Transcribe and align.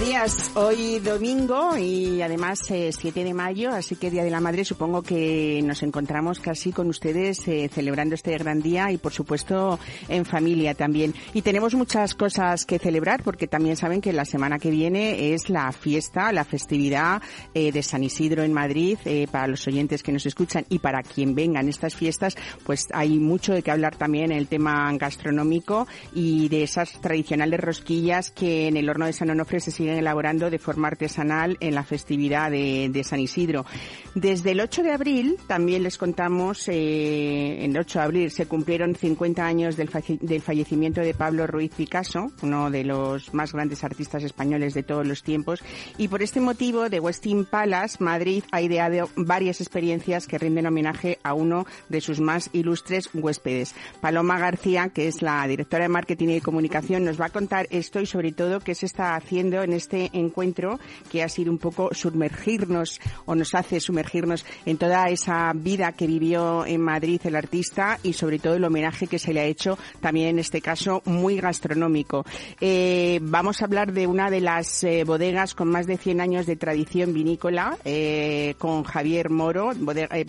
Días, 0.00 0.52
hoy 0.54 1.00
domingo 1.00 1.76
y 1.76 2.22
además 2.22 2.70
eh, 2.70 2.90
7 2.96 3.24
de 3.24 3.34
mayo, 3.34 3.70
así 3.70 3.96
que 3.96 4.12
Día 4.12 4.22
de 4.22 4.30
la 4.30 4.38
Madre 4.38 4.64
supongo 4.64 5.02
que 5.02 5.60
nos 5.64 5.82
encontramos 5.82 6.38
casi 6.38 6.70
con 6.70 6.88
ustedes 6.88 7.46
eh, 7.48 7.68
celebrando 7.72 8.14
este 8.14 8.38
gran 8.38 8.62
día 8.62 8.92
y 8.92 8.98
por 8.98 9.12
supuesto 9.12 9.80
en 10.08 10.24
familia 10.24 10.74
también. 10.74 11.14
Y 11.34 11.42
tenemos 11.42 11.74
muchas 11.74 12.14
cosas 12.14 12.64
que 12.64 12.78
celebrar 12.78 13.24
porque 13.24 13.48
también 13.48 13.76
saben 13.76 14.00
que 14.00 14.12
la 14.12 14.24
semana 14.24 14.60
que 14.60 14.70
viene 14.70 15.34
es 15.34 15.50
la 15.50 15.72
fiesta, 15.72 16.30
la 16.30 16.44
festividad 16.44 17.20
eh, 17.52 17.72
de 17.72 17.82
San 17.82 18.04
Isidro 18.04 18.44
en 18.44 18.52
Madrid, 18.52 18.98
eh, 19.04 19.26
para 19.28 19.48
los 19.48 19.66
oyentes 19.66 20.04
que 20.04 20.12
nos 20.12 20.26
escuchan 20.26 20.64
y 20.68 20.78
para 20.78 21.02
quien 21.02 21.34
vengan 21.34 21.68
estas 21.68 21.96
fiestas, 21.96 22.36
pues 22.64 22.86
hay 22.92 23.18
mucho 23.18 23.52
de 23.52 23.62
qué 23.62 23.72
hablar 23.72 23.96
también 23.96 24.30
en 24.30 24.38
el 24.38 24.46
tema 24.46 24.92
gastronómico 24.96 25.88
y 26.14 26.48
de 26.48 26.62
esas 26.62 27.00
tradicionales 27.00 27.58
rosquillas 27.58 28.30
que 28.30 28.68
en 28.68 28.76
el 28.76 28.88
horno 28.88 29.06
de 29.06 29.12
San 29.12 29.30
Onofre 29.30 29.58
se 29.58 29.72
siguen 29.72 29.87
elaborando 29.96 30.50
de 30.50 30.58
forma 30.58 30.88
artesanal 30.88 31.56
en 31.60 31.74
la 31.74 31.84
festividad 31.84 32.50
de, 32.50 32.88
de 32.90 33.04
San 33.04 33.20
Isidro. 33.20 33.64
Desde 34.14 34.50
el 34.50 34.60
8 34.60 34.82
de 34.82 34.92
abril, 34.92 35.36
también 35.46 35.82
les 35.82 35.96
contamos, 35.96 36.68
eh, 36.68 37.64
en 37.64 37.70
el 37.70 37.78
8 37.78 37.98
de 37.98 38.04
abril 38.04 38.30
se 38.30 38.46
cumplieron 38.46 38.94
50 38.94 39.44
años 39.44 39.76
del, 39.76 39.90
del 40.20 40.42
fallecimiento 40.42 41.00
de 41.00 41.14
Pablo 41.14 41.46
Ruiz 41.46 41.72
Picasso, 41.74 42.32
uno 42.42 42.70
de 42.70 42.84
los 42.84 43.32
más 43.32 43.52
grandes 43.52 43.84
artistas 43.84 44.24
españoles 44.24 44.74
de 44.74 44.82
todos 44.82 45.06
los 45.06 45.22
tiempos, 45.22 45.62
y 45.96 46.08
por 46.08 46.22
este 46.22 46.40
motivo, 46.40 46.88
de 46.88 47.00
Westin 47.00 47.44
Palace, 47.44 48.02
Madrid 48.02 48.42
ha 48.50 48.60
ideado 48.60 49.08
varias 49.16 49.60
experiencias 49.60 50.26
que 50.26 50.38
rinden 50.38 50.66
homenaje 50.66 51.18
a 51.22 51.34
uno 51.34 51.66
de 51.88 52.00
sus 52.00 52.20
más 52.20 52.50
ilustres 52.52 53.08
huéspedes. 53.14 53.74
Paloma 54.00 54.38
García, 54.38 54.88
que 54.88 55.08
es 55.08 55.22
la 55.22 55.46
directora 55.46 55.84
de 55.84 55.88
marketing 55.88 56.28
y 56.28 56.40
comunicación, 56.40 57.04
nos 57.04 57.20
va 57.20 57.26
a 57.26 57.30
contar 57.30 57.66
esto 57.70 58.00
y 58.00 58.06
sobre 58.06 58.32
todo 58.32 58.60
qué 58.60 58.74
se 58.74 58.86
está 58.86 59.14
haciendo 59.14 59.62
en 59.62 59.72
este 59.78 60.10
encuentro 60.12 60.78
que 61.10 61.22
ha 61.22 61.28
sido 61.28 61.50
un 61.50 61.58
poco 61.58 61.90
sumergirnos 61.92 63.00
o 63.24 63.34
nos 63.34 63.54
hace 63.54 63.80
sumergirnos 63.80 64.44
en 64.66 64.76
toda 64.76 65.08
esa 65.08 65.52
vida 65.54 65.92
que 65.92 66.06
vivió 66.06 66.66
en 66.66 66.80
Madrid 66.80 67.20
el 67.24 67.36
artista 67.36 67.98
y 68.02 68.12
sobre 68.12 68.38
todo 68.38 68.54
el 68.54 68.64
homenaje 68.64 69.06
que 69.06 69.18
se 69.18 69.32
le 69.32 69.40
ha 69.40 69.44
hecho 69.44 69.78
también 70.00 70.28
en 70.28 70.38
este 70.38 70.60
caso 70.60 71.02
muy 71.04 71.40
gastronómico. 71.40 72.24
Eh, 72.60 73.20
vamos 73.22 73.62
a 73.62 73.64
hablar 73.64 73.92
de 73.92 74.06
una 74.06 74.30
de 74.30 74.40
las 74.40 74.84
eh, 74.84 75.04
bodegas 75.04 75.54
con 75.54 75.68
más 75.68 75.86
de 75.86 75.96
100 75.96 76.20
años 76.20 76.46
de 76.46 76.56
tradición 76.56 77.12
vinícola 77.12 77.76
eh, 77.84 78.54
con 78.58 78.84
Javier 78.84 79.30
Moro, 79.30 79.70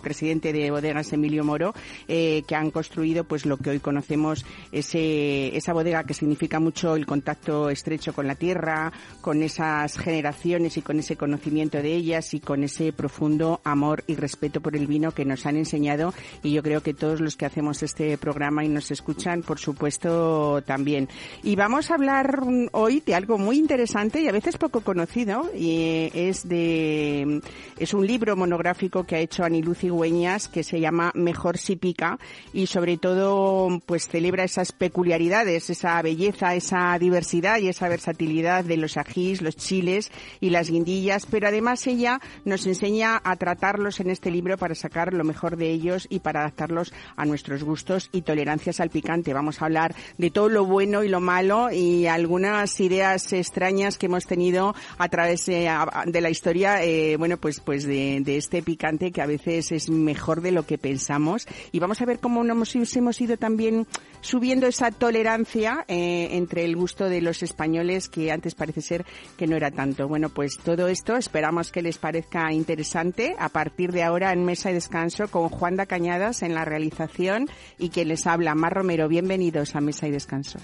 presidente 0.01 0.53
de 0.53 0.71
Bodegas 0.71 1.11
Emilio 1.13 1.43
Moro, 1.43 1.73
que 2.07 2.55
han 2.55 2.71
construido 2.71 3.23
pues 3.23 3.45
lo 3.45 3.57
que 3.57 3.71
hoy 3.71 3.79
conocemos 3.79 4.45
ese, 4.71 5.55
esa 5.55 5.73
bodega 5.73 6.03
que 6.03 6.13
significa 6.13 6.59
mucho 6.59 6.95
el 6.95 7.05
contacto 7.05 7.69
estrecho 7.69 8.13
con 8.13 8.27
la 8.27 8.35
tierra, 8.35 8.91
con 9.21 9.38
esas 9.43 9.97
generaciones 9.97 10.77
y 10.77 10.81
con 10.81 10.99
ese 10.99 11.15
conocimiento 11.15 11.81
de 11.81 11.93
ellas 11.93 12.33
y 12.33 12.39
con 12.39 12.63
ese 12.63 12.93
profundo 12.93 13.61
amor 13.63 14.03
y 14.07 14.15
respeto 14.15 14.61
por 14.61 14.75
el 14.75 14.87
vino 14.87 15.11
que 15.11 15.25
nos 15.25 15.45
han 15.45 15.57
enseñado 15.57 16.13
y 16.43 16.51
yo 16.51 16.63
creo 16.63 16.81
que 16.81 16.93
todos 16.93 17.21
los 17.21 17.35
que 17.35 17.45
hacemos 17.45 17.83
este 17.83 18.17
programa 18.17 18.63
y 18.63 18.69
nos 18.69 18.91
escuchan, 18.91 19.41
por 19.41 19.59
supuesto, 19.59 20.61
también. 20.65 21.09
Y 21.43 21.55
vamos 21.55 21.91
a 21.91 21.95
hablar 21.95 22.45
mm, 22.45 22.69
hoy 22.71 23.01
de 23.05 23.15
algo 23.15 23.37
muy 23.37 23.57
interesante 23.57 24.21
y 24.21 24.27
a 24.27 24.31
veces 24.31 24.57
poco 24.57 24.81
conocido 24.81 25.49
eh, 25.53 26.11
es 26.13 26.47
de 26.47 27.41
es 27.77 27.93
un 27.93 28.05
libro 28.05 28.35
monográfico 28.35 29.03
que 29.03 29.15
ha 29.15 29.19
hecho 29.19 29.43
Anilú 29.43 29.73
Cigüeñas 29.73 30.47
que 30.47 30.63
se 30.63 30.79
llama 30.79 31.11
Mejor 31.15 31.57
si 31.57 31.75
pica 31.75 32.19
y 32.53 32.67
sobre 32.67 32.97
todo 32.97 33.79
pues 33.85 34.07
celebra 34.07 34.43
esas 34.43 34.71
peculiaridades, 34.71 35.69
esa 35.69 36.01
belleza, 36.01 36.55
esa 36.55 36.97
diversidad 36.99 37.59
y 37.59 37.67
esa 37.67 37.89
versatilidad 37.89 38.63
de 38.63 38.77
los 38.77 38.97
los 39.41 39.55
chiles 39.55 40.11
y 40.39 40.49
las 40.49 40.69
guindillas, 40.69 41.25
pero 41.25 41.47
además 41.47 41.85
ella 41.87 42.19
nos 42.45 42.65
enseña 42.65 43.21
a 43.23 43.35
tratarlos 43.35 43.99
en 43.99 44.09
este 44.09 44.31
libro 44.31 44.57
para 44.57 44.75
sacar 44.75 45.13
lo 45.13 45.23
mejor 45.23 45.57
de 45.57 45.69
ellos 45.69 46.07
y 46.09 46.19
para 46.19 46.41
adaptarlos 46.41 46.93
a 47.15 47.25
nuestros 47.25 47.63
gustos 47.63 48.09
y 48.11 48.23
tolerancias 48.23 48.79
al 48.79 48.89
picante. 48.89 49.33
Vamos 49.33 49.61
a 49.61 49.65
hablar 49.65 49.95
de 50.17 50.31
todo 50.31 50.49
lo 50.49 50.65
bueno 50.65 51.03
y 51.03 51.09
lo 51.09 51.19
malo 51.19 51.71
y 51.71 52.07
algunas 52.07 52.79
ideas 52.79 53.31
extrañas 53.33 53.97
que 53.97 54.07
hemos 54.07 54.25
tenido 54.25 54.75
a 54.97 55.09
través 55.09 55.47
eh, 55.49 55.69
de 56.05 56.21
la 56.21 56.29
historia, 56.29 56.83
eh, 56.83 57.15
bueno, 57.17 57.37
pues, 57.37 57.59
pues 57.59 57.85
de, 57.85 58.19
de 58.21 58.37
este 58.37 58.61
picante 58.61 59.11
que 59.11 59.21
a 59.21 59.25
veces 59.25 59.71
es 59.71 59.89
mejor 59.89 60.41
de 60.41 60.51
lo 60.51 60.65
que 60.65 60.77
pensamos. 60.77 61.47
Y 61.71 61.79
vamos 61.79 62.01
a 62.01 62.05
ver 62.05 62.19
cómo 62.19 62.43
nos 62.43 62.75
hemos 62.95 63.21
ido 63.21 63.37
también 63.37 63.87
subiendo 64.21 64.67
esa 64.67 64.91
tolerancia 64.91 65.85
eh, 65.87 66.29
entre 66.31 66.65
el 66.65 66.75
gusto 66.75 67.09
de 67.09 67.21
los 67.21 67.43
españoles 67.43 68.09
que 68.09 68.31
antes 68.31 68.55
parece 68.55 68.81
ser 68.81 69.05
que 69.37 69.47
no 69.47 69.55
era 69.55 69.71
tanto. 69.71 70.07
Bueno, 70.07 70.29
pues 70.29 70.57
todo 70.57 70.87
esto 70.87 71.15
esperamos 71.15 71.71
que 71.71 71.81
les 71.81 71.97
parezca 71.97 72.51
interesante 72.51 73.35
a 73.39 73.49
partir 73.49 73.91
de 73.91 74.03
ahora 74.03 74.31
en 74.33 74.45
Mesa 74.45 74.71
y 74.71 74.73
Descanso 74.73 75.27
con 75.29 75.49
Juan 75.49 75.75
da 75.75 75.85
Cañadas 75.85 76.41
en 76.43 76.53
la 76.53 76.65
realización 76.65 77.47
y 77.77 77.89
quien 77.89 78.07
les 78.07 78.27
habla, 78.27 78.55
Mar 78.55 78.73
Romero. 78.73 79.07
Bienvenidos 79.07 79.75
a 79.75 79.81
Mesa 79.81 80.07
y 80.07 80.11
Descanso. 80.11 80.59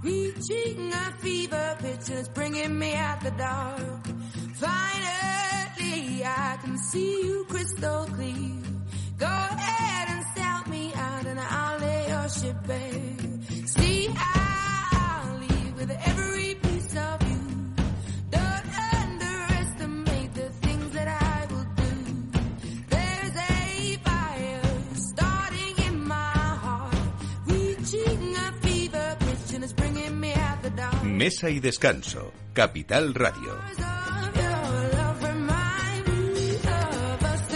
Reaching 0.00 0.92
a 0.92 1.12
fever 1.18 1.76
pitch 1.80 2.32
bringing 2.32 2.78
me 2.78 2.94
out 2.94 3.20
the 3.20 3.30
dark. 3.32 4.06
Finally, 4.54 6.24
I 6.24 6.58
can 6.62 6.78
see 6.78 7.22
you 7.24 7.44
crystal 7.48 8.06
clear. 8.14 8.62
Go 9.18 9.26
ahead 9.26 10.08
and 10.08 10.24
sell 10.36 10.62
me 10.70 10.92
out 10.94 11.26
and 11.26 11.40
I'll 11.40 11.78
leave 15.40 15.74
with 15.76 15.90
every 15.90 16.54
piece 16.56 16.96
of 16.96 17.22
you. 17.22 17.40
Don't 18.30 18.68
underestimate 19.02 20.34
the 20.34 20.50
things 20.60 20.92
that 20.92 21.08
I 21.08 21.46
will 21.50 21.64
do. 21.76 21.92
There's 22.88 23.34
a 23.34 23.96
fire 24.04 24.62
starting 24.94 25.74
in 25.86 26.06
my 26.06 26.14
heart, 26.64 26.94
reaching 27.46 28.36
a 28.36 28.52
fever 28.60 29.16
pitch 29.20 29.54
and 29.54 29.64
it's 29.64 29.72
bringing 29.72 30.20
me 30.20 30.34
out 30.34 30.62
the 30.62 30.70
dark. 30.70 31.02
Mesa 31.04 31.46
y 31.48 31.60
Descanso, 31.60 32.32
Capital 32.52 33.14
Radio. 33.14 33.97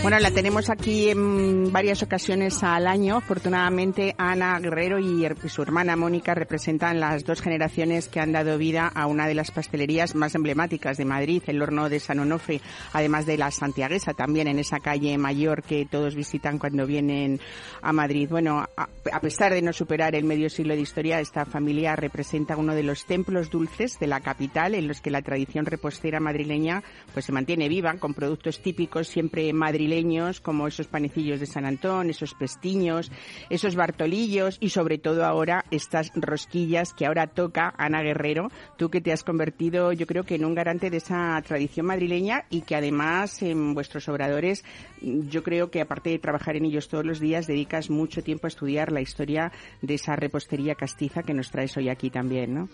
Bueno, 0.03 0.19
la 0.19 0.33
tenemos 0.33 0.69
aquí 0.69 1.11
en 1.11 1.71
varias 1.71 2.03
ocasiones 2.03 2.65
al 2.65 2.89
año. 2.89 3.19
Afortunadamente, 3.19 4.17
Ana 4.19 4.59
Guerrero 4.59 4.99
y 4.99 5.25
su 5.49 5.63
hermana 5.63 5.95
Mónica 5.95 6.35
representan 6.35 6.99
las 6.99 7.25
dos 7.25 7.41
generaciones 7.41 8.09
que 8.09 8.19
han 8.19 8.33
dado 8.33 8.59
vida 8.59 8.89
a 8.89 9.07
una 9.07 9.29
de 9.29 9.35
las 9.35 9.53
pastelerías 9.53 10.17
más 10.17 10.35
emblemáticas 10.35 10.97
de 10.97 11.05
Madrid, 11.05 11.45
el 11.47 11.63
horno 11.63 11.89
de 11.89 12.01
San 12.01 12.19
Onofre, 12.19 12.61
además 12.93 13.27
de 13.27 13.39
la 13.39 13.53
Santiaguesa, 13.53 14.13
también 14.13 14.49
en 14.49 14.59
esa 14.59 14.81
calle 14.81 15.17
mayor 15.19 15.63
que 15.63 15.87
todos 15.89 16.17
visitan 16.17 16.59
cuando 16.59 16.85
vienen 16.85 17.39
a 17.81 17.93
Madrid. 17.93 18.29
Bueno, 18.29 18.67
a 18.77 19.21
pesar 19.21 19.55
de 19.55 19.63
no 19.63 19.73
superar 19.73 20.17
el 20.17 20.25
medio 20.25 20.51
siglo 20.51 20.75
de 20.75 20.81
historia, 20.81 21.21
esta 21.21 21.45
familia 21.45 21.95
representa 21.95 22.57
uno 22.57 22.75
de 22.75 22.83
los 22.83 23.07
templos 23.07 23.51
dulces 23.51 24.01
de 24.01 24.09
la 24.09 24.19
capital 24.19 24.75
en 24.75 24.89
los 24.89 25.01
que 25.01 25.13
la 25.13 25.23
tradición 25.23 25.65
repostera 25.65 26.19
madrileña 26.19 26.83
pues 27.15 27.25
se 27.25 27.33
mantiene 27.33 27.69
viva 27.69 27.95
con 28.01 28.15
productos 28.15 28.61
típicos 28.61 29.07
siempre 29.07 29.53
madrileños 29.53 29.92
como 30.41 30.67
esos 30.67 30.87
panecillos 30.87 31.41
de 31.41 31.47
San 31.47 31.67
Antón, 31.67 32.11
esos 32.11 32.35
pestiños, 32.35 33.11
esos 33.51 33.75
bartolillos 33.75 34.57
y 34.61 34.71
sobre 34.71 34.99
todo 34.99 35.25
ahora 35.25 35.65
estas 35.71 36.11
rosquillas 36.15 36.95
que 36.95 37.07
ahora 37.07 37.27
toca 37.27 37.75
Ana 37.77 38.03
Guerrero, 38.03 38.49
tú 38.77 38.91
que 38.91 39.01
te 39.01 39.13
has 39.13 39.23
convertido 39.23 39.93
yo 39.93 40.07
creo 40.07 40.25
que 40.25 40.37
en 40.37 40.45
un 40.45 40.55
garante 40.55 40.89
de 40.89 40.97
esa 40.97 41.41
tradición 41.47 41.87
madrileña 41.87 42.45
y 42.49 42.63
que 42.63 42.75
además 42.77 43.43
en 43.43 43.75
vuestros 43.75 44.09
obradores 44.09 44.65
yo 45.01 45.43
creo 45.43 45.71
que 45.71 45.81
aparte 45.81 46.11
de 46.11 46.19
trabajar 46.19 46.57
en 46.57 46.65
ellos 46.65 46.89
todos 46.89 47.05
los 47.05 47.21
días 47.21 47.47
dedicas 47.47 47.91
mucho 47.91 48.23
tiempo 48.23 48.47
a 48.47 48.49
estudiar 48.49 48.93
la 48.93 49.01
historia 49.01 49.53
de 49.83 49.95
esa 49.95 50.17
repostería 50.17 50.75
castiza 50.75 51.23
que 51.23 51.35
nos 51.35 51.51
traes 51.51 51.77
hoy 51.77 51.89
aquí 51.89 52.11
también, 52.11 52.55
¿no? 52.55 52.69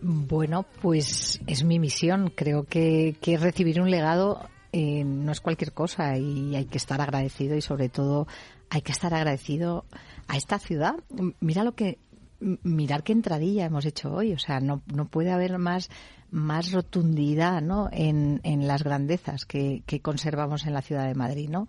Bueno, 0.00 0.64
pues 0.80 1.40
es 1.46 1.64
mi 1.64 1.78
misión. 1.80 2.30
Creo 2.34 2.64
que, 2.64 3.16
que 3.20 3.36
recibir 3.36 3.80
un 3.80 3.90
legado 3.90 4.48
eh, 4.72 5.04
no 5.04 5.32
es 5.32 5.40
cualquier 5.40 5.72
cosa 5.72 6.16
y 6.18 6.54
hay 6.56 6.66
que 6.66 6.78
estar 6.78 7.00
agradecido 7.00 7.56
y 7.56 7.60
sobre 7.62 7.88
todo 7.88 8.26
hay 8.70 8.82
que 8.82 8.92
estar 8.92 9.14
agradecido 9.14 9.84
a 10.26 10.36
esta 10.36 10.58
ciudad. 10.58 10.94
Mira 11.40 11.64
lo 11.64 11.74
que, 11.74 11.98
mirar 12.40 13.02
qué 13.02 13.12
entradilla 13.12 13.64
hemos 13.66 13.84
hecho 13.84 14.12
hoy. 14.12 14.32
O 14.32 14.38
sea, 14.38 14.60
no, 14.60 14.82
no 14.94 15.06
puede 15.06 15.30
haber 15.32 15.58
más, 15.58 15.90
más 16.30 16.72
rotundidad, 16.72 17.62
¿no? 17.62 17.88
En, 17.92 18.40
en 18.44 18.66
las 18.66 18.82
grandezas 18.84 19.44
que, 19.46 19.82
que 19.86 20.00
conservamos 20.00 20.66
en 20.66 20.74
la 20.74 20.82
ciudad 20.82 21.06
de 21.06 21.14
Madrid, 21.14 21.48
¿no? 21.48 21.66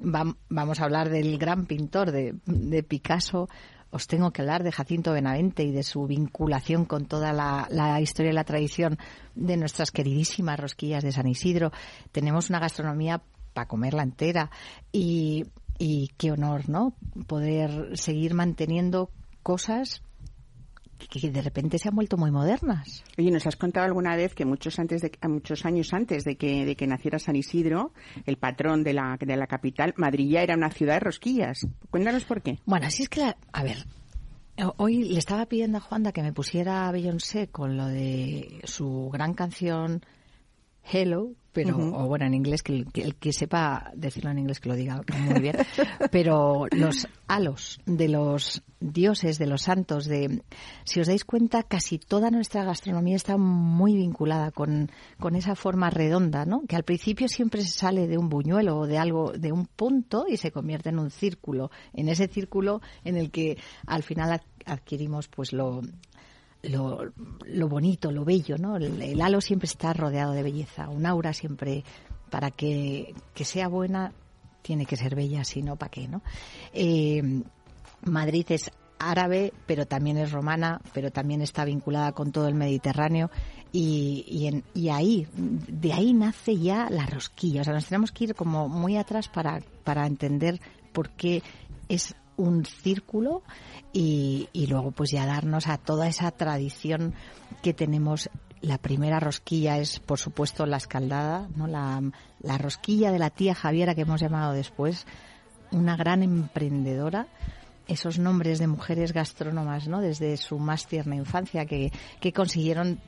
Vam- 0.00 0.36
vamos 0.48 0.80
a 0.80 0.84
hablar 0.84 1.08
del 1.08 1.38
gran 1.38 1.66
pintor 1.66 2.12
de, 2.12 2.34
de 2.44 2.82
Picasso, 2.82 3.48
os 3.96 4.06
tengo 4.06 4.30
que 4.30 4.42
hablar 4.42 4.62
de 4.62 4.72
Jacinto 4.72 5.12
Benavente 5.12 5.64
y 5.64 5.72
de 5.72 5.82
su 5.82 6.06
vinculación 6.06 6.84
con 6.84 7.06
toda 7.06 7.32
la, 7.32 8.00
historia 8.00 8.30
y 8.30 8.34
la 8.34 8.44
tradición 8.44 8.98
de 9.34 9.56
nuestras 9.56 9.90
queridísimas 9.90 10.60
rosquillas 10.60 11.02
de 11.02 11.12
San 11.12 11.26
Isidro. 11.26 11.72
Tenemos 12.12 12.50
una 12.50 12.60
gastronomía 12.60 13.22
para 13.54 13.66
comerla 13.66 14.02
entera 14.02 14.50
y, 14.92 15.46
y 15.78 16.08
qué 16.18 16.30
honor, 16.30 16.68
¿no? 16.68 16.94
Poder 17.26 17.96
seguir 17.96 18.34
manteniendo 18.34 19.10
cosas 19.42 20.02
que 20.98 21.30
de 21.30 21.42
repente 21.42 21.78
se 21.78 21.88
han 21.88 21.94
vuelto 21.94 22.16
muy 22.16 22.30
modernas. 22.30 23.04
Oye, 23.18 23.30
nos 23.30 23.46
has 23.46 23.56
contado 23.56 23.86
alguna 23.86 24.16
vez 24.16 24.34
que 24.34 24.44
muchos 24.44 24.78
antes 24.78 25.02
de 25.02 25.12
muchos 25.28 25.64
años 25.64 25.92
antes 25.92 26.24
de 26.24 26.36
que 26.36 26.64
de 26.64 26.76
que 26.76 26.86
naciera 26.86 27.18
San 27.18 27.36
Isidro, 27.36 27.92
el 28.24 28.36
patrón 28.36 28.82
de 28.84 28.92
la 28.94 29.16
de 29.20 29.36
la 29.36 29.46
capital, 29.46 29.94
Madrid 29.96 30.30
ya 30.30 30.42
era 30.42 30.54
una 30.56 30.70
ciudad 30.70 30.94
de 30.94 31.00
rosquillas. 31.00 31.66
Cuéntanos 31.90 32.24
por 32.24 32.42
qué. 32.42 32.58
Bueno, 32.66 32.86
así 32.86 33.02
es 33.04 33.08
que, 33.08 33.20
la- 33.20 33.36
a 33.52 33.62
ver, 33.62 33.84
hoy 34.78 35.04
le 35.04 35.18
estaba 35.18 35.46
pidiendo 35.46 35.78
a 35.78 35.80
Juanda 35.82 36.12
que 36.12 36.22
me 36.22 36.32
pusiera 36.32 36.88
a 36.88 36.92
Beyoncé 36.92 37.48
con 37.48 37.76
lo 37.76 37.86
de 37.86 38.60
su 38.64 39.10
gran 39.12 39.34
canción 39.34 40.02
Hello, 40.90 41.32
pero, 41.52 41.74
o 41.94 42.06
bueno, 42.06 42.26
en 42.26 42.34
inglés, 42.34 42.62
que 42.62 42.72
el, 42.74 42.92
que 42.92 43.02
el 43.02 43.14
que 43.16 43.32
sepa 43.32 43.90
decirlo 43.94 44.30
en 44.30 44.38
inglés 44.38 44.60
que 44.60 44.68
lo 44.68 44.76
diga 44.76 45.00
muy 45.26 45.40
bien, 45.40 45.56
pero 46.12 46.66
los 46.70 47.08
halos 47.26 47.80
de 47.86 48.08
los 48.08 48.62
dioses, 48.78 49.38
de 49.38 49.46
los 49.46 49.62
santos, 49.62 50.04
de, 50.04 50.42
si 50.84 51.00
os 51.00 51.06
dais 51.06 51.24
cuenta, 51.24 51.62
casi 51.62 51.98
toda 51.98 52.30
nuestra 52.30 52.62
gastronomía 52.62 53.16
está 53.16 53.36
muy 53.38 53.94
vinculada 53.96 54.50
con, 54.52 54.90
con 55.18 55.34
esa 55.34 55.56
forma 55.56 55.88
redonda, 55.90 56.44
¿no? 56.44 56.60
Que 56.68 56.76
al 56.76 56.84
principio 56.84 57.26
siempre 57.26 57.62
se 57.62 57.70
sale 57.70 58.06
de 58.06 58.18
un 58.18 58.28
buñuelo 58.28 58.78
o 58.80 58.86
de 58.86 58.98
algo, 58.98 59.32
de 59.32 59.50
un 59.50 59.66
punto 59.66 60.26
y 60.28 60.36
se 60.36 60.52
convierte 60.52 60.90
en 60.90 60.98
un 60.98 61.10
círculo, 61.10 61.70
en 61.94 62.08
ese 62.10 62.28
círculo 62.28 62.80
en 63.02 63.16
el 63.16 63.30
que 63.30 63.56
al 63.86 64.02
final 64.02 64.30
ad- 64.32 64.40
adquirimos 64.66 65.28
pues 65.28 65.52
lo, 65.54 65.80
lo, 66.68 67.12
lo 67.46 67.68
bonito, 67.68 68.10
lo 68.12 68.24
bello, 68.24 68.56
¿no? 68.58 68.76
El, 68.76 69.00
el 69.02 69.20
halo 69.20 69.40
siempre 69.40 69.66
está 69.66 69.92
rodeado 69.92 70.32
de 70.32 70.42
belleza, 70.42 70.88
un 70.88 71.06
aura 71.06 71.32
siempre, 71.32 71.84
para 72.30 72.50
que, 72.50 73.14
que 73.34 73.44
sea 73.44 73.68
buena, 73.68 74.12
tiene 74.62 74.86
que 74.86 74.96
ser 74.96 75.14
bella, 75.14 75.44
si 75.44 75.62
no, 75.62 75.76
¿para 75.76 75.90
qué, 75.90 76.08
no? 76.08 76.22
Eh, 76.72 77.42
Madrid 78.02 78.46
es 78.50 78.70
árabe, 78.98 79.52
pero 79.66 79.86
también 79.86 80.16
es 80.16 80.32
romana, 80.32 80.80
pero 80.92 81.10
también 81.10 81.42
está 81.42 81.64
vinculada 81.64 82.12
con 82.12 82.32
todo 82.32 82.48
el 82.48 82.54
Mediterráneo 82.54 83.30
y, 83.72 84.24
y, 84.26 84.46
en- 84.46 84.64
y 84.74 84.88
ahí, 84.88 85.26
de 85.34 85.92
ahí 85.92 86.14
nace 86.14 86.56
ya 86.58 86.88
la 86.90 87.04
rosquilla. 87.06 87.60
O 87.60 87.64
sea, 87.64 87.74
nos 87.74 87.86
tenemos 87.86 88.10
que 88.10 88.24
ir 88.24 88.34
como 88.34 88.68
muy 88.68 88.96
atrás 88.96 89.28
para, 89.28 89.60
para 89.84 90.06
entender 90.06 90.60
por 90.92 91.10
qué 91.10 91.42
es 91.88 92.14
un 92.36 92.64
círculo 92.64 93.42
y, 93.92 94.48
y 94.52 94.66
luego 94.66 94.90
pues 94.90 95.10
ya 95.10 95.26
darnos 95.26 95.68
a 95.68 95.78
toda 95.78 96.08
esa 96.08 96.30
tradición 96.30 97.14
que 97.62 97.74
tenemos. 97.74 98.30
La 98.62 98.78
primera 98.78 99.20
rosquilla 99.20 99.78
es, 99.78 100.00
por 100.00 100.18
supuesto, 100.18 100.66
la 100.66 100.78
escaldada, 100.78 101.48
¿no? 101.56 101.66
La, 101.66 102.02
la 102.40 102.58
rosquilla 102.58 103.12
de 103.12 103.18
la 103.18 103.30
tía 103.30 103.54
Javiera 103.54 103.94
que 103.94 104.00
hemos 104.00 104.20
llamado 104.20 104.52
después, 104.52 105.06
una 105.72 105.96
gran 105.96 106.22
emprendedora 106.22 107.26
esos 107.88 108.18
nombres 108.18 108.58
de 108.58 108.66
mujeres 108.66 109.12
gastrónomas, 109.12 109.88
¿no? 109.88 110.00
Desde 110.00 110.36
su 110.36 110.58
más 110.58 110.86
tierna 110.86 111.16
infancia 111.16 111.66
que, 111.66 111.92
que 112.20 112.32
consiguieron 112.32 113.00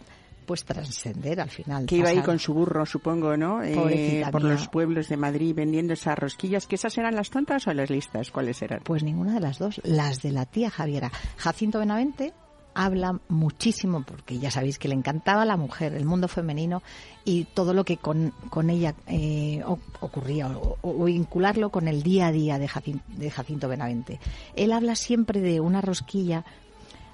pues 0.48 0.64
trascender 0.64 1.42
al 1.42 1.50
final. 1.50 1.84
Que 1.84 1.96
iba 1.96 2.08
ahí 2.08 2.22
con 2.22 2.38
su 2.38 2.54
burro, 2.54 2.86
supongo, 2.86 3.36
¿no? 3.36 3.62
Eh, 3.62 4.24
por 4.32 4.42
mía. 4.42 4.54
los 4.54 4.66
pueblos 4.68 5.08
de 5.10 5.18
Madrid 5.18 5.54
vendiendo 5.54 5.92
esas 5.92 6.18
rosquillas. 6.18 6.66
¿Que 6.66 6.76
esas 6.76 6.96
eran 6.96 7.14
las 7.14 7.28
tontas 7.28 7.66
o 7.66 7.74
las 7.74 7.90
listas? 7.90 8.30
¿Cuáles 8.30 8.62
eran? 8.62 8.80
Pues 8.82 9.02
ninguna 9.02 9.34
de 9.34 9.40
las 9.40 9.58
dos, 9.58 9.78
las 9.84 10.22
de 10.22 10.32
la 10.32 10.46
tía 10.46 10.70
Javiera. 10.70 11.12
Jacinto 11.36 11.80
Benavente 11.80 12.32
habla 12.72 13.20
muchísimo, 13.28 14.04
porque 14.06 14.38
ya 14.38 14.50
sabéis 14.50 14.78
que 14.78 14.88
le 14.88 14.94
encantaba 14.94 15.44
la 15.44 15.58
mujer, 15.58 15.92
el 15.92 16.06
mundo 16.06 16.28
femenino 16.28 16.82
y 17.26 17.44
todo 17.44 17.74
lo 17.74 17.84
que 17.84 17.98
con, 17.98 18.32
con 18.48 18.70
ella 18.70 18.94
eh, 19.06 19.62
ocurría, 20.00 20.46
o, 20.48 20.78
o 20.80 21.04
vincularlo 21.04 21.68
con 21.68 21.88
el 21.88 22.02
día 22.02 22.28
a 22.28 22.32
día 22.32 22.58
de 22.58 22.68
Jacinto 22.68 23.68
Benavente. 23.68 24.18
Él 24.56 24.72
habla 24.72 24.94
siempre 24.94 25.40
de 25.40 25.60
una 25.60 25.82
rosquilla 25.82 26.46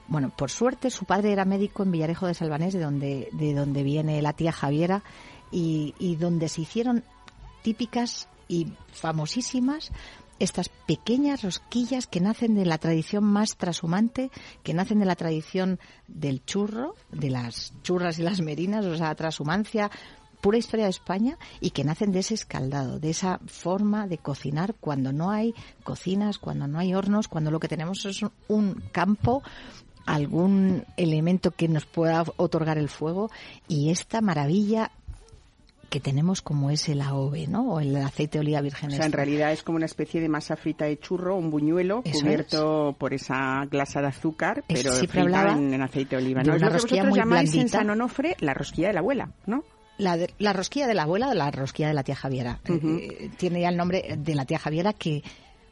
bueno, 0.09 0.31
por 0.37 0.51
suerte 0.51 0.91
su 0.91 1.05
padre 1.05 1.33
era 1.33 1.45
médico 1.45 1.83
en 1.83 1.91
Villarejo 1.93 2.27
de 2.27 2.35
Salvanés, 2.35 2.75
de 2.75 2.81
donde, 2.81 3.29
de 3.33 3.55
donde 3.55 3.83
viene 3.83 4.21
la 4.23 4.33
tía 4.33 4.53
Javiera, 4.53 5.03
y, 5.51 5.95
y 5.99 6.17
donde 6.17 6.49
se 6.49 6.63
hicieron 6.63 7.05
típicas 7.63 8.29
y 8.49 8.69
famosísimas 8.93 9.91
estas 10.41 10.69
pequeñas 10.69 11.43
rosquillas 11.43 12.07
que 12.09 12.21
nacen 12.21 12.57
de 12.57 12.67
la 12.67 12.79
tradición 12.79 13.23
más 13.25 13.57
trashumante, 13.57 14.31
que 14.65 14.75
nacen 14.75 14.99
de 14.99 15.05
la 15.07 15.15
tradición 15.15 15.79
del 16.09 16.45
churro, 16.45 16.97
de 17.13 17.31
las 17.31 17.73
churras 17.85 18.19
y 18.19 18.23
las 18.23 18.41
merinas, 18.41 18.85
o 18.85 18.97
sea, 18.97 19.15
trashumancia, 19.15 19.91
pura 20.41 20.59
historia 20.59 20.87
de 20.87 20.91
España 20.91 21.39
y 21.61 21.71
que 21.71 21.85
nacen 21.85 22.11
de 22.13 22.19
ese 22.19 22.35
escaldado, 22.35 22.99
de 22.99 23.11
esa 23.11 23.39
forma 23.47 24.09
de 24.09 24.19
cocinar 24.19 24.75
cuando 24.81 25.13
no 25.13 25.31
hay 25.31 25.55
cocinas, 25.85 26.39
cuando 26.39 26.67
no 26.67 26.81
hay 26.81 26.95
hornos, 26.95 27.29
cuando 27.29 27.51
lo 27.53 27.61
que 27.61 27.69
tenemos 27.69 28.05
es 28.05 28.21
un- 28.21 28.33
un 28.49 28.83
campo 28.93 29.43
algún 30.07 30.85
elemento 30.97 31.51
que 31.51 31.69
nos 31.69 31.87
pueda 31.87 32.25
otorgar 32.37 32.79
el 32.79 32.89
fuego 32.89 33.31
y 33.69 33.91
esta 33.91 34.21
maravilla 34.21 34.91
que 35.91 36.01
tenemos 36.01 36.43
como 36.43 36.71
es 36.71 36.89
el 36.89 37.01
AOVE, 37.01 37.47
¿no? 37.47 37.75
O 37.75 37.81
el 37.81 37.95
aceite 37.97 38.39
de 38.39 38.41
oliva 38.41 38.61
virgen 38.61 38.91
O 38.91 38.97
sea, 38.97 39.07
en 39.07 39.13
realidad 39.13 39.53
es 39.53 39.63
como 39.63 39.77
una 39.77 39.87
especie 39.87 40.21
de 40.21 40.29
masa 40.29 40.57
frita 40.57 40.87
de 40.87 40.99
churro, 40.99 41.37
un 41.37 41.51
buñuelo 41.53 42.03
Eso 42.05 42.19
cubierto 42.21 42.97
por 42.99 43.15
esa 43.15 43.65
glasa 43.71 44.01
de 44.01 44.09
azúcar, 44.09 44.65
Es- 44.67 44.83
pero 44.83 44.93
frita 44.95 45.53
en, 45.53 45.73
en 45.73 45.83
aceite 45.83 46.17
de 46.17 46.23
oliva. 46.25 46.43
de 46.43 46.49
¿no? 46.49 46.57
Es 46.57 46.63
una 46.63 46.69
que 46.69 46.75
rosquilla 46.75 47.03
vosotros 47.05 47.11
muy 47.11 47.19
llamáis 47.21 47.51
en 47.51 47.55
blandita. 47.59 47.79
San 47.79 47.91
Onofre 47.91 48.37
la 48.41 48.55
rosquilla 48.55 48.89
de 48.89 48.95
la 48.95 49.01
abuela, 49.01 49.29
¿no? 49.47 49.63
La, 49.97 50.17
de- 50.17 50.35
la 50.41 50.53
rosquilla 50.53 50.89
de 50.89 50.95
la 50.95 51.03
abuela 51.05 51.29
o 51.29 51.35
la 51.35 51.53
rosquilla 51.53 51.87
de 51.89 51.95
la 51.95 52.03
tía 52.03 52.17
Javiera. 52.17 52.59
Eh, 52.65 53.31
tiene 53.37 53.61
ya 53.61 53.69
el 53.69 53.77
nombre 53.77 54.17
de 54.19 54.35
la 54.35 54.45
tía 54.47 54.59
Javiera 54.59 54.93
que, 54.95 55.23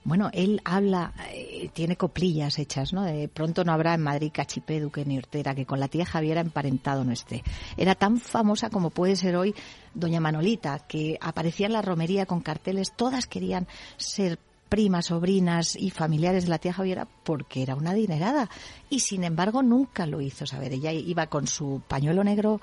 bueno, 0.04 0.31
él 0.32 0.60
habla, 0.64 1.12
eh, 1.32 1.70
tiene 1.72 1.96
coplillas 1.96 2.58
hechas, 2.58 2.93
¿no? 2.93 3.02
De 3.02 3.28
pronto 3.28 3.64
no 3.64 3.72
habrá 3.72 3.94
en 3.94 4.02
Madrid 4.02 4.32
cachipé, 4.32 4.81
duque 4.81 5.04
ni 5.04 5.16
hortera, 5.16 5.54
que 5.54 5.66
con 5.66 5.78
la 5.78 5.88
tía 5.88 6.04
Javiera 6.04 6.40
emparentado 6.40 7.04
no 7.04 7.12
esté. 7.12 7.44
Era 7.76 7.94
tan 7.94 8.19
famosa 8.19 8.70
como 8.70 8.90
puede 8.90 9.16
ser 9.16 9.37
hoy 9.37 9.54
doña 9.94 10.20
Manolita, 10.20 10.81
que 10.81 11.19
aparecía 11.20 11.66
en 11.66 11.75
la 11.75 11.82
romería 11.82 12.26
con 12.26 12.40
carteles, 12.40 12.93
todas 12.96 13.26
querían 13.26 13.69
ser 13.96 14.38
primas, 14.72 15.06
sobrinas 15.06 15.76
y 15.76 15.90
familiares 15.90 16.44
de 16.44 16.50
la 16.50 16.58
tía 16.58 16.72
Javiera 16.72 17.06
porque 17.25 17.62
era 17.62 17.75
una 17.75 17.90
adinerada 17.90 18.49
y 18.88 19.00
sin 19.00 19.23
embargo 19.23 19.62
nunca 19.62 20.06
lo 20.06 20.23
hizo 20.23 20.47
saber. 20.47 20.73
Ella 20.73 20.92
iba 20.92 21.26
con 21.26 21.47
su 21.47 21.82
pañuelo 21.87 22.25
negro 22.25 22.59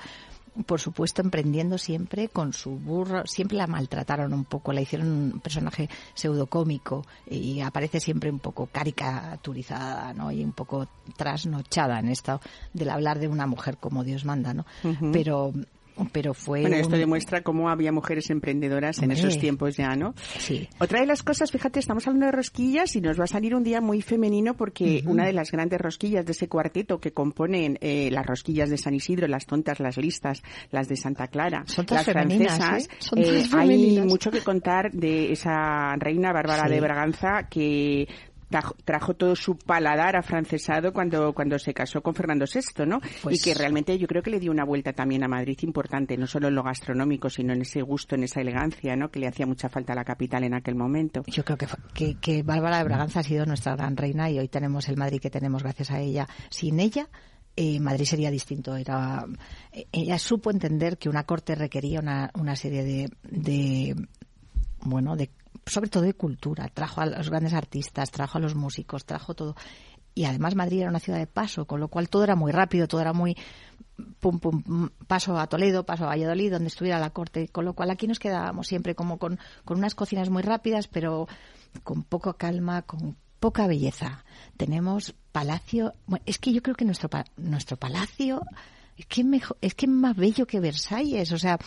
por 0.66 0.80
supuesto, 0.80 1.22
emprendiendo 1.22 1.78
siempre 1.78 2.30
con 2.30 2.54
su 2.54 2.72
burro. 2.72 3.26
Siempre 3.26 3.58
la 3.58 3.68
maltrataron 3.68 4.34
un 4.34 4.46
poco, 4.46 4.74
la 4.74 4.82
hicieron 4.82 5.08
un 5.08 5.40
personaje 5.40 5.90
pseudocómico 6.14 7.06
y 7.30 7.62
aparece 7.62 8.00
siempre 8.00 8.30
un 8.30 8.40
poco 8.40 8.68
caricaturizada, 8.72 10.14
¿no? 10.14 10.32
Y 10.32 10.44
un 10.44 10.54
poco 10.54 10.88
trasnochada 11.18 12.00
en 12.00 12.10
esto 12.10 12.42
del 12.74 12.90
hablar 12.90 13.20
de 13.20 13.28
una 13.28 13.48
mujer 13.48 13.78
como 13.78 14.04
Dios 14.04 14.26
manda, 14.26 14.54
¿no? 14.54 14.66
Pero 15.12 15.54
pero 16.12 16.34
fue 16.34 16.62
Bueno, 16.62 16.76
esto 16.78 16.94
un- 16.96 17.00
demuestra 17.00 17.42
cómo 17.42 17.70
había 17.70 17.92
mujeres 17.92 18.30
emprendedoras 18.30 18.98
en 19.00 19.06
Hombre. 19.06 19.20
esos 19.20 19.38
tiempos 19.40 19.76
ya, 19.78 19.96
¿no? 19.96 20.14
Sí. 20.38 20.68
Otra 20.80 21.00
de 21.02 21.06
las 21.06 21.24
cosas, 21.24 21.52
fíjate, 21.52 21.80
estamos 21.80 22.06
hablando 22.08 22.28
de 22.28 22.32
rosquillas 22.32 22.96
y 22.96 23.02
nos 23.02 23.20
va 23.20 23.24
a 23.26 23.28
salir 23.28 23.56
un 23.56 23.64
día 23.64 23.82
muy 23.82 24.02
femenino 24.02 24.56
porque 24.56 25.04
una 25.06 25.26
de 25.26 25.34
las 25.34 25.52
grandes 25.52 25.80
rosquillas 25.80 26.26
de 26.26 26.32
ese 26.32 26.48
cuarteto 26.48 27.00
que 27.00 27.12
componen 27.12 27.78
eh, 27.82 28.10
las 28.12 28.26
rosquillas 28.26 28.70
de 28.70 28.78
San 28.78 28.94
Isidro, 28.94 29.28
las 29.28 29.46
tontas, 29.46 29.80
las 29.80 29.98
listas, 29.98 30.42
las 30.72 30.88
de 30.88 30.96
Santa 30.96 31.28
Clara, 31.28 31.64
Son 31.66 31.86
las 31.90 32.06
femeninas, 32.06 32.58
francesas, 32.58 32.88
¿eh? 32.94 32.96
Son 33.00 33.20
eh, 33.20 33.44
hay 33.54 34.02
mucho 34.02 34.32
que 34.32 34.42
contar 34.42 34.92
de 34.92 35.32
esa 35.32 35.96
reina 35.98 36.32
Bárbara 36.34 36.64
Sí. 36.68 36.74
de 36.74 36.82
Braganza 36.82 37.48
que 37.50 38.08
trajo, 38.50 38.76
trajo 38.84 39.14
todo 39.14 39.36
su 39.36 39.56
paladar 39.58 40.16
afrancesado 40.16 40.92
cuando, 40.92 41.34
cuando 41.34 41.58
se 41.60 41.74
casó 41.74 42.02
con 42.02 42.16
Fernando 42.16 42.46
VI, 42.52 42.86
¿no? 42.86 43.00
Pues- 43.24 43.38
Y 43.38 43.42
que 43.44 43.54
realmente 43.54 43.98
yo 43.98 44.08
creo 44.08 44.22
que 44.22 44.32
le 44.32 44.40
dio 44.40 44.52
una 44.52 44.66
vuelta 44.66 44.94
también 44.94 45.24
a 45.24 45.28
Madrid 45.28 45.58
importante, 45.62 46.18
no 46.18 46.28
solo 46.28 46.48
en 46.50 46.56
lo 46.56 46.64
gastronómico, 46.64 47.30
sino 47.30 47.54
en 47.54 47.62
ese 47.62 47.82
gusto, 47.82 48.16
en 48.16 48.24
esa 48.24 48.42
elegancia, 48.42 48.96
¿no? 48.96 49.10
Que 49.10 49.20
le 49.20 49.28
hacía 49.28 49.46
mucha 49.46 49.70
falta 49.70 49.94
a 49.94 49.96
la 49.96 50.04
capital 50.04 50.44
en 50.44 50.54
aquel 50.54 50.76
momento. 50.76 51.24
Yo 51.28 51.46
creo 51.46 51.58
que, 51.58 51.68
que, 51.94 52.16
que 52.20 52.44
Bárbara 52.44 52.80
de 52.80 52.84
Braganza 52.84 53.20
ha 53.22 53.24
sido 53.24 53.46
nuestra 53.46 53.76
gran 53.76 53.96
reina 53.96 54.30
y 54.30 54.40
hoy 54.40 54.48
tenemos 54.48 54.90
el 54.90 54.98
Madrid 54.98 55.20
que 55.22 55.30
tenemos 55.30 55.64
gracias 55.64 55.92
a 55.92 56.00
ella. 56.00 56.28
Sin 56.50 56.80
ella, 56.80 57.08
eh, 57.56 57.80
Madrid 57.80 58.06
sería 58.06 58.32
distinto. 58.32 58.76
Era, 58.76 59.26
eh, 59.72 59.86
ella 59.92 60.18
supo 60.18 60.50
entender 60.52 60.98
que 60.98 61.10
una 61.10 61.24
corte 61.24 61.56
requería 61.56 62.00
una, 62.00 62.32
una 62.36 62.56
serie 62.56 62.84
de, 62.84 63.10
de, 63.24 63.96
bueno, 64.82 65.16
de, 65.16 65.30
sobre 65.70 65.90
todo 65.90 66.04
de 66.04 66.14
cultura. 66.14 66.68
Trajo 66.70 67.02
a 67.02 67.06
los 67.06 67.30
grandes 67.30 67.54
artistas, 67.54 68.12
trajo 68.12 68.38
a 68.38 68.42
los 68.42 68.56
músicos, 68.56 69.06
trajo 69.06 69.34
todo. 69.34 69.56
Y 70.16 70.26
además 70.26 70.56
Madrid 70.56 70.82
era 70.82 70.90
una 70.90 71.00
ciudad 71.00 71.20
de 71.20 71.28
paso, 71.28 71.66
con 71.66 71.80
lo 71.80 71.88
cual 71.88 72.10
todo 72.10 72.24
era 72.24 72.36
muy 72.36 72.52
rápido, 72.52 72.88
todo 72.88 73.02
era 73.02 73.14
muy 73.14 73.38
pum 74.20 74.40
pum 74.40 74.90
paso 75.08 75.38
a 75.38 75.48
Toledo, 75.48 75.86
paso 75.86 76.06
a 76.06 76.08
Valladolid, 76.08 76.52
donde 76.52 76.68
estuviera 76.68 77.00
la 77.00 77.12
corte, 77.12 77.48
con 77.50 77.66
lo 77.66 77.74
cual 77.74 77.92
aquí 77.92 78.08
nos 78.08 78.20
quedábamos 78.20 78.68
siempre 78.68 78.96
como 78.96 79.18
con, 79.18 79.40
con 79.66 79.78
unas 79.78 79.96
cocinas 79.96 80.30
muy 80.30 80.42
rápidas, 80.42 80.88
pero 80.88 81.28
con 81.84 82.04
poco 82.04 82.34
calma, 82.34 82.82
con 82.82 83.16
poca 83.40 83.68
belleza. 83.68 84.26
Tenemos 84.58 85.16
palacio, 85.32 85.94
bueno, 86.06 86.24
es 86.26 86.40
que 86.40 86.52
yo 86.52 86.62
creo 86.62 86.76
que 86.76 86.86
nuestro 86.86 87.10
nuestro 87.38 87.78
palacio 87.78 88.42
es 88.98 89.06
que 89.06 89.24
mejor, 89.24 89.58
es 89.62 89.76
que 89.76 89.88
más 89.88 90.16
bello 90.16 90.46
que 90.46 90.60
Versalles, 90.60 91.32
o 91.32 91.38
sea, 91.38 91.58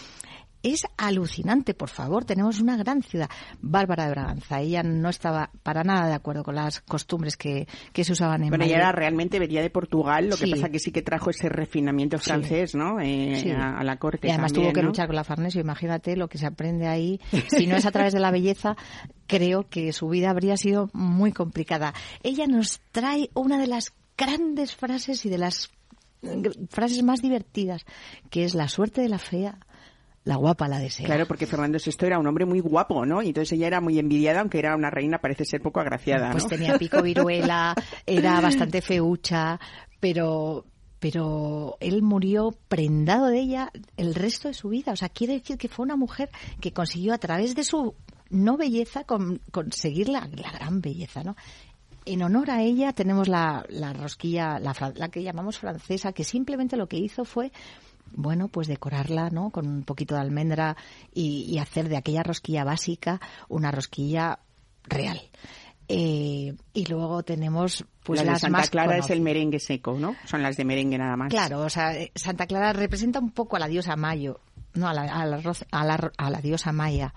es 0.62 0.82
alucinante, 0.96 1.74
por 1.74 1.88
favor, 1.88 2.24
tenemos 2.24 2.60
una 2.60 2.76
gran 2.76 3.02
ciudad. 3.02 3.28
Bárbara 3.60 4.04
de 4.04 4.10
Braganza, 4.10 4.60
ella 4.60 4.82
no 4.82 5.08
estaba 5.08 5.50
para 5.62 5.82
nada 5.84 6.06
de 6.08 6.14
acuerdo 6.14 6.44
con 6.44 6.54
las 6.54 6.80
costumbres 6.80 7.36
que, 7.36 7.66
que 7.92 8.04
se 8.04 8.12
usaban 8.12 8.42
en 8.44 8.48
Bueno, 8.50 8.64
ella 8.64 8.76
era 8.76 8.92
realmente 8.92 9.38
venía 9.38 9.62
de 9.62 9.70
Portugal, 9.70 10.28
lo 10.28 10.36
que 10.36 10.48
pasa 10.48 10.68
que 10.68 10.78
sí 10.78 10.92
que 10.92 11.02
trajo 11.02 11.30
ese 11.30 11.48
refinamiento 11.48 12.18
Sí. 12.18 12.24
francés, 12.24 12.74
¿no? 12.74 13.00
Eh, 13.00 13.38
Sí. 13.42 13.50
a, 13.50 13.78
a 13.78 13.84
la 13.84 13.96
corte 13.96 14.28
Y 14.28 14.30
además 14.30 14.52
también, 14.52 14.70
tuvo 14.70 14.74
que 14.74 14.82
¿no? 14.82 14.88
luchar 14.88 15.06
con 15.06 15.16
la 15.16 15.24
Farnesio. 15.24 15.60
Imagínate 15.60 16.16
lo 16.16 16.28
que 16.28 16.38
se 16.38 16.46
aprende 16.46 16.86
ahí. 16.86 17.20
Si 17.48 17.66
no 17.66 17.76
es 17.76 17.86
a 17.86 17.90
través 17.90 18.12
de 18.12 18.20
la 18.20 18.30
belleza, 18.30 18.76
creo 19.26 19.68
que 19.68 19.92
su 19.92 20.08
vida 20.08 20.30
habría 20.30 20.56
sido 20.56 20.90
muy 20.92 21.32
complicada. 21.32 21.92
Ella 22.22 22.46
nos 22.46 22.80
trae 22.92 23.30
una 23.34 23.58
de 23.58 23.66
las 23.66 23.92
grandes 24.16 24.74
frases 24.74 25.24
y 25.26 25.28
de 25.30 25.38
las 25.38 25.70
frases 26.70 27.02
más 27.02 27.20
divertidas, 27.20 27.84
que 28.30 28.44
es 28.44 28.54
la 28.54 28.68
suerte 28.68 29.00
de 29.02 29.08
la 29.08 29.18
fea, 29.18 29.58
la 30.24 30.36
guapa 30.36 30.68
la 30.68 30.78
desea. 30.78 31.06
Claro, 31.06 31.26
porque 31.26 31.46
Fernando 31.46 31.78
VI 31.84 32.06
era 32.06 32.18
un 32.18 32.26
hombre 32.26 32.44
muy 32.46 32.60
guapo, 32.60 33.04
¿no? 33.04 33.22
Y 33.22 33.28
entonces 33.28 33.52
ella 33.52 33.66
era 33.66 33.80
muy 33.80 33.98
envidiada, 33.98 34.40
aunque 34.40 34.58
era 34.58 34.76
una 34.76 34.90
reina, 34.90 35.18
parece 35.18 35.44
ser 35.44 35.60
poco 35.60 35.80
agraciada, 35.80 36.30
Pues 36.30 36.46
tenía 36.46 36.78
pico 36.78 37.02
viruela, 37.02 37.74
era 38.06 38.40
bastante 38.40 38.80
feucha, 38.82 39.58
pero 40.00 40.64
pero 41.00 41.76
él 41.80 42.00
murió 42.02 42.54
prendado 42.68 43.26
de 43.26 43.40
ella 43.40 43.72
el 43.96 44.14
resto 44.14 44.46
de 44.46 44.54
su 44.54 44.68
vida. 44.68 44.92
O 44.92 44.96
sea, 44.96 45.08
quiere 45.08 45.32
decir 45.32 45.58
que 45.58 45.66
fue 45.66 45.84
una 45.84 45.96
mujer 45.96 46.30
que 46.60 46.72
consiguió 46.72 47.12
a 47.12 47.18
través 47.18 47.56
de 47.56 47.64
su 47.64 47.96
no 48.30 48.56
belleza 48.56 49.02
con- 49.02 49.40
conseguir 49.50 50.08
la, 50.08 50.28
la 50.32 50.52
gran 50.52 50.80
belleza, 50.80 51.24
¿no? 51.24 51.34
En 52.04 52.22
honor 52.22 52.52
a 52.52 52.62
ella 52.62 52.92
tenemos 52.92 53.26
la, 53.26 53.64
la 53.68 53.92
rosquilla, 53.92 54.60
la 54.60 55.08
que 55.08 55.24
llamamos 55.24 55.58
francesa, 55.58 56.12
que 56.12 56.22
simplemente 56.22 56.76
lo 56.76 56.86
que 56.86 56.98
hizo 56.98 57.24
fue 57.24 57.50
bueno, 58.10 58.48
pues 58.48 58.68
decorarla, 58.68 59.30
¿no? 59.30 59.50
Con 59.50 59.66
un 59.66 59.84
poquito 59.84 60.14
de 60.14 60.20
almendra 60.20 60.76
y, 61.14 61.44
y 61.48 61.58
hacer 61.58 61.88
de 61.88 61.96
aquella 61.96 62.22
rosquilla 62.22 62.64
básica 62.64 63.20
una 63.48 63.70
rosquilla 63.70 64.38
real. 64.84 65.20
Eh, 65.88 66.54
y 66.72 66.86
luego 66.86 67.22
tenemos 67.22 67.84
pues 68.04 68.18
la 68.18 68.24
de 68.24 68.30
las 68.32 68.40
Santa 68.40 68.58
más 68.58 68.70
Clara 68.70 68.96
es 68.98 69.10
el 69.10 69.20
merengue 69.20 69.58
seco, 69.58 69.98
¿no? 69.98 70.14
Son 70.26 70.42
las 70.42 70.56
de 70.56 70.64
merengue 70.64 70.96
nada 70.96 71.16
más. 71.16 71.28
Claro, 71.30 71.60
o 71.60 71.68
sea, 71.70 71.94
eh, 71.98 72.12
Santa 72.14 72.46
Clara 72.46 72.72
representa 72.72 73.18
un 73.18 73.30
poco 73.30 73.56
a 73.56 73.58
la 73.58 73.68
diosa 73.68 73.96
Mayo, 73.96 74.40
no 74.74 74.88
a 74.88 74.94
la, 74.94 75.02
a 75.02 75.26
la, 75.26 75.42
a 75.70 75.84
la, 75.84 75.96
ro- 75.96 76.12
a 76.16 76.30
la 76.30 76.40
diosa 76.40 76.72
Maya. 76.72 77.12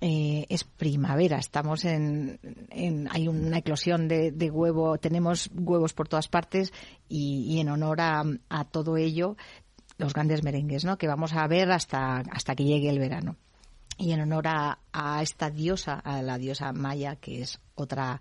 Eh, 0.00 0.44
es 0.50 0.64
primavera, 0.64 1.38
estamos 1.38 1.84
en, 1.86 2.38
en- 2.70 3.08
hay 3.10 3.26
una 3.26 3.58
eclosión 3.58 4.06
de, 4.06 4.32
de 4.32 4.50
huevo, 4.50 4.98
tenemos 4.98 5.50
huevos 5.54 5.94
por 5.94 6.08
todas 6.08 6.28
partes 6.28 6.72
y, 7.08 7.46
y 7.48 7.60
en 7.60 7.70
honor 7.70 8.00
a, 8.02 8.22
a 8.50 8.64
todo 8.64 8.96
ello, 8.98 9.36
los 9.98 10.12
grandes 10.12 10.42
merengues, 10.42 10.84
¿no? 10.84 10.98
Que 10.98 11.06
vamos 11.06 11.32
a 11.34 11.46
ver 11.46 11.70
hasta, 11.70 12.18
hasta 12.30 12.54
que 12.54 12.64
llegue 12.64 12.90
el 12.90 12.98
verano. 12.98 13.36
Y 13.96 14.12
en 14.12 14.20
honor 14.20 14.48
a, 14.48 14.78
a 14.92 15.22
esta 15.22 15.50
diosa, 15.50 15.94
a 15.94 16.20
la 16.22 16.36
diosa 16.38 16.72
Maya, 16.72 17.16
que 17.16 17.42
es 17.42 17.60
otra 17.76 18.20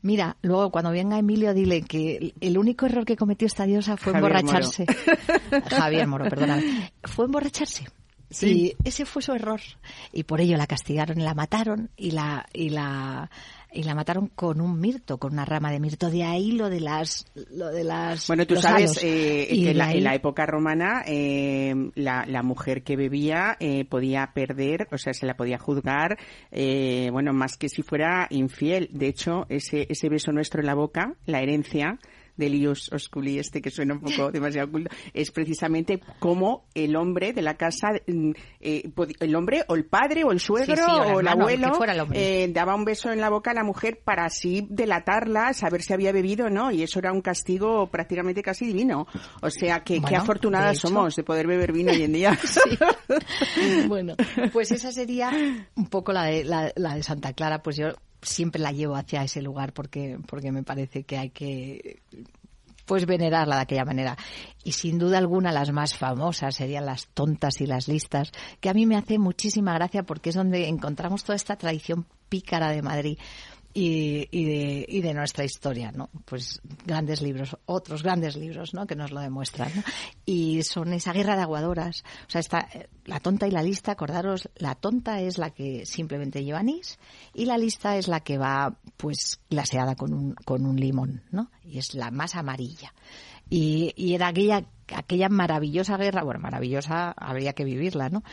Mira, 0.00 0.36
luego 0.42 0.70
cuando 0.70 0.90
venga 0.90 1.18
Emilio, 1.18 1.52
dile 1.52 1.82
que 1.82 2.32
el- 2.40 2.58
único 2.58 2.86
error 2.86 3.04
que 3.04 3.16
cometió 3.16 3.46
esta 3.46 3.64
diosa 3.64 3.96
fue 3.96 4.12
Javier 4.12 4.36
emborracharse. 4.36 4.86
Javier 5.70 6.06
Moro, 6.06 6.24
perdóname. 6.28 6.92
Fue 7.02 7.26
emborracharse. 7.26 7.86
Sí. 8.30 8.74
Y 8.82 8.88
ese 8.88 9.04
fue 9.06 9.22
su 9.22 9.32
error. 9.32 9.60
Y 10.12 10.24
por 10.24 10.40
ello 10.40 10.56
la 10.56 10.66
castigaron 10.66 11.20
y 11.20 11.24
la 11.24 11.34
mataron 11.34 11.90
y 11.96 12.12
la, 12.12 12.46
y 12.52 12.70
la, 12.70 13.30
y 13.72 13.82
la 13.82 13.94
mataron 13.94 14.28
con 14.28 14.60
un 14.60 14.80
mirto, 14.80 15.18
con 15.18 15.32
una 15.34 15.44
rama 15.44 15.70
de 15.70 15.78
mirto. 15.80 16.10
De 16.10 16.24
ahí 16.24 16.52
lo 16.52 16.70
de 16.70 16.80
las, 16.80 17.26
lo 17.50 17.68
de 17.68 17.84
las. 17.84 18.26
Bueno, 18.26 18.46
tú 18.46 18.56
sabes 18.56 18.98
eh, 19.02 19.46
que 19.50 19.74
la, 19.74 19.88
ahí- 19.88 19.98
en 19.98 20.04
la 20.04 20.14
época 20.14 20.46
romana 20.46 21.02
eh, 21.06 21.74
la, 21.94 22.24
la 22.26 22.42
mujer 22.42 22.82
que 22.82 22.96
bebía 22.96 23.56
eh, 23.60 23.84
podía 23.84 24.32
perder, 24.34 24.88
o 24.90 24.98
sea, 24.98 25.12
se 25.12 25.26
la 25.26 25.36
podía 25.36 25.58
juzgar, 25.58 26.18
eh, 26.50 27.08
bueno, 27.12 27.32
más 27.32 27.56
que 27.56 27.68
si 27.68 27.82
fuera 27.82 28.26
infiel. 28.30 28.88
De 28.92 29.08
hecho, 29.08 29.46
ese, 29.48 29.86
ese 29.90 30.08
beso 30.08 30.32
nuestro 30.32 30.60
en 30.60 30.66
la 30.66 30.74
boca, 30.74 31.14
la 31.26 31.40
herencia 31.42 31.98
del 32.38 32.54
ius 32.54 32.90
osculi 32.92 33.38
este 33.38 33.60
que 33.60 33.70
suena 33.70 33.94
un 33.94 34.00
poco 34.00 34.30
demasiado 34.32 34.70
culto, 34.70 34.90
es 35.12 35.30
precisamente 35.30 36.00
como 36.18 36.64
el 36.74 36.96
hombre 36.96 37.32
de 37.34 37.42
la 37.42 37.56
casa, 37.56 37.88
mm, 38.06 38.30
eh, 38.60 38.90
el 39.20 39.36
hombre 39.36 39.64
o 39.68 39.74
el 39.74 39.84
padre 39.84 40.24
o 40.24 40.32
el 40.32 40.40
suegro 40.40 40.76
Sí, 40.76 40.82
sí, 40.82 40.90
o 40.90 40.94
el 40.94 41.00
o 41.00 41.20
el 41.20 41.26
hermano, 41.26 41.48
el 41.48 41.64
abuelo 41.64 42.08
el 42.12 42.16
eh, 42.16 42.48
daba 42.52 42.74
un 42.74 42.84
beso 42.84 43.12
en 43.12 43.20
la 43.20 43.28
boca 43.28 43.50
a 43.50 43.54
la 43.54 43.64
mujer 43.64 44.00
para 44.02 44.24
así 44.24 44.66
delatarla, 44.70 45.52
saber 45.52 45.82
si 45.82 45.92
había 45.92 46.12
bebido 46.12 46.46
o 46.46 46.50
no, 46.50 46.70
y 46.70 46.82
eso 46.82 46.98
era 46.98 47.12
un 47.12 47.20
castigo 47.20 47.88
prácticamente 47.90 48.42
casi 48.42 48.66
divino. 48.66 49.06
O 49.42 49.50
sea, 49.50 49.80
que 49.80 50.00
qué 50.00 50.16
afortunadas 50.16 50.74
de 50.74 50.80
somos 50.80 51.16
de 51.16 51.24
poder 51.24 51.46
beber 51.46 51.72
vino 51.72 51.92
hoy 51.92 52.02
en 52.02 52.12
día. 52.12 52.38
bueno, 53.88 54.14
pues 54.52 54.70
esa 54.70 54.92
sería 54.92 55.30
un 55.74 55.86
poco 55.86 56.12
la 56.12 56.24
de, 56.24 56.44
la, 56.44 56.72
la 56.76 56.94
de 56.94 57.02
Santa 57.02 57.32
Clara, 57.32 57.62
pues 57.62 57.76
yo 57.76 57.88
siempre 58.22 58.60
la 58.60 58.72
llevo 58.72 58.96
hacia 58.96 59.22
ese 59.22 59.42
lugar 59.42 59.72
porque, 59.72 60.18
porque 60.26 60.52
me 60.52 60.62
parece 60.62 61.04
que 61.04 61.18
hay 61.18 61.30
que 61.30 62.00
pues 62.88 63.04
venerarla 63.04 63.56
de 63.56 63.62
aquella 63.62 63.84
manera. 63.84 64.16
Y 64.64 64.72
sin 64.72 64.98
duda 64.98 65.18
alguna 65.18 65.52
las 65.52 65.70
más 65.70 65.94
famosas 65.94 66.56
serían 66.56 66.86
las 66.86 67.06
tontas 67.08 67.60
y 67.60 67.66
las 67.66 67.86
listas, 67.86 68.32
que 68.60 68.70
a 68.70 68.74
mí 68.74 68.86
me 68.86 68.96
hace 68.96 69.18
muchísima 69.18 69.74
gracia 69.74 70.02
porque 70.02 70.30
es 70.30 70.34
donde 70.34 70.68
encontramos 70.68 71.22
toda 71.22 71.36
esta 71.36 71.56
tradición 71.56 72.06
pícara 72.28 72.70
de 72.70 72.82
Madrid. 72.82 73.18
Y, 73.80 74.26
y, 74.32 74.44
de, 74.44 74.86
y 74.88 75.00
de 75.02 75.14
nuestra 75.14 75.44
historia, 75.44 75.92
¿no? 75.92 76.10
Pues 76.24 76.60
grandes 76.84 77.22
libros, 77.22 77.56
otros 77.64 78.02
grandes 78.02 78.34
libros, 78.34 78.74
¿no? 78.74 78.88
Que 78.88 78.96
nos 78.96 79.12
lo 79.12 79.20
demuestran. 79.20 79.70
Y 80.26 80.64
son 80.64 80.92
esa 80.92 81.12
guerra 81.12 81.36
de 81.36 81.42
aguadoras. 81.42 82.02
O 82.26 82.30
sea, 82.30 82.40
está 82.40 82.68
eh, 82.74 82.88
la 83.04 83.20
tonta 83.20 83.46
y 83.46 83.52
la 83.52 83.62
lista, 83.62 83.92
acordaros, 83.92 84.48
la 84.56 84.74
tonta 84.74 85.20
es 85.20 85.38
la 85.38 85.50
que 85.50 85.86
simplemente 85.86 86.42
lleva 86.42 86.58
anís 86.58 86.98
y 87.32 87.44
la 87.44 87.56
lista 87.56 87.96
es 87.96 88.08
la 88.08 88.18
que 88.18 88.36
va, 88.36 88.76
pues, 88.96 89.38
glaseada 89.48 89.94
con 89.94 90.12
un, 90.12 90.34
con 90.34 90.66
un 90.66 90.74
limón, 90.74 91.22
¿no? 91.30 91.52
Y 91.62 91.78
es 91.78 91.94
la 91.94 92.10
más 92.10 92.34
amarilla. 92.34 92.92
Y, 93.48 93.92
y 93.94 94.14
era 94.14 94.26
aquella, 94.26 94.64
aquella 94.92 95.28
maravillosa 95.28 95.96
guerra, 95.96 96.24
bueno, 96.24 96.40
maravillosa, 96.40 97.12
habría 97.12 97.52
que 97.52 97.62
vivirla, 97.62 98.08
¿no? 98.08 98.24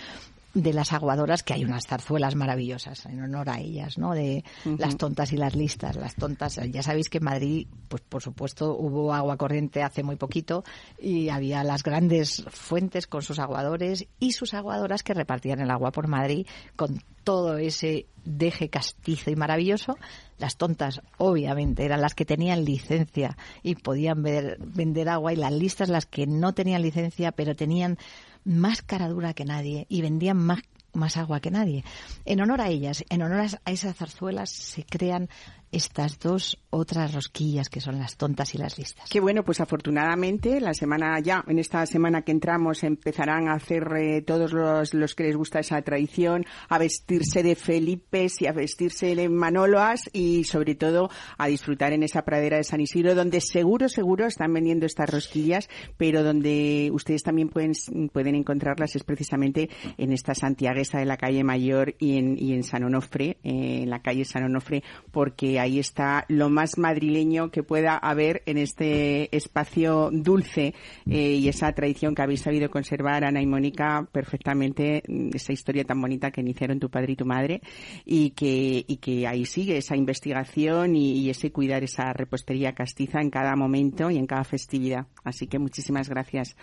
De 0.55 0.73
las 0.73 0.93
aguadoras, 0.93 1.43
que 1.43 1.53
hay 1.53 1.63
unas 1.65 1.85
zarzuelas 1.85 2.33
maravillosas 2.33 3.05
en 3.05 3.21
honor 3.21 3.49
a 3.49 3.59
ellas, 3.59 3.97
¿no? 3.99 4.13
De 4.13 4.43
las 4.79 4.97
tontas 4.97 5.31
y 5.33 5.37
las 5.37 5.53
listas. 5.53 5.95
Las 5.97 6.15
tontas, 6.15 6.59
ya 6.71 6.81
sabéis 6.81 7.09
que 7.09 7.19
en 7.19 7.25
Madrid, 7.25 7.67
pues 7.89 8.01
por 8.01 8.23
supuesto, 8.23 8.75
hubo 8.75 9.13
agua 9.13 9.35
corriente 9.37 9.83
hace 9.83 10.01
muy 10.01 10.15
poquito 10.15 10.63
y 10.97 11.29
había 11.29 11.63
las 11.63 11.83
grandes 11.83 12.43
fuentes 12.49 13.05
con 13.05 13.21
sus 13.21 13.37
aguadores 13.37 14.07
y 14.19 14.31
sus 14.31 14.53
aguadoras 14.53 15.03
que 15.03 15.13
repartían 15.13 15.59
el 15.59 15.69
agua 15.69 15.91
por 15.91 16.07
Madrid 16.07 16.47
con 16.75 17.03
todo 17.23 17.57
ese 17.57 18.05
deje 18.23 18.69
castizo 18.69 19.31
y 19.31 19.35
maravilloso. 19.35 19.97
Las 20.37 20.57
tontas, 20.57 21.01
obviamente, 21.17 21.83
eran 21.83 22.01
las 22.01 22.15
que 22.15 22.23
tenían 22.25 22.63
licencia 22.65 23.37
y 23.61 23.75
podían 23.75 24.23
ver- 24.23 24.57
vender 24.59 25.09
agua 25.09 25.33
y 25.33 25.35
las 25.35 25.51
listas 25.51 25.89
las 25.89 26.05
que 26.05 26.27
no 26.27 26.53
tenían 26.53 26.81
licencia, 26.81 27.31
pero 27.33 27.55
tenían 27.55 27.97
más 28.45 28.81
cara 28.81 29.09
dura 29.09 29.33
que 29.33 29.43
nadie 29.43 29.85
y 29.89 30.01
vendían 30.01 30.37
más, 30.37 30.61
más 30.93 31.17
agua 31.17 31.41
que 31.41 31.51
nadie. 31.51 31.83
En 32.23 32.39
honor 32.41 32.61
a 32.61 32.69
ellas, 32.69 33.03
en 33.09 33.21
honor 33.21 33.47
a 33.63 33.71
esas 33.71 33.97
zarzuelas, 33.97 34.49
se 34.49 34.85
crean 34.85 35.29
estas 35.75 36.19
dos 36.19 36.57
otras 36.69 37.13
rosquillas 37.13 37.69
que 37.69 37.81
son 37.81 37.99
las 37.99 38.17
tontas 38.17 38.55
y 38.55 38.57
las 38.57 38.77
listas. 38.77 39.09
Qué 39.09 39.19
bueno, 39.19 39.43
pues 39.43 39.59
afortunadamente 39.59 40.59
la 40.59 40.73
semana 40.73 41.19
ya, 41.19 41.43
en 41.47 41.59
esta 41.59 41.85
semana 41.85 42.21
que 42.21 42.31
entramos, 42.31 42.83
empezarán 42.83 43.47
a 43.47 43.53
hacer 43.53 43.87
eh, 43.97 44.21
todos 44.21 44.53
los, 44.53 44.93
los 44.93 45.15
que 45.15 45.23
les 45.23 45.35
gusta 45.35 45.59
esa 45.59 45.81
tradición, 45.81 46.45
a 46.69 46.77
vestirse 46.77 47.43
de 47.43 47.55
Felipes 47.55 48.41
y 48.41 48.47
a 48.47 48.53
vestirse 48.53 49.15
de 49.15 49.29
Manoloas 49.29 50.09
y 50.13 50.45
sobre 50.45 50.75
todo 50.75 51.09
a 51.37 51.47
disfrutar 51.47 51.93
en 51.93 52.03
esa 52.03 52.23
pradera 52.23 52.57
de 52.57 52.63
San 52.63 52.81
Isidro, 52.81 53.15
donde 53.15 53.41
seguro, 53.41 53.89
seguro 53.89 54.25
están 54.25 54.53
vendiendo 54.53 54.85
estas 54.85 55.09
rosquillas, 55.09 55.69
pero 55.97 56.23
donde 56.23 56.89
ustedes 56.93 57.23
también 57.23 57.49
pueden, 57.49 57.73
pueden 58.11 58.35
encontrarlas 58.35 58.95
es 58.95 59.03
precisamente 59.03 59.69
en 59.97 60.11
esta 60.11 60.35
santiaguesa 60.35 60.99
de 60.99 61.05
la 61.05 61.17
calle 61.17 61.43
Mayor 61.43 61.95
y 61.99 62.17
en, 62.17 62.37
y 62.37 62.53
en 62.53 62.63
San 62.63 62.83
Onofre, 62.83 63.37
eh, 63.43 63.81
en 63.83 63.89
la 63.89 64.01
calle 64.01 64.25
San 64.25 64.43
Onofre, 64.43 64.83
porque 65.11 65.59
ahí 65.65 65.79
está 65.79 66.25
lo 66.29 66.49
más 66.49 66.77
madrileño 66.77 67.49
que 67.51 67.63
pueda 67.63 67.97
haber 67.97 68.43
en 68.45 68.57
este 68.57 69.35
espacio 69.35 70.09
dulce 70.11 70.73
eh, 71.09 71.33
y 71.33 71.47
esa 71.47 71.71
tradición 71.73 72.15
que 72.15 72.21
habéis 72.21 72.41
sabido 72.41 72.69
conservar, 72.69 73.25
Ana 73.25 73.41
y 73.41 73.47
Mónica, 73.47 74.07
perfectamente, 74.11 75.03
mm, 75.07 75.29
esa 75.33 75.53
historia 75.53 75.83
tan 75.83 75.99
bonita 75.99 76.31
que 76.31 76.41
iniciaron 76.41 76.79
tu 76.79 76.89
padre 76.89 77.13
y 77.13 77.15
tu 77.15 77.25
madre 77.25 77.61
y 78.05 78.31
que, 78.31 78.85
y 78.87 78.97
que 78.97 79.27
ahí 79.27 79.45
sigue 79.45 79.77
esa 79.77 79.95
investigación 79.95 80.95
y, 80.95 81.13
y 81.19 81.29
ese 81.29 81.51
cuidar 81.51 81.83
esa 81.83 82.13
repostería 82.13 82.73
castiza 82.73 83.21
en 83.21 83.29
cada 83.29 83.55
momento 83.55 84.09
y 84.09 84.17
en 84.17 84.27
cada 84.27 84.43
festividad. 84.43 85.07
Así 85.23 85.47
que 85.47 85.59
muchísimas 85.59 86.09
gracias 86.09 86.55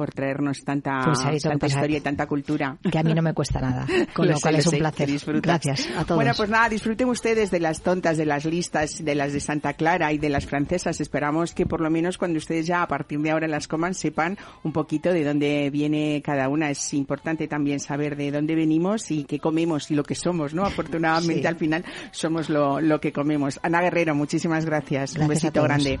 por 0.00 0.12
traernos 0.12 0.64
tanta, 0.64 1.02
Pues 1.04 1.42
tanta 1.42 1.66
historia 1.66 1.98
y 1.98 2.00
tanta 2.00 2.26
cultura. 2.26 2.74
Que 2.90 2.98
a 2.98 3.02
mí 3.02 3.12
no 3.12 3.20
me 3.20 3.34
cuesta 3.34 3.60
nada, 3.60 3.84
con 4.14 4.24
Lo 4.24 4.32
lo, 4.32 4.36
sé, 4.38 4.40
cual 4.40 4.54
lo 4.54 4.60
es 4.60 4.66
un 4.66 4.70
sé, 4.70 4.78
placer. 4.78 5.10
Gracias 5.42 5.88
a 5.94 6.04
todos. 6.06 6.16
Bueno, 6.16 6.32
pues 6.34 6.48
nada, 6.48 6.70
disfruten 6.70 7.06
ustedes 7.10 7.50
de 7.50 7.60
las 7.60 7.82
tontas, 7.82 8.16
de 8.16 8.24
las 8.24 8.46
listas, 8.46 9.04
de 9.04 9.14
las 9.14 9.34
de 9.34 9.40
Santa 9.40 9.74
Clara 9.74 10.10
y 10.14 10.16
de 10.16 10.30
las 10.30 10.46
francesas. 10.46 11.02
Esperamos 11.02 11.52
que 11.52 11.66
por 11.66 11.82
lo 11.82 11.90
menos 11.90 12.16
cuando 12.16 12.38
ustedes 12.38 12.66
ya 12.66 12.80
a 12.80 12.88
partir 12.88 13.20
de 13.20 13.30
ahora 13.30 13.46
las 13.46 13.68
coman 13.68 13.92
sepan 13.92 14.38
un 14.62 14.72
poquito 14.72 15.12
de 15.12 15.22
dónde 15.22 15.68
viene 15.68 16.22
cada 16.24 16.48
una. 16.48 16.70
Es 16.70 16.94
importante 16.94 17.46
también 17.46 17.78
saber 17.78 18.16
de 18.16 18.30
dónde 18.30 18.54
venimos 18.54 19.10
y 19.10 19.24
qué 19.24 19.38
comemos 19.38 19.90
y 19.90 19.96
lo 19.96 20.02
que 20.02 20.14
somos, 20.14 20.54
¿no? 20.54 20.64
Afortunadamente 20.64 21.42
Sí. 21.42 21.46
al 21.46 21.56
final 21.56 21.84
somos 22.10 22.48
lo, 22.48 22.80
lo 22.80 23.02
que 23.02 23.12
comemos. 23.12 23.60
Ana 23.62 23.82
Guerrero, 23.82 24.14
muchísimas 24.14 24.64
gracias. 24.64 25.10
un 25.16 25.26
Gracias 25.26 25.44
a 25.44 25.48
besito 25.48 25.62
grande. 25.62 26.00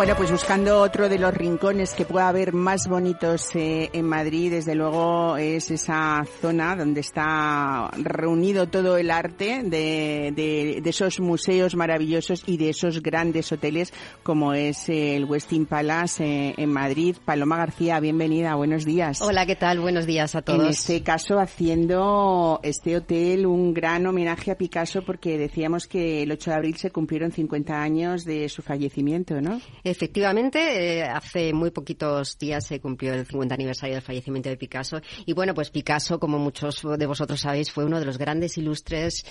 Bueno, 0.00 0.14
pues 0.16 0.30
buscando 0.32 0.80
otro 0.80 1.10
de 1.10 1.18
los 1.18 1.34
rincones 1.34 1.92
que 1.92 2.06
pueda 2.06 2.28
haber 2.28 2.54
más 2.54 2.88
bonitos 2.88 3.54
eh, 3.54 3.90
en 3.92 4.06
Madrid, 4.06 4.50
desde 4.50 4.74
luego 4.74 5.36
es 5.36 5.70
esa 5.70 6.24
zona 6.40 6.74
donde 6.74 7.00
está 7.02 7.90
reunido 7.98 8.66
todo 8.66 8.96
el 8.96 9.10
arte 9.10 9.60
de, 9.62 10.32
de- 10.34 10.80
de 10.82 10.88
esos 10.90 11.20
museos 11.20 11.76
maravillosos 11.76 12.44
y 12.46 12.56
de 12.56 12.70
esos 12.70 13.02
grandes 13.02 13.52
hoteles 13.52 13.92
como 14.22 14.54
es 14.54 14.88
eh, 14.88 15.16
el 15.16 15.26
Westin 15.26 15.66
Palace 15.66 16.24
eh, 16.24 16.54
en 16.56 16.72
Madrid. 16.72 17.16
Paloma 17.22 17.58
García, 17.58 18.00
bienvenida, 18.00 18.54
buenos 18.54 18.86
días. 18.86 19.20
Hola, 19.20 19.44
¿qué 19.44 19.54
tal? 19.56 19.80
Buenos 19.80 20.06
días 20.06 20.34
a 20.34 20.38
En 20.38 20.44
todos. 20.44 20.70
este 20.70 21.02
caso, 21.02 21.38
haciendo 21.38 22.58
este 22.62 22.96
hotel 22.96 23.44
un 23.44 23.74
gran 23.74 24.06
homenaje 24.06 24.50
a 24.50 24.54
Picasso 24.54 25.02
porque 25.04 25.36
decíamos 25.36 25.86
que 25.86 26.22
el 26.22 26.32
8 26.32 26.52
de 26.52 26.56
abril 26.56 26.76
se 26.78 26.90
cumplieron 26.90 27.32
50 27.32 27.82
años 27.82 28.24
de 28.24 28.48
su 28.48 28.62
fallecimiento, 28.62 29.42
¿no? 29.42 29.60
Efectivamente, 29.90 30.98
eh, 30.98 31.02
hace 31.02 31.52
muy 31.52 31.72
poquitos 31.72 32.38
días 32.38 32.64
se 32.64 32.80
cumplió 32.80 33.12
el 33.12 33.26
50 33.26 33.52
aniversario 33.52 33.96
del 33.96 34.04
fallecimiento 34.04 34.48
de 34.48 34.56
Picasso. 34.56 35.00
Y 35.26 35.32
bueno, 35.32 35.52
pues 35.52 35.70
Picasso, 35.70 36.20
como 36.20 36.38
muchos 36.38 36.80
de 36.96 37.06
vosotros 37.06 37.40
sabéis, 37.40 37.72
fue 37.72 37.84
uno 37.84 37.98
de 37.98 38.06
los 38.06 38.16
grandes 38.16 38.56
ilustres 38.56 39.24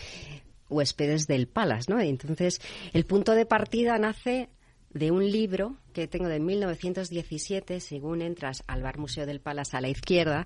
huéspedes 0.68 1.28
del 1.28 1.48
Palace, 1.48 1.90
¿no? 1.90 2.02
Entonces, 2.02 2.60
el 2.92 3.06
punto 3.06 3.32
de 3.32 3.46
partida 3.46 3.98
nace 3.98 4.50
de 4.90 5.12
un 5.12 5.26
libro 5.32 5.78
que 5.94 6.10
tengo 6.10 6.28
de 6.28 6.42
1917, 6.42 7.80
según 7.80 8.22
entras 8.22 8.62
al 8.68 8.84
Bar 8.84 8.98
Museo 8.98 9.26
del 9.26 9.40
Palace 9.40 9.78
a 9.78 9.82
la 9.82 9.88
izquierda. 9.88 10.46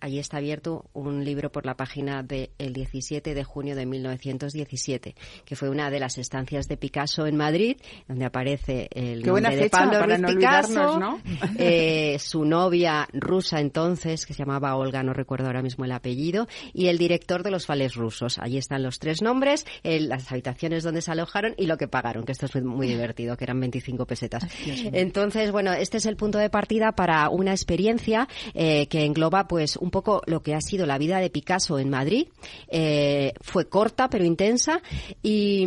Allí 0.00 0.18
está 0.18 0.38
abierto 0.38 0.84
un 0.92 1.24
libro 1.24 1.50
por 1.50 1.66
la 1.66 1.76
página 1.76 2.22
del 2.22 2.50
17 2.58 3.34
de 3.34 3.44
junio 3.44 3.74
de 3.74 3.86
1917, 3.86 5.14
que 5.44 5.56
fue 5.56 5.68
una 5.68 5.90
de 5.90 6.00
las 6.00 6.18
estancias 6.18 6.68
de 6.68 6.76
Picasso 6.76 7.26
en 7.26 7.36
Madrid, 7.36 7.76
donde 8.08 8.24
aparece 8.24 8.88
el 8.92 9.22
Qué 9.22 9.30
nombre 9.30 9.56
de 9.56 9.70
Pablo 9.70 9.98
para 9.98 10.16
Ruiz 10.16 10.20
no 10.20 10.28
Picasso, 10.28 11.18
eh, 11.58 12.16
su 12.18 12.44
novia 12.44 13.08
rusa 13.12 13.60
entonces, 13.60 14.26
que 14.26 14.34
se 14.34 14.40
llamaba 14.40 14.76
Olga, 14.76 15.02
no 15.02 15.12
recuerdo 15.12 15.46
ahora 15.46 15.62
mismo 15.62 15.84
el 15.84 15.92
apellido, 15.92 16.46
y 16.72 16.88
el 16.88 16.98
director 16.98 17.42
de 17.42 17.50
los 17.50 17.66
fales 17.66 17.94
rusos. 17.94 18.38
Allí 18.38 18.58
están 18.58 18.82
los 18.82 18.98
tres 18.98 19.22
nombres, 19.22 19.66
eh, 19.82 20.00
las 20.00 20.30
habitaciones 20.30 20.82
donde 20.82 21.02
se 21.02 21.10
alojaron 21.10 21.54
y 21.56 21.66
lo 21.66 21.76
que 21.76 21.88
pagaron, 21.88 22.24
que 22.24 22.32
esto 22.32 22.46
es 22.46 22.54
muy, 22.54 22.62
muy 22.62 22.86
divertido, 22.86 23.36
que 23.36 23.44
eran 23.44 23.60
25 23.60 24.06
pesetas. 24.06 24.46
Entonces, 24.92 25.50
bueno, 25.52 25.72
este 25.72 25.96
es 25.98 26.06
el 26.06 26.16
punto 26.16 26.38
de 26.38 26.50
partida 26.50 26.92
para 26.92 27.28
una 27.30 27.52
experiencia 27.52 28.28
eh, 28.54 28.86
que 28.88 29.04
engloba 29.04 29.48
pues 29.48 29.76
un 29.86 29.90
poco 29.90 30.20
lo 30.26 30.42
que 30.42 30.54
ha 30.54 30.60
sido 30.60 30.84
la 30.84 30.98
vida 30.98 31.18
de 31.20 31.30
Picasso 31.30 31.78
en 31.78 31.88
Madrid. 31.90 32.26
Eh, 32.68 33.32
fue 33.40 33.68
corta 33.68 34.08
pero 34.10 34.24
intensa 34.24 34.82
y, 35.22 35.64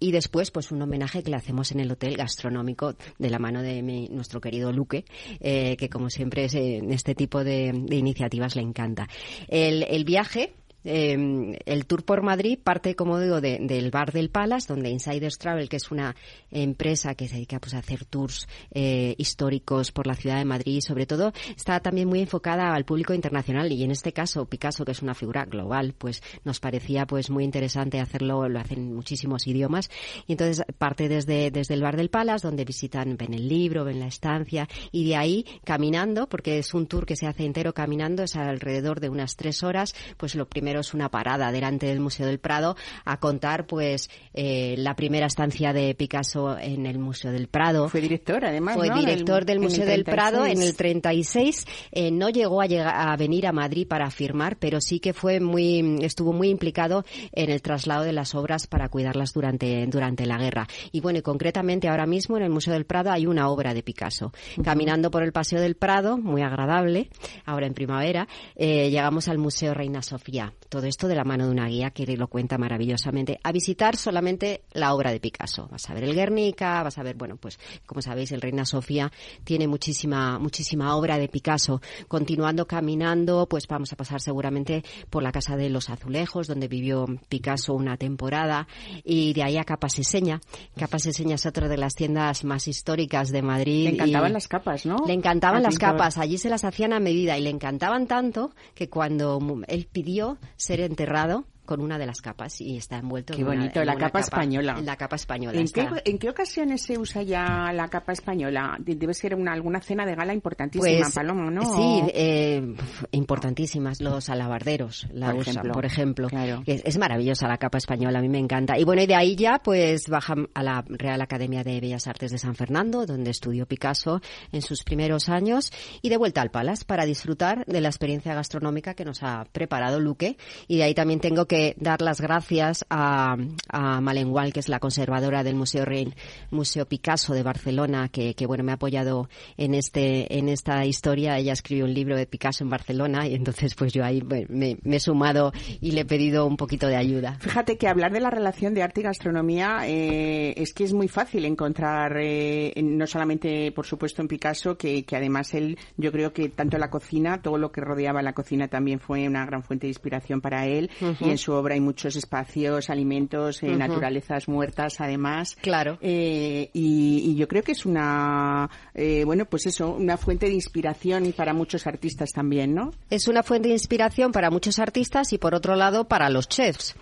y 0.00 0.12
después 0.12 0.50
pues 0.50 0.70
un 0.72 0.80
homenaje 0.82 1.22
que 1.22 1.30
le 1.30 1.36
hacemos 1.36 1.72
en 1.72 1.80
el 1.80 1.90
hotel 1.90 2.16
gastronómico 2.16 2.94
de 3.18 3.30
la 3.30 3.38
mano 3.38 3.62
de 3.62 3.82
mi- 3.82 4.08
nuestro 4.08 4.40
querido 4.40 4.72
Luque, 4.72 5.04
eh, 5.40 5.76
que 5.76 5.88
como 5.88 6.08
siempre 6.10 6.44
es, 6.44 6.54
eh, 6.54 6.76
en 6.76 6.92
este 6.92 7.14
tipo 7.14 7.44
de, 7.44 7.72
de 7.74 7.96
iniciativas 7.96 8.56
le 8.56 8.62
encanta. 8.62 9.08
El, 9.48 9.82
el 9.82 10.04
viaje 10.04 10.54
eh, 10.86 11.58
el 11.66 11.86
tour 11.86 12.04
por 12.04 12.22
Madrid 12.22 12.58
parte, 12.62 12.94
como 12.94 13.18
digo, 13.20 13.40
de- 13.40 13.58
del 13.60 13.90
bar 13.90 14.12
del 14.12 14.30
Palace, 14.30 14.68
donde 14.68 14.88
Insiders 14.90 15.36
Travel, 15.38 15.68
que 15.68 15.76
es 15.76 15.90
una 15.90 16.14
empresa 16.50 17.14
que 17.14 17.28
se 17.28 17.34
dedica 17.34 17.58
pues, 17.58 17.74
a 17.74 17.78
hacer 17.78 18.04
tours 18.04 18.48
eh, 18.70 19.14
históricos 19.18 19.92
por 19.92 20.06
la 20.06 20.14
ciudad 20.14 20.38
de 20.38 20.44
Madrid, 20.44 20.80
sobre 20.80 21.06
todo 21.06 21.32
está 21.56 21.80
también 21.80 22.08
muy 22.08 22.20
enfocada 22.20 22.72
al 22.74 22.84
público 22.84 23.12
internacional. 23.14 23.70
Y 23.72 23.82
en 23.82 23.90
este 23.90 24.12
caso 24.12 24.46
Picasso, 24.46 24.84
que 24.84 24.92
es 24.92 25.02
una 25.02 25.14
figura 25.14 25.44
global, 25.44 25.94
pues 25.98 26.22
nos 26.44 26.60
parecía 26.60 27.06
pues 27.06 27.30
muy 27.30 27.44
interesante 27.44 28.00
hacerlo, 28.00 28.48
lo 28.48 28.60
hacen 28.60 28.78
en 28.78 28.94
muchísimos 28.94 29.46
idiomas. 29.46 29.90
Y 30.26 30.32
entonces 30.32 30.64
parte 30.78 31.08
desde, 31.08 31.50
desde 31.50 31.74
el 31.74 31.82
bar 31.82 31.96
del 31.96 32.10
Palace, 32.10 32.46
donde 32.46 32.64
visitan, 32.64 33.16
ven 33.16 33.34
el 33.34 33.48
libro, 33.48 33.84
ven 33.84 34.00
la 34.00 34.06
estancia 34.06 34.68
y 34.92 35.08
de 35.08 35.16
ahí 35.16 35.44
caminando, 35.64 36.28
porque 36.28 36.58
es 36.58 36.72
un 36.74 36.86
tour 36.86 37.06
que 37.06 37.16
se 37.16 37.26
hace 37.26 37.44
entero 37.44 37.74
caminando, 37.74 38.22
es 38.22 38.36
alrededor 38.36 39.00
de 39.00 39.08
unas 39.08 39.36
tres 39.36 39.62
horas, 39.62 39.94
pues 40.16 40.34
lo 40.34 40.46
primero 40.46 40.75
es 40.80 40.94
una 40.94 41.10
parada 41.10 41.52
delante 41.52 41.86
del 41.86 42.00
Museo 42.00 42.26
del 42.26 42.38
Prado 42.38 42.76
a 43.04 43.18
contar 43.18 43.66
pues 43.66 44.10
eh, 44.34 44.74
la 44.78 44.94
primera 44.94 45.26
estancia 45.26 45.72
de 45.72 45.94
Picasso 45.94 46.58
en 46.58 46.86
el 46.86 46.98
Museo 46.98 47.32
del 47.32 47.48
Prado. 47.48 47.88
Fue 47.88 48.00
director, 48.00 48.44
además, 48.44 48.76
Fue 48.76 48.88
¿no? 48.88 48.98
director 48.98 49.44
del 49.44 49.60
Museo 49.60 49.86
del 49.86 50.04
Prado 50.04 50.46
en 50.46 50.58
36. 50.58 50.68
el 50.68 50.76
36. 50.76 51.66
Eh, 51.92 52.10
no 52.10 52.28
llegó 52.28 52.60
a, 52.60 52.66
llegar, 52.66 52.94
a 52.96 53.16
venir 53.16 53.46
a 53.46 53.52
Madrid 53.52 53.86
para 53.86 54.10
firmar, 54.10 54.56
pero 54.58 54.80
sí 54.80 55.00
que 55.00 55.12
fue 55.12 55.40
muy, 55.40 55.98
estuvo 56.02 56.32
muy 56.32 56.48
implicado 56.48 57.04
en 57.32 57.50
el 57.50 57.62
traslado 57.62 58.04
de 58.04 58.12
las 58.12 58.34
obras 58.34 58.66
para 58.66 58.88
cuidarlas 58.88 59.32
durante, 59.32 59.86
durante 59.86 60.26
la 60.26 60.38
guerra. 60.38 60.66
Y 60.92 61.00
bueno, 61.00 61.18
y 61.18 61.22
concretamente 61.22 61.88
ahora 61.88 62.06
mismo 62.06 62.36
en 62.36 62.42
el 62.42 62.50
Museo 62.50 62.74
del 62.74 62.86
Prado 62.86 63.10
hay 63.10 63.26
una 63.26 63.48
obra 63.48 63.74
de 63.74 63.82
Picasso. 63.82 64.32
Caminando 64.62 65.10
por 65.10 65.22
el 65.22 65.32
Paseo 65.32 65.60
del 65.60 65.76
Prado, 65.76 66.18
muy 66.18 66.42
agradable, 66.42 67.10
ahora 67.44 67.66
en 67.66 67.74
primavera, 67.74 68.28
eh, 68.54 68.90
llegamos 68.90 69.28
al 69.28 69.38
Museo 69.38 69.74
Reina 69.74 70.02
Sofía. 70.02 70.52
Todo 70.68 70.86
esto 70.86 71.08
de 71.08 71.14
la 71.14 71.24
mano 71.24 71.46
de 71.46 71.50
una 71.52 71.66
guía 71.68 71.90
que 71.90 72.06
lo 72.16 72.28
cuenta 72.28 72.58
maravillosamente. 72.58 73.38
A 73.42 73.52
visitar 73.52 73.96
solamente 73.96 74.62
la 74.72 74.94
obra 74.94 75.10
de 75.12 75.20
Picasso. 75.20 75.68
Vas 75.70 75.88
a 75.90 75.94
ver 75.94 76.04
el 76.04 76.14
Guernica, 76.14 76.82
vas 76.82 76.98
a 76.98 77.02
ver, 77.02 77.16
bueno, 77.16 77.36
pues 77.36 77.58
como 77.86 78.02
sabéis, 78.02 78.32
el 78.32 78.40
Reina 78.40 78.64
Sofía 78.64 79.10
tiene 79.44 79.66
muchísima, 79.68 80.38
muchísima 80.38 80.96
obra 80.96 81.18
de 81.18 81.28
Picasso. 81.28 81.80
Continuando 82.08 82.66
caminando, 82.66 83.46
pues 83.48 83.66
vamos 83.68 83.92
a 83.92 83.96
pasar 83.96 84.20
seguramente 84.20 84.84
por 85.10 85.22
la 85.22 85.32
Casa 85.32 85.56
de 85.56 85.70
los 85.70 85.90
Azulejos, 85.90 86.46
donde 86.46 86.68
vivió 86.68 87.06
Picasso 87.28 87.74
una 87.74 87.96
temporada, 87.96 88.66
y 89.04 89.32
de 89.32 89.42
ahí 89.42 89.56
a 89.58 89.64
Capaseseña. 89.64 90.40
Capaseseña 90.76 91.36
es 91.36 91.46
otra 91.46 91.68
de 91.68 91.76
las 91.76 91.94
tiendas 91.94 92.44
más 92.44 92.68
históricas 92.68 93.30
de 93.30 93.42
Madrid. 93.42 93.84
Le 93.88 93.94
encantaban 93.94 94.30
y- 94.30 94.34
las 94.34 94.48
capas, 94.48 94.86
¿no? 94.86 94.96
le 95.06 95.12
encantaban 95.12 95.62
las 95.62 95.78
capas, 95.78 96.18
allí 96.18 96.38
se 96.38 96.48
las 96.48 96.64
hacían 96.64 96.92
a 96.92 97.00
medida 97.00 97.38
y 97.38 97.42
le 97.42 97.50
encantaban 97.50 98.06
tanto 98.06 98.52
que 98.74 98.88
cuando 98.88 99.38
él 99.68 99.88
pidió 99.90 100.38
ser 100.56 100.80
enterrado 100.80 101.46
con 101.66 101.80
una 101.80 101.98
de 101.98 102.06
las 102.06 102.20
capas 102.20 102.60
y 102.60 102.76
está 102.76 102.96
envuelto 102.98 103.34
Qué 103.34 103.40
en 103.42 103.46
una- 103.48 103.56
bonito, 103.56 103.80
en 103.80 103.86
la 103.86 103.94
una 103.94 104.06
capa 104.06 104.20
española. 104.20 104.80
La 104.82 104.96
capa 104.96 105.16
española. 105.16 105.60
¿En 105.60 105.68
qué. 105.68 105.86
¿En 106.04 106.18
qué 106.18 106.30
ocasiones 106.30 106.82
se 106.82 106.96
usa 106.98 107.22
ya 107.22 107.70
la 107.74 107.88
capa 107.88 108.12
española? 108.12 108.76
De- 108.80 108.94
Debe 108.96 109.12
ser 109.14 109.34
una, 109.34 109.52
alguna 109.52 109.80
cena 109.80 110.06
de 110.06 110.14
gala 110.14 110.32
importantísima, 110.32 111.02
Pues, 111.02 111.14
Paloma, 111.14 111.50
¿no? 111.50 111.62
Sí, 111.76 112.02
eh, 112.14 112.74
importantísimas. 113.12 114.00
Los 114.00 114.28
alabarderos 114.28 115.06
la 115.12 115.30
Por 115.30 115.40
usan, 115.40 115.52
ejemplo. 115.54 115.72
por 115.72 115.84
ejemplo. 115.84 116.28
Claro. 116.28 116.62
Es, 116.66 116.82
es 116.84 116.98
maravillosa 116.98 117.48
la 117.48 117.56
capa 117.58 117.78
española, 117.78 118.18
a 118.18 118.22
mí 118.22 118.28
me 118.28 118.38
encanta. 118.38 118.78
Y 118.78 118.84
bueno, 118.84 119.02
y 119.02 119.06
de 119.06 119.14
ahí 119.14 119.36
ya 119.36 119.60
pues 119.62 120.08
bajan 120.08 120.48
a 120.54 120.62
la 120.62 120.84
Real 120.88 121.20
Academia 121.22 121.64
de 121.64 121.80
Bellas 121.80 122.06
Artes 122.06 122.30
de 122.30 122.38
San 122.38 122.54
Fernando, 122.54 123.06
donde 123.06 123.30
estudió 123.30 123.66
Picasso 123.66 124.20
en 124.52 124.62
sus 124.62 124.84
primeros 124.84 125.28
años, 125.28 125.72
y 126.02 126.08
de 126.08 126.16
vuelta 126.16 126.42
al 126.42 126.50
Palace 126.50 126.84
para 126.84 127.04
disfrutar 127.04 127.64
de 127.66 127.80
la 127.80 127.88
experiencia 127.88 128.34
gastronómica 128.34 128.94
que 128.94 129.04
nos 129.04 129.22
ha 129.22 129.46
preparado 129.52 129.98
Luque. 130.00 130.36
Y 130.68 130.76
de 130.78 130.84
ahí 130.84 130.94
también 130.94 131.20
tengo 131.20 131.46
que 131.46 131.55
dar 131.76 132.02
las 132.02 132.20
gracias 132.20 132.84
a, 132.90 133.36
a 133.68 134.00
Malengual, 134.00 134.52
que 134.52 134.60
es 134.60 134.68
la 134.68 134.80
conservadora 134.80 135.42
del 135.42 135.54
Museo 135.54 135.84
Rein, 135.84 136.14
Museo 136.50 136.86
Picasso 136.86 137.34
de 137.34 137.42
Barcelona, 137.42 138.08
que, 138.08 138.34
que 138.34 138.46
bueno 138.46 138.64
me 138.64 138.72
ha 138.72 138.76
apoyado 138.76 139.28
en 139.56 139.74
este 139.74 140.38
en 140.38 140.48
esta 140.48 140.84
historia. 140.84 141.38
Ella 141.38 141.52
escribió 141.52 141.84
un 141.84 141.94
libro 141.94 142.16
de 142.16 142.26
Picasso 142.26 142.64
en 142.64 142.70
Barcelona 142.70 143.26
y 143.26 143.34
entonces 143.34 143.74
pues 143.74 143.92
yo 143.92 144.04
ahí 144.04 144.22
me, 144.48 144.78
he 144.84 145.00
sumado 145.00 145.52
y 145.80 145.92
le 145.92 146.02
he 146.02 146.04
pedido 146.04 146.46
un 146.46 146.56
poquito 146.56 146.86
de 146.88 146.96
ayuda. 146.96 147.38
Fíjate 147.40 147.76
que 147.76 147.88
hablar 147.88 148.12
de 148.12 148.20
la 148.20 148.30
relación 148.30 148.74
de 148.74 148.82
arte 148.82 149.00
y 149.00 149.04
gastronomía 149.04 149.80
eh, 149.86 150.54
es 150.56 150.72
que 150.72 150.84
es 150.84 150.92
muy 150.92 151.08
fácil 151.08 151.44
encontrar, 151.44 152.16
eh, 152.20 152.72
no 152.82 153.06
solamente, 153.06 153.72
por 153.72 153.86
supuesto, 153.86 154.22
en 154.22 154.28
Picasso, 154.28 154.76
que, 154.76 155.04
que 155.04 155.16
además 155.16 155.54
él, 155.54 155.78
yo 155.96 156.12
creo 156.12 156.32
que 156.32 156.48
tanto 156.48 156.78
la 156.78 156.90
cocina, 156.90 157.40
todo 157.42 157.58
lo 157.58 157.70
que 157.70 157.80
rodeaba 157.80 158.22
la 158.22 158.32
cocina 158.32 158.68
también 158.68 159.00
fue 159.00 159.26
una 159.26 159.44
gran 159.46 159.62
fuente 159.62 159.86
de 159.86 159.90
inspiración 159.90 160.40
para 160.40 160.66
él. 160.66 160.90
Y 161.20 161.30
en 161.30 161.38
su 161.46 161.52
obra 161.52 161.74
hay 161.74 161.80
muchos 161.80 162.16
espacios, 162.16 162.90
alimentos, 162.90 163.62
eh, 163.62 163.68
naturalezas 163.76 164.48
muertas, 164.48 165.00
además. 165.00 165.56
Claro. 165.62 165.96
Eh, 166.00 166.70
y, 166.72 167.22
y 167.24 167.36
yo 167.36 167.46
creo 167.46 167.62
que 167.62 167.70
es 167.70 167.86
una, 167.86 168.68
eh, 168.94 169.22
bueno, 169.24 169.44
pues 169.44 169.66
eso, 169.66 169.94
una 169.94 170.16
fuente 170.16 170.46
de 170.46 170.54
inspiración 170.54 171.32
para 171.36 171.54
muchos 171.54 171.86
artistas 171.86 172.30
también, 172.32 172.74
¿no? 172.74 172.90
Es 173.10 173.28
una 173.28 173.44
fuente 173.44 173.68
de 173.68 173.74
inspiración 173.74 174.32
para 174.32 174.50
muchos 174.50 174.80
artistas 174.80 175.32
y 175.32 175.38
por 175.38 175.54
otro 175.54 175.76
lado 175.76 176.08
para 176.08 176.30
los 176.30 176.48
chefs. 176.48 176.96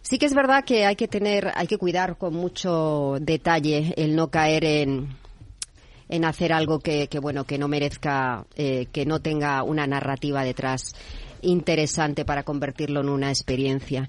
Sí 0.00 0.18
que 0.18 0.24
es 0.24 0.32
verdad 0.32 0.64
que 0.64 0.86
hay 0.86 0.96
que 0.96 1.06
tener, 1.06 1.52
hay 1.54 1.66
que 1.66 1.76
cuidar 1.76 2.16
con 2.16 2.32
mucho 2.32 3.16
detalle 3.20 3.92
el 3.98 4.16
no 4.16 4.30
caer 4.30 4.64
en 4.64 5.08
en 6.08 6.24
hacer 6.24 6.52
algo 6.52 6.78
que, 6.78 7.08
que, 7.08 7.18
bueno 7.18 7.42
que 7.42 7.58
no 7.58 7.66
merezca 7.66 8.46
eh, 8.54 8.86
que 8.92 9.04
no 9.04 9.20
tenga 9.20 9.64
una 9.64 9.88
narrativa 9.88 10.44
detrás 10.44 10.94
interesante 11.46 12.24
para 12.24 12.42
convertirlo 12.42 13.00
en 13.00 13.08
una 13.08 13.30
experiencia. 13.30 14.08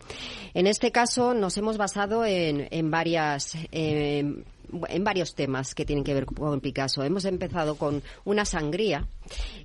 En 0.54 0.68
este 0.68 0.92
caso 0.92 1.34
nos 1.34 1.58
hemos 1.58 1.78
basado 1.78 2.26
en, 2.26 2.68
en 2.72 2.92
varias 2.92 3.56
eh, 3.72 4.44
en 4.90 5.04
varios 5.04 5.36
temas 5.36 5.74
que 5.74 5.86
tienen 5.86 6.04
que 6.04 6.14
ver 6.14 6.26
con 6.26 6.60
Picasso. 6.60 7.04
Hemos 7.04 7.26
empezado 7.26 7.76
con 7.76 8.04
una 8.26 8.46
sangría. 8.46 9.08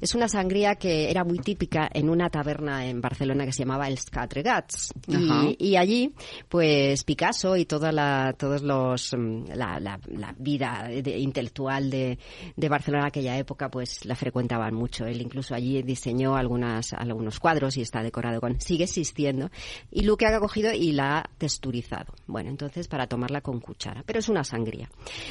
Es 0.00 0.14
una 0.14 0.28
sangría 0.28 0.74
que 0.76 1.10
era 1.10 1.24
muy 1.24 1.38
típica 1.38 1.88
en 1.92 2.08
una 2.08 2.28
taberna 2.30 2.86
en 2.86 3.00
Barcelona 3.00 3.44
que 3.44 3.52
se 3.52 3.60
llamaba 3.60 3.88
El 3.88 3.98
Scatregats. 3.98 4.92
Ajá. 5.08 5.44
Y, 5.58 5.68
y 5.70 5.76
allí, 5.76 6.14
pues 6.48 7.04
Picasso 7.04 7.56
y 7.56 7.64
toda 7.64 7.92
la, 7.92 8.34
todos 8.38 8.62
los, 8.62 9.12
mm, 9.16 9.44
la, 9.54 9.78
la- 9.80 10.00
la 10.08 10.34
vida 10.38 10.88
de- 10.88 11.18
intelectual 11.18 11.90
de, 11.90 12.18
de 12.56 12.68
Barcelona 12.68 13.04
en 13.04 13.08
aquella 13.08 13.38
época, 13.38 13.70
pues 13.70 14.04
la 14.04 14.14
frecuentaban 14.16 14.74
mucho. 14.74 15.04
Él 15.06 15.20
incluso 15.20 15.54
allí 15.54 15.82
diseñó 15.82 16.36
algunas, 16.36 16.92
algunos 16.92 17.38
cuadros 17.38 17.76
y 17.76 17.82
está 17.82 18.02
decorado 18.02 18.40
con, 18.40 18.60
sigue 18.60 18.84
existiendo. 18.84 19.50
Y 19.90 20.02
Luque 20.02 20.26
ha 20.26 20.38
cogido 20.40 20.72
y 20.72 20.92
la 20.92 21.18
ha 21.18 21.30
texturizado. 21.38 22.12
Bueno, 22.26 22.50
entonces 22.50 22.88
para 22.88 23.06
tomarla 23.06 23.40
con 23.40 23.60
cuchara. 23.60 24.02
Pero 24.06 24.18
es 24.18 24.28
una 24.28 24.44
sangría. 24.44 24.88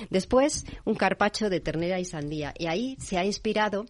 Después, 0.10 0.66
un 0.86 0.96
carpacho 0.96 1.50
de 1.50 1.60
ternera 1.60 2.00
y 2.00 2.06
sandía. 2.06 2.54
Y 2.58 2.68
ahí 2.68 2.96
se 3.00 3.18
ha 3.18 3.26
inspirado 3.26 3.86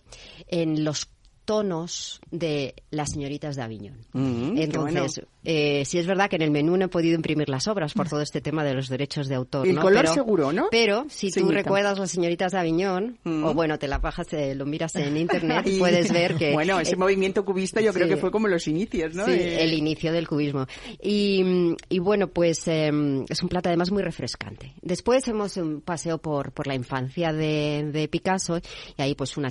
en 0.47 0.83
los 0.83 1.07
tonos 1.51 2.21
de 2.31 2.75
las 2.91 3.11
señoritas 3.11 3.57
de 3.57 3.61
Aviñón. 3.61 3.97
Mm, 4.13 4.57
Entonces, 4.57 5.21
eh, 5.43 5.83
sí 5.85 5.97
es 5.99 6.07
verdad 6.07 6.29
que 6.29 6.37
en 6.37 6.43
el 6.43 6.51
menú 6.51 6.77
no 6.77 6.85
he 6.85 6.87
podido 6.87 7.13
imprimir 7.15 7.49
las 7.49 7.67
obras 7.67 7.93
por 7.93 8.07
todo 8.07 8.21
este 8.21 8.39
tema 8.39 8.63
de 8.63 8.73
los 8.73 8.87
derechos 8.87 9.27
de 9.27 9.35
autor. 9.35 9.67
El 9.67 9.75
¿no? 9.75 9.81
color 9.81 10.03
pero, 10.03 10.13
seguro, 10.13 10.53
¿no? 10.53 10.67
Pero 10.71 11.07
si 11.09 11.29
tú 11.29 11.49
recuerdas 11.51 11.99
las 11.99 12.09
señoritas 12.09 12.53
de 12.53 12.59
Aviñón, 12.59 13.17
Mm. 13.25 13.43
o 13.43 13.53
bueno, 13.53 13.77
te 13.77 13.89
la 13.89 13.97
bajas, 13.97 14.31
eh, 14.31 14.55
lo 14.55 14.65
miras 14.65 14.95
en 14.95 15.17
internet, 15.17 15.65
Y- 15.67 15.77
puedes 15.79 16.09
ver 16.13 16.35
que... 16.35 16.53
Bueno, 16.53 16.79
ese 16.79 16.93
eh, 16.93 16.97
movimiento 16.97 17.43
cubista 17.43 17.81
yo 17.81 17.91
creo 17.91 18.07
que 18.07 18.15
fue 18.15 18.31
como 18.31 18.47
los 18.47 18.65
inicios, 18.69 19.13
¿no? 19.13 19.25
Sí, 19.25 19.31
De- 19.31 19.61
el 19.63 19.73
inicio 19.73 20.13
del 20.13 20.27
cubismo. 20.29 20.67
Y, 21.01 21.75
y 21.89 21.99
bueno, 21.99 22.27
pues 22.29 22.65
eh, 22.69 22.89
es 23.27 23.43
un 23.43 23.49
plato 23.49 23.67
además 23.67 23.91
muy 23.91 24.03
refrescante. 24.03 24.73
Después 24.81 25.27
hemos 25.27 25.57
un 25.57 25.81
paseo 25.81 26.17
por, 26.19 26.53
por 26.53 26.65
la 26.67 26.75
infancia 26.75 27.33
de, 27.33 27.89
de 27.91 28.07
Picasso 28.07 28.59
y 28.97 29.01
ahí 29.01 29.15
pues 29.15 29.35
una, 29.35 29.49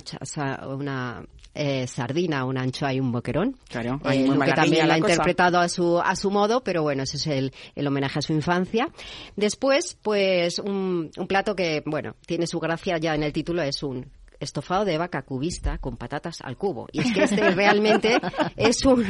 una 0.67 1.23
eh, 1.53 1.87
sardina, 1.87 2.45
una 2.45 2.61
anchoa 2.61 2.93
y 2.93 2.99
un 2.99 3.11
boquerón. 3.11 3.57
Claro, 3.67 3.95
Eh, 3.95 4.07
ahí 4.09 4.19
muy 4.23 4.37
malagueña 4.37 4.55
también 4.55 4.87
la 4.87 4.93
ha 4.95 4.97
interpretado 4.97 5.59
a 5.59 5.67
su, 5.69 5.99
a 5.99 6.15
su 6.15 6.31
modo, 6.31 6.63
pero 6.63 6.83
bueno, 6.83 7.03
ese 7.03 7.17
es 7.17 7.27
el, 7.27 7.53
el 7.75 7.87
homenaje 7.87 8.19
a 8.19 8.21
su 8.21 8.33
infancia. 8.33 8.89
Después, 9.35 9.97
pues 10.01 10.59
un, 10.59 11.11
un 11.17 11.27
plato 11.27 11.55
que, 11.55 11.83
bueno, 11.85 12.15
tiene 12.25 12.47
su 12.47 12.59
gracia 12.59 12.97
ya 12.97 13.15
en 13.15 13.23
el 13.23 13.33
título, 13.33 13.61
es 13.61 13.83
un 13.83 14.09
estofado 14.41 14.85
de 14.85 14.97
vaca 14.97 15.21
cubista 15.21 15.77
con 15.77 15.97
patatas 15.97 16.41
al 16.41 16.57
cubo. 16.57 16.87
Y 16.91 16.99
es 16.99 17.13
que 17.13 17.23
este 17.23 17.51
realmente 17.51 18.19
es 18.57 18.83
un, 18.85 19.05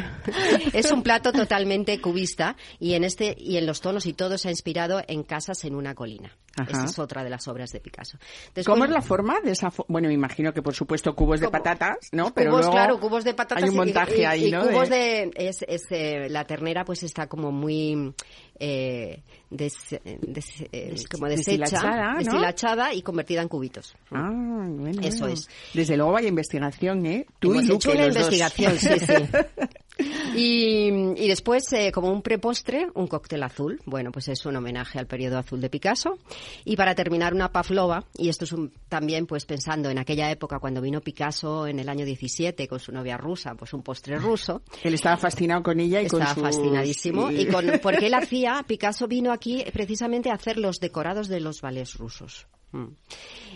es 0.74 0.92
un 0.92 1.02
plato 1.02 1.32
totalmente 1.32 2.00
cubista 2.00 2.56
y 2.80 2.94
en 2.94 3.04
este 3.04 3.36
y 3.38 3.58
en 3.58 3.66
los 3.66 3.82
tonos 3.82 4.06
y 4.06 4.14
todo 4.14 4.38
se 4.38 4.50
ha 4.50 4.52
inspirado 4.52 5.02
en 5.08 5.24
casas 5.24 5.64
en 5.64 5.76
una 5.76 5.96
colina. 5.96 6.38
Ajá. 6.58 6.70
Esta 6.72 6.84
es 6.86 7.00
otra 7.00 7.24
de 7.24 7.30
las 7.30 7.48
obras 7.48 7.72
de 7.72 7.80
Picasso. 7.80 8.18
Después- 8.54 8.66
¿Cómo 8.66 8.84
es 8.86 8.92
la 8.92 9.02
forma 9.02 9.40
de 9.42 9.52
esa 9.52 9.70
fo- 9.72 9.86
Bueno, 9.88 10.10
me 10.10 10.14
imagino 10.14 10.54
que 10.54 10.62
por 10.62 10.74
supuesto 10.74 11.16
cubos 11.16 11.40
de 11.40 11.48
patatas, 11.50 11.98
¿no? 12.12 12.24
cubos, 12.24 12.34
Pero 12.36 12.52
luego 12.52 12.72
claro, 12.72 13.00
cubos 13.00 13.24
de 13.24 13.34
patatas 13.34 13.64
Hay 13.64 13.70
un 13.70 13.76
montaje 13.78 14.22
y, 14.22 14.26
ahí, 14.26 14.48
y 14.48 14.52
¿no? 14.52 14.68
cubos 14.68 14.90
de, 14.90 15.32
es, 15.36 15.64
es, 15.68 15.84
eh, 15.92 16.28
la 16.30 16.44
ternera 16.46 16.84
pues 16.84 17.04
está 17.04 17.28
como 17.28 17.52
muy 17.52 18.14
eh, 18.60 19.24
des- 19.50 19.98
des- 20.22 20.64
eh, 20.72 20.94
como 21.10 21.28
deshecha, 21.28 21.52
deshilachada, 21.52 22.12
¿no? 22.14 22.18
deshilachada 22.20 22.94
y 22.94 23.02
convertida 23.02 23.42
en 23.42 23.48
cubitos. 23.48 23.96
Ah, 24.12 24.30
bueno, 24.32 25.02
Eso 25.02 25.20
bueno. 25.20 25.34
es. 25.34 25.50
Desde 25.74 25.96
luego 25.98 26.18
hay 26.18 26.28
investigación, 26.28 27.06
¿eh? 27.06 27.26
Tú 27.40 27.52
Hemos 27.52 27.64
y 27.64 27.68
Luque, 27.68 27.76
hecho 27.78 27.92
una 27.92 28.08
dos. 28.08 28.16
investigación, 28.18 28.78
sí, 28.78 29.00
sí. 29.00 29.14
Y, 30.36 30.88
y 31.24 31.28
después, 31.28 31.72
eh, 31.74 31.92
como 31.92 32.10
un 32.12 32.22
prepostre, 32.22 32.88
un 32.94 33.08
cóctel 33.08 33.44
azul. 33.44 33.80
Bueno, 33.86 34.12
pues 34.12 34.28
es 34.28 34.46
un 34.46 34.56
homenaje 34.56 35.00
al 35.00 35.08
periodo 35.08 35.38
azul 35.38 35.60
de 35.62 35.70
Picasso. 35.70 36.18
Y 36.66 36.76
para 36.76 36.96
terminar, 36.96 37.34
una 37.34 37.52
pavlova. 37.52 38.06
Y 38.18 38.30
esto 38.30 38.46
es 38.46 38.52
un- 38.54 38.72
también, 38.90 39.26
pues 39.26 39.46
pensando 39.46 39.90
en 39.90 39.98
aquella 39.98 40.32
época 40.32 40.60
cuando 40.60 40.82
vino 40.82 41.02
Picasso 41.02 41.68
en 41.68 41.80
el 41.80 41.90
año 41.90 42.06
17 42.06 42.68
con 42.68 42.80
su 42.80 42.92
novia 42.92 43.18
rusa, 43.18 43.56
pues 43.56 43.74
un 43.74 43.84
postre 43.84 44.18
ruso. 44.18 44.62
Él 44.84 44.94
estaba 44.94 45.18
fascinado 45.18 45.64
con 45.64 45.80
ella 45.80 46.02
y 46.02 46.08
con 46.08 46.22
Estaba 46.22 46.34
sus- 46.36 46.44
fascinadísimo. 46.44 47.30
sí. 47.30 47.42
Y 47.42 47.46
con, 47.48 47.66
porque 47.84 48.08
él 48.08 48.14
hacía, 48.14 48.64
Picasso 48.68 49.08
vino 49.08 49.32
aquí 49.32 49.64
precisamente 49.74 50.30
a 50.30 50.34
hacer 50.36 50.58
los 50.58 50.80
decorados 50.80 51.28
de 51.28 51.40
los 51.40 51.62
ballets 51.62 51.96
rusos. 51.98 52.48
Mm. 52.72 52.88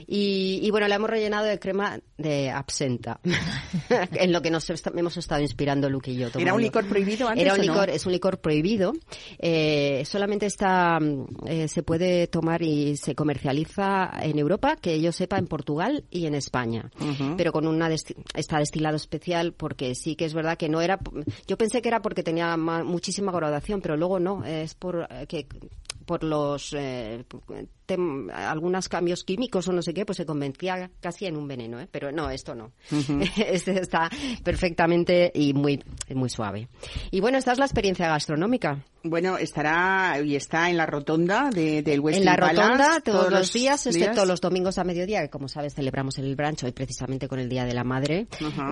Y, 0.08 0.60
y 0.62 0.72
bueno, 0.72 0.88
la 0.88 0.96
hemos 0.96 1.10
rellenado 1.10 1.46
de 1.46 1.58
crema 1.60 2.00
de 2.18 2.52
absenta, 2.52 3.20
en 4.14 4.32
lo 4.32 4.42
que 4.42 4.52
nos 4.52 4.70
hemos 4.70 5.18
estado 5.18 5.42
inspirando 5.42 5.90
Luke 5.90 6.12
y 6.12 6.16
yo. 6.16 6.28
¿Era 6.28 6.32
tomando. 6.34 6.56
un 6.56 6.62
licor 6.62 6.86
prohibido 6.88 7.28
antes 7.28 7.44
Era 7.46 7.54
un 7.54 7.58
no? 7.60 7.64
licor, 7.74 7.90
es 7.90 8.06
un 8.06 8.12
licor 8.12 8.40
prohibido. 8.40 8.94
Eh, 9.40 10.04
solamente 10.06 10.46
está, 10.46 11.00
mm, 11.00 11.26
eh, 11.48 11.68
se 11.68 11.82
puede 11.84 12.28
tomar 12.28 12.62
y 12.62 12.98
se 12.98 13.16
comercializa 13.16 14.12
en 14.22 14.38
Europa, 14.38 14.76
que 14.76 15.00
yo 15.02 15.12
sepa, 15.12 15.38
en 15.38 15.48
Portugal 15.48 16.04
y 16.12 16.26
en 16.26 16.36
España. 16.36 16.92
Pero 17.38 17.52
con 17.52 17.68
una 17.68 17.90
desti- 17.90 18.16
está 18.36 18.60
destilado 18.60 18.96
especial 18.96 19.54
porque 19.54 19.96
sí 19.96 20.16
que 20.16 20.26
es 20.26 20.34
verdad 20.34 20.58
que 20.58 20.70
no 20.70 20.82
era. 20.82 21.00
Yo 21.48 21.58
pensé 21.58 21.82
que 21.82 21.90
era 21.90 22.02
porque 22.02 22.24
tenía 22.24 22.56
ma- 22.58 22.84
muchísima 22.84 23.32
graduación, 23.32 23.82
pero 23.82 23.98
luego 23.98 24.20
no. 24.20 24.44
Es 24.44 24.76
por 24.76 25.08
eh, 25.10 25.26
que 25.28 25.48
por 26.06 26.24
los 26.24 26.74
eh, 26.78 27.24
tem- 27.88 28.30
algunos 28.32 28.88
cambios 28.90 29.24
químicos 29.24 29.68
o 29.68 29.74
no 29.74 29.82
sé 29.82 29.94
qué, 29.94 30.06
pues 30.06 30.18
se 30.18 30.26
convertía 30.26 30.90
casi 31.00 31.26
en 31.26 31.36
un 31.36 31.48
veneno, 31.48 31.80
¿eh? 31.80 31.88
Pero 31.92 32.12
no, 32.12 32.30
esto 32.30 32.56
no. 32.56 32.72
este 33.38 33.80
está 33.80 34.10
perfectamente 34.44 35.32
y 35.34 35.54
muy, 35.54 35.84
muy 36.14 36.30
suave. 36.30 36.68
Y 37.12 37.20
bueno, 37.20 37.38
esta 37.38 37.52
es 37.52 37.58
la 37.60 37.66
experiencia 37.66 38.08
gastronómica. 38.08 38.84
Bueno, 39.04 39.38
estará 39.38 40.20
y 40.24 40.36
está 40.36 40.70
en 40.70 40.78
la 40.78 40.86
rotonda 40.88 41.50
de, 41.54 41.84
del 41.84 42.00
Westin 42.00 42.24
en 42.24 42.26
la 42.26 42.38
Palace 42.38 42.62
rotonda 42.62 43.02
todos, 43.02 43.32
los 43.32 43.54
días, 43.54 43.86
excepto 43.86 44.26
los 44.26 44.42
domingos 44.42 44.78
a 44.80 44.84
mediodía, 44.84 45.22
que 45.22 45.30
como 45.30 45.48
sabes 45.48 45.76
celebramos 45.76 46.18
el 46.18 46.36
brancho 46.36 46.66
hoy 46.66 46.72
precisamente 46.72 47.28
con 47.28 47.40
el 47.40 47.50
Día 47.50 47.66
de 47.66 47.74
la 47.74 47.84
Madre, 47.84 48.28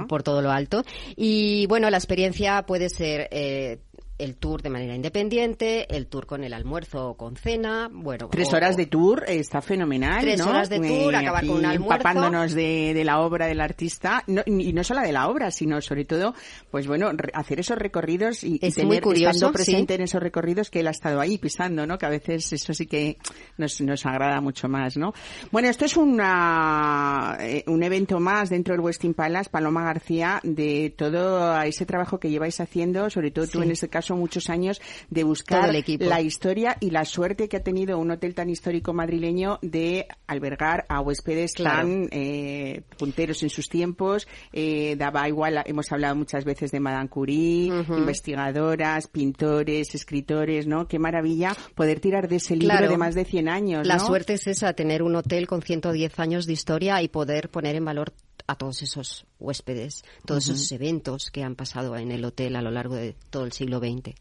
por 0.07 0.23
todo 0.23 0.41
lo 0.41 0.51
alto. 0.51 0.83
Y 1.15 1.65
bueno, 1.67 1.89
la 1.89 1.97
experiencia 1.97 2.63
puede 2.65 2.89
ser... 2.89 3.27
eh, 3.31 3.79
el 4.17 4.35
tour 4.37 4.61
de 4.61 4.69
manera 4.69 4.95
independiente, 4.95 5.93
el 5.95 6.07
tour 6.07 6.25
con 6.27 6.43
el 6.43 6.53
almuerzo 6.53 7.09
o 7.09 7.17
con 7.17 7.35
cena, 7.35 7.89
bueno. 7.91 8.29
Tres 8.29 8.53
o- 8.53 8.55
horas 8.57 8.77
de 8.77 8.85
tour 8.85 9.23
eh, 9.27 9.39
está 9.39 9.61
fenomenal, 9.61 10.21
Tres 10.21 10.39
¿no? 10.39 10.49
horas 10.49 10.69
de 10.69 10.79
tour, 10.79 11.15
acabar 11.15 11.39
aquí 11.39 11.47
con 11.47 11.57
un 11.57 11.65
almuerzo. 11.65 11.93
Empapándonos 11.95 12.53
de, 12.53 12.93
de 12.93 13.03
la 13.03 13.19
obra 13.21 13.47
del 13.47 13.59
artista, 13.59 14.23
no, 14.27 14.43
y 14.45 14.71
no 14.73 14.83
solo 14.83 15.01
de 15.01 15.11
la 15.11 15.27
obra, 15.27 15.49
sino 15.51 15.81
sobre 15.81 16.05
todo, 16.05 16.35
pues 16.69 16.87
bueno, 16.87 17.11
hacer 17.33 17.59
esos 17.59 17.77
recorridos 17.77 18.43
y, 18.43 18.59
tener, 18.59 18.85
muy 18.85 18.99
curioso, 18.99 19.31
estando 19.31 19.53
presente 19.53 19.93
sí. 19.93 19.97
en 19.97 20.01
esos 20.03 20.21
recorridos 20.21 20.69
que 20.69 20.81
él 20.81 20.87
ha 20.87 20.91
estado 20.91 21.19
ahí 21.19 21.37
pisando, 21.39 21.87
¿no? 21.87 21.97
Que 21.97 22.05
a 22.05 22.09
veces 22.09 22.53
eso 22.53 22.73
sí 22.73 22.85
que 22.85 23.17
nos, 23.57 23.81
nos 23.81 24.05
agrada 24.05 24.39
mucho 24.41 24.69
más, 24.69 24.95
¿no? 24.95 25.13
Bueno, 25.51 25.69
esto 25.69 25.85
es 25.85 25.97
una, 25.97 27.37
eh, 27.39 27.63
un 27.67 27.81
evento 27.83 28.19
más 28.19 28.49
dentro 28.49 28.73
del 28.73 28.81
Westin 28.81 29.13
Palace, 29.13 29.49
Paloma 29.49 29.83
García, 29.83 30.39
de 30.43 30.93
todo 30.95 31.59
ese 31.63 31.85
trabajo 31.85 32.19
que 32.19 32.29
lleváis 32.29 32.59
haciendo, 32.59 33.09
sobre 33.09 33.31
todo 33.31 33.45
tú 33.47 33.59
Sí. 33.59 33.63
en 33.65 33.71
este 33.71 33.89
caso 33.89 34.02
muchos 34.11 34.49
años, 34.49 34.81
de 35.09 35.23
buscar 35.23 35.73
la 35.99 36.21
historia 36.21 36.77
y 36.79 36.89
la 36.91 37.05
suerte 37.05 37.47
que 37.47 37.57
ha 37.57 37.63
tenido 37.63 37.97
un 37.99 38.11
hotel 38.11 38.35
tan 38.35 38.49
histórico 38.49 38.93
madrileño 38.93 39.59
de 39.61 40.07
albergar 40.27 40.85
a 40.89 41.01
huéspedes 41.01 41.53
Claro. 41.53 41.87
tan 41.87 42.09
eh, 42.11 42.81
punteros 42.97 43.41
en 43.43 43.49
sus 43.49 43.67
tiempos. 43.69 44.27
Eh, 44.51 44.95
daba 44.97 45.27
igual, 45.27 45.61
hemos 45.65 45.91
hablado 45.91 46.15
muchas 46.15 46.43
veces 46.45 46.71
de 46.71 46.79
Madame 46.79 47.09
Curie, 47.09 47.71
Ujú. 47.71 47.93
investigadoras, 47.97 49.07
pintores, 49.07 49.93
escritores, 49.95 50.67
¿no? 50.67 50.87
Qué 50.87 50.99
maravilla 50.99 51.55
poder 51.75 51.99
tirar 51.99 52.27
de 52.27 52.37
ese 52.37 52.55
libro 52.55 52.77
Claro. 52.77 52.89
de 52.91 52.97
más 52.97 53.15
de 53.15 53.25
100 53.25 53.49
años, 53.49 53.87
La 53.87 53.97
¿no? 53.97 54.05
suerte 54.05 54.33
es 54.33 54.47
esa, 54.47 54.73
tener 54.73 55.03
un 55.03 55.15
hotel 55.15 55.47
con 55.47 55.61
110 55.61 56.19
años 56.19 56.45
de 56.45 56.53
historia 56.53 57.01
y 57.01 57.07
poder 57.07 57.49
poner 57.49 57.75
en 57.75 57.85
valor 57.85 58.13
a 58.47 58.55
todos 58.55 58.81
esos 58.81 59.25
huéspedes, 59.39 60.03
todos 60.25 60.49
esos 60.49 60.71
eventos 60.71 61.31
que 61.31 61.43
han 61.43 61.55
pasado 61.55 61.95
en 61.97 62.11
el 62.11 62.25
hotel 62.25 62.55
a 62.55 62.61
lo 62.61 62.71
largo 62.71 62.95
de 62.95 63.15
todo 63.29 63.45
el 63.45 63.51
siglo 63.53 63.79
XX. 63.79 64.15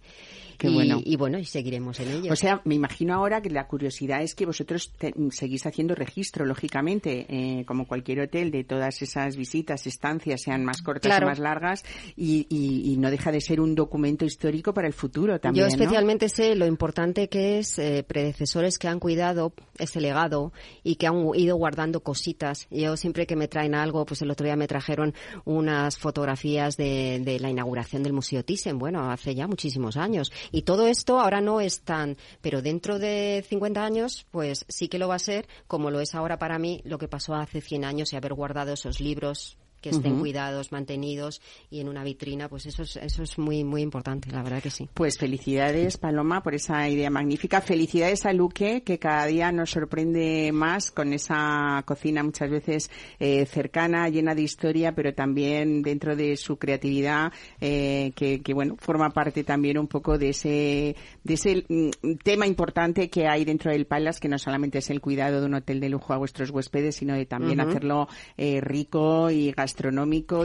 Qué 0.63 0.69
y, 0.71 0.75
bueno. 0.75 1.01
y 1.05 1.17
bueno, 1.17 1.39
y 1.39 1.45
seguiremos 1.45 1.99
en 2.01 2.09
ello. 2.09 2.33
O 2.33 2.37
sea, 2.37 2.61
me 2.65 2.75
imagino 2.77 3.15
ahora 3.15 3.43
que 3.43 3.51
la 3.51 3.67
curiosidad 3.67 4.23
es 4.23 4.35
que 4.35 4.47
vosotros 4.47 4.93
te- 4.97 5.13
seguís 5.31 5.67
haciendo 5.67 5.95
registro, 5.95 6.47
lógicamente, 6.47 7.27
eh, 7.29 7.65
como 7.67 7.87
cualquier 7.87 8.21
hotel, 8.21 8.51
de 8.53 8.63
todas 8.65 9.03
esas 9.03 9.37
visitas, 9.37 9.87
estancias, 9.87 10.41
sean 10.43 10.65
más 10.65 10.81
cortas 10.83 11.11
Claro. 11.11 11.27
o 11.27 11.31
más 11.31 11.39
largas, 11.41 11.85
y, 12.17 12.47
y- 12.49 12.93
y 12.93 12.97
no 12.97 13.11
deja 13.11 13.33
de 13.33 13.41
ser 13.41 13.61
un 13.61 13.75
documento 13.75 14.25
histórico 14.25 14.73
para 14.73 14.87
el 14.87 14.93
futuro 14.95 15.41
también. 15.41 15.65
Yo 15.65 15.69
¿no? 15.69 15.75
especialmente 15.83 16.29
sé 16.29 16.55
lo 16.55 16.67
importante 16.67 17.29
que 17.29 17.59
es 17.59 17.79
eh, 17.79 18.05
predecesores 18.07 18.79
que 18.79 18.87
han 18.89 19.01
cuidado 19.01 19.53
ese 19.79 20.01
legado 20.01 20.53
y 20.85 20.95
que 20.95 21.09
han 21.09 21.17
ido 21.35 21.57
guardando 21.57 22.01
cositas. 22.05 22.69
Yo 22.71 22.97
siempre 22.97 23.27
que 23.27 23.35
me 23.35 23.49
traen 23.49 23.75
algo, 23.75 24.07
pues 24.07 24.23
el 24.23 24.31
otro 24.31 24.45
día 24.47 24.55
me 24.57 24.69
trajeron 24.69 25.13
unas 25.45 25.99
fotografías 25.99 26.77
de, 26.77 27.21
de 27.25 27.41
la 27.41 27.51
inauguración 27.51 28.03
del 28.03 28.13
Museo 28.13 28.45
Thyssen, 28.45 28.79
bueno, 28.79 29.11
hace 29.11 29.35
ya 29.35 29.47
muchísimos 29.47 29.97
años. 29.97 30.31
Y 30.53 30.63
todo 30.63 30.87
esto 30.87 31.19
ahora 31.19 31.41
no 31.41 31.61
es 31.61 31.81
tan, 31.81 32.17
pero 32.43 32.63
dentro 32.63 32.99
de 32.99 33.45
50 33.49 33.83
años, 33.83 34.27
pues 34.31 34.65
sí 34.69 34.89
que 34.89 34.99
lo 34.99 35.09
va 35.09 35.17
a 35.17 35.19
ser, 35.19 35.49
como 35.67 35.91
lo 35.91 36.01
es 36.01 36.15
ahora 36.15 36.39
para 36.39 36.59
mí 36.59 36.83
lo 36.85 36.99
que 36.99 37.09
pasó 37.09 37.35
hace 37.35 37.61
100 37.61 37.85
años 37.85 38.13
y 38.13 38.17
haber 38.17 38.35
guardado 38.35 38.75
esos 38.75 39.01
libros 39.01 39.57
que 39.83 39.91
estén 39.91 40.19
cuidados, 40.21 40.71
mantenidos 40.71 41.43
y 41.71 41.81
en 41.81 41.89
una 41.89 42.05
vitrina, 42.05 42.49
pues 42.49 42.67
eso 42.67 42.85
es, 42.85 42.97
eso 42.97 43.23
es 43.25 43.37
muy, 43.37 43.65
muy 43.65 43.83
importante, 43.83 44.31
la 44.31 44.43
verdad 44.43 44.63
que 44.63 44.71
sí. 44.71 44.89
Pues 44.95 45.19
felicidades, 45.19 45.99
Paloma, 45.99 46.43
por 46.43 46.55
esa 46.55 46.89
idea 46.89 47.11
magnífica. 47.11 47.61
Felicidades 47.61 48.25
a 48.25 48.33
Luque, 48.33 48.83
que 48.83 48.99
cada 48.99 49.27
día 49.27 49.51
nos 49.51 49.71
sorprende 49.71 50.51
más 50.53 50.93
con 50.93 51.13
esa 51.13 51.83
cocina 51.85 52.23
muchas 52.23 52.49
veces 52.49 52.91
eh, 53.19 53.45
cercana, 53.45 54.09
llena 54.09 54.35
de 54.35 54.43
historia, 54.43 54.95
pero 54.95 55.13
también 55.15 55.83
dentro 55.83 56.15
de 56.15 56.37
su 56.37 56.57
creatividad, 56.57 57.33
eh, 57.61 58.13
que, 58.15 58.41
que, 58.41 58.55
bueno, 58.55 58.77
forma 58.79 59.11
parte 59.11 59.43
también 59.43 59.79
un 59.79 59.89
poco 59.89 60.17
de 60.17 60.29
ese, 60.29 60.95
de 61.25 61.35
ese 61.35 61.65
mm, 61.69 62.19
tema 62.23 62.47
importante 62.47 63.11
que 63.11 63.27
hay 63.27 63.45
dentro 63.45 63.73
del 63.73 63.87
Palace, 63.87 64.21
que 64.21 64.29
no 64.29 64.39
solamente 64.39 64.79
es 64.79 64.91
el 64.91 65.01
cuidado 65.01 65.41
de 65.41 65.47
un 65.47 65.55
hotel 65.55 65.81
de 65.81 65.89
lujo 65.89 66.13
a 66.13 66.19
vuestros 66.19 66.51
huéspedes, 66.51 66.95
sino 66.95 67.15
de 67.15 67.27
también 67.27 67.61
hacerlo 67.61 68.07
eh, 68.37 68.61
rico 68.61 69.31
y 69.31 69.51
gastronómico 69.51 69.72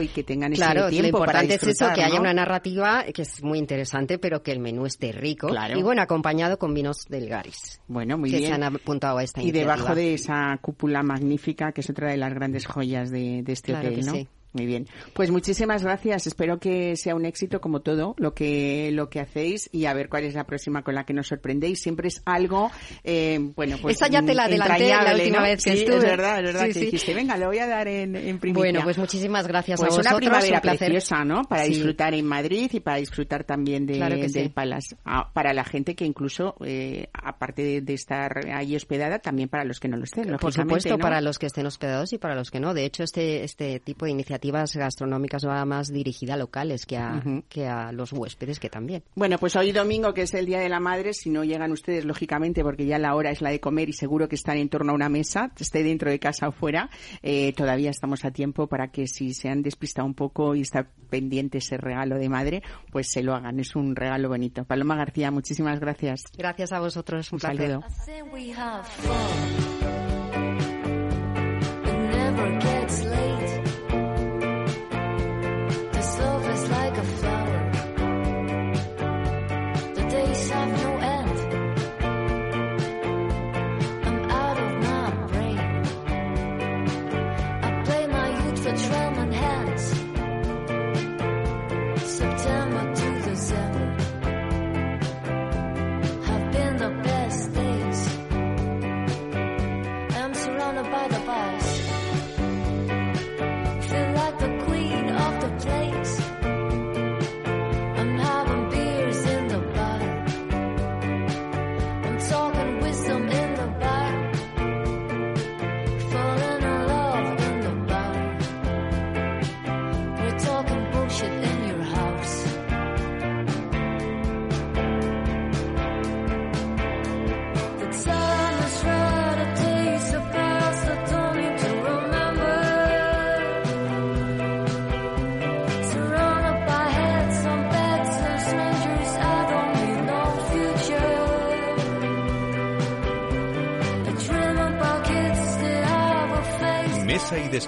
y 0.02 0.08
que 0.08 0.22
tengan 0.24 0.52
Claro, 0.52 0.80
ese 0.80 0.96
lo 0.96 1.02
tiempo 1.02 1.18
para 1.18 1.42
importante 1.42 1.54
es 1.54 1.62
eso, 1.80 1.92
que 1.94 2.02
haya 2.02 2.20
una 2.20 2.34
narrativa 2.34 3.04
que 3.12 3.22
es 3.22 3.42
muy 3.42 3.58
interesante, 3.58 4.18
pero 4.18 4.42
que 4.42 4.52
el 4.52 4.60
menú 4.60 4.86
esté 4.86 5.12
rico. 5.12 5.48
Claro. 5.48 5.78
Y 5.78 5.82
bueno, 5.82 6.02
acompañado 6.02 6.58
con 6.58 6.74
vinos 6.74 7.04
del 7.08 7.28
Garis. 7.28 7.80
Bueno, 7.88 8.18
muy 8.18 8.30
que 8.30 8.38
bien. 8.38 8.48
se 8.50 8.54
han 8.54 8.62
apuntado 8.64 9.18
a 9.18 9.22
esta 9.22 9.40
Y 9.40 9.44
iniciativa. 9.44 9.74
debajo 9.76 9.94
de 9.94 10.14
esa 10.14 10.58
cúpula 10.60 11.02
magnífica, 11.02 11.72
que 11.72 11.80
es 11.80 11.90
otra 11.90 12.10
de 12.10 12.16
las 12.16 12.32
grandes 12.34 12.66
joyas 12.66 13.10
de, 13.10 13.42
de 13.42 13.52
este 13.52 13.72
Claro 13.72 13.88
hotel, 13.88 14.00
que 14.00 14.06
¿no? 14.06 14.12
sí. 14.12 14.28
Muy 14.54 14.64
bien. 14.66 14.86
Pues 15.14 15.30
muchísimas 15.30 15.82
gracias. 15.82 16.26
Espero 16.26 16.58
que 16.58 16.96
sea 16.96 17.14
un 17.14 17.26
éxito 17.26 17.60
como 17.60 17.80
todo 17.80 18.14
lo 18.18 18.34
que 18.34 18.90
lo 18.92 19.10
que 19.10 19.20
hacéis 19.20 19.68
y 19.72 19.84
a 19.84 19.92
ver 19.92 20.08
cuál 20.08 20.24
es 20.24 20.34
la 20.34 20.44
próxima 20.44 20.82
con 20.82 20.94
la 20.94 21.04
que 21.04 21.12
nos 21.12 21.26
sorprendéis. 21.28 21.80
Siempre 21.82 22.08
es 22.08 22.22
algo, 22.24 22.70
eh, 23.04 23.38
bueno, 23.54 23.76
pues 23.80 23.96
Esa 23.96 24.08
ya 24.08 24.22
te 24.22 24.32
la 24.34 24.44
adelanté 24.44 24.88
la 24.88 25.14
última 25.14 25.38
¿no? 25.38 25.42
vez 25.44 25.62
que 25.62 25.72
Sí, 25.72 25.78
estuve. 25.80 25.96
Es 25.98 26.02
verdad, 26.02 26.38
es 26.38 26.44
verdad 26.46 26.60
Sí, 26.62 26.66
que 26.68 26.72
sí. 26.74 26.84
dijiste, 26.86 27.14
venga, 27.14 27.36
lo 27.36 27.46
voy 27.48 27.58
a 27.58 27.66
dar 27.66 27.88
en, 27.88 28.16
en 28.16 28.38
primicia. 28.38 28.62
Bueno, 28.62 28.80
pues 28.82 28.96
muchísimas 28.96 29.46
gracias 29.46 29.80
Pues 29.80 29.90
a 29.90 29.94
una 29.94 29.98
vosotros. 30.10 30.18
primavera 30.20 30.56
un 30.56 30.62
placer. 30.62 30.78
preciosa, 30.92 31.24
¿no? 31.26 31.42
Para 31.44 31.64
disfrutar 31.64 32.14
en 32.14 32.24
Madrid 32.24 32.70
y 32.72 32.80
para 32.80 32.96
disfrutar 32.96 33.44
también 33.44 33.84
de, 33.86 33.94
Claro 33.96 34.16
del. 34.16 34.50
Palace. 34.50 34.96
Ah, 35.04 35.30
para 35.32 35.52
la 35.52 35.64
gente 35.64 35.94
que 35.94 36.06
incluso, 36.06 36.54
eh, 36.64 37.08
aparte 37.12 37.62
de, 37.62 37.80
de 37.82 37.92
estar 37.92 38.46
ahí 38.50 38.74
hospedada, 38.74 39.18
también 39.18 39.50
para 39.50 39.64
los 39.64 39.78
que 39.78 39.88
no 39.88 39.98
lo 39.98 40.04
estén, 40.04 40.34
Por 40.38 40.52
supuesto, 40.54 40.90
¿no? 40.90 40.98
para 40.98 41.20
los 41.20 41.38
que 41.38 41.44
estén 41.46 41.66
hospedados 41.66 42.14
y 42.14 42.18
para 42.18 42.34
los 42.34 42.50
que 42.50 42.60
no. 42.60 42.72
De 42.72 42.86
hecho, 42.86 43.02
este, 43.02 43.44
este 43.44 43.78
tipo 43.80 44.06
de 44.06 44.12
iniciativas 44.12 44.37
gastronómicas 44.40 45.46
va 45.46 45.64
más 45.64 45.92
dirigida 45.92 46.34
a 46.34 46.36
locales 46.36 46.86
que 46.86 46.96
a, 46.96 47.22
que 47.48 47.66
a 47.66 47.92
los 47.92 48.12
huéspedes, 48.12 48.58
que 48.60 48.68
también. 48.70 49.02
Bueno, 49.14 49.38
pues 49.38 49.56
hoy 49.56 49.72
domingo, 49.72 50.14
que 50.14 50.22
es 50.22 50.34
el 50.34 50.46
Día 50.46 50.60
de 50.60 50.68
la 50.68 50.80
Madre, 50.80 51.12
si 51.12 51.30
no 51.30 51.44
llegan 51.44 51.72
ustedes, 51.72 52.04
lógicamente, 52.04 52.62
porque 52.62 52.86
ya 52.86 52.98
la 52.98 53.14
hora 53.14 53.30
es 53.30 53.40
la 53.42 53.50
de 53.50 53.60
comer 53.60 53.88
y 53.88 53.92
seguro 53.92 54.28
que 54.28 54.36
están 54.36 54.56
en 54.56 54.68
torno 54.68 54.92
a 54.92 54.94
una 54.94 55.08
mesa, 55.08 55.52
esté 55.58 55.82
dentro 55.82 56.10
de 56.10 56.18
casa 56.18 56.48
o 56.48 56.52
fuera, 56.52 56.90
eh, 57.22 57.52
todavía 57.54 57.90
estamos 57.90 58.24
a 58.24 58.30
tiempo 58.30 58.66
para 58.66 58.88
que 58.88 59.06
si 59.06 59.34
se 59.34 59.48
han 59.48 59.62
despistado 59.62 60.06
un 60.06 60.14
poco 60.14 60.54
y 60.54 60.62
está 60.62 60.88
pendiente 61.10 61.58
ese 61.58 61.76
regalo 61.76 62.16
de 62.18 62.28
madre, 62.28 62.62
pues 62.90 63.10
se 63.10 63.22
lo 63.22 63.34
hagan. 63.34 63.58
Es 63.60 63.74
un 63.76 63.96
regalo 63.96 64.28
bonito. 64.28 64.64
Paloma 64.64 64.96
García, 64.96 65.30
muchísimas 65.30 65.80
gracias. 65.80 66.22
Gracias 66.36 66.72
a 66.72 66.80
vosotros. 66.80 67.30
Un, 67.32 67.36
Un 67.36 67.40
placer. 67.40 67.80
saludo. 67.80 67.84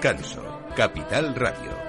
Descanso. 0.00 0.40
Capital 0.74 1.34
Radio. 1.34 1.79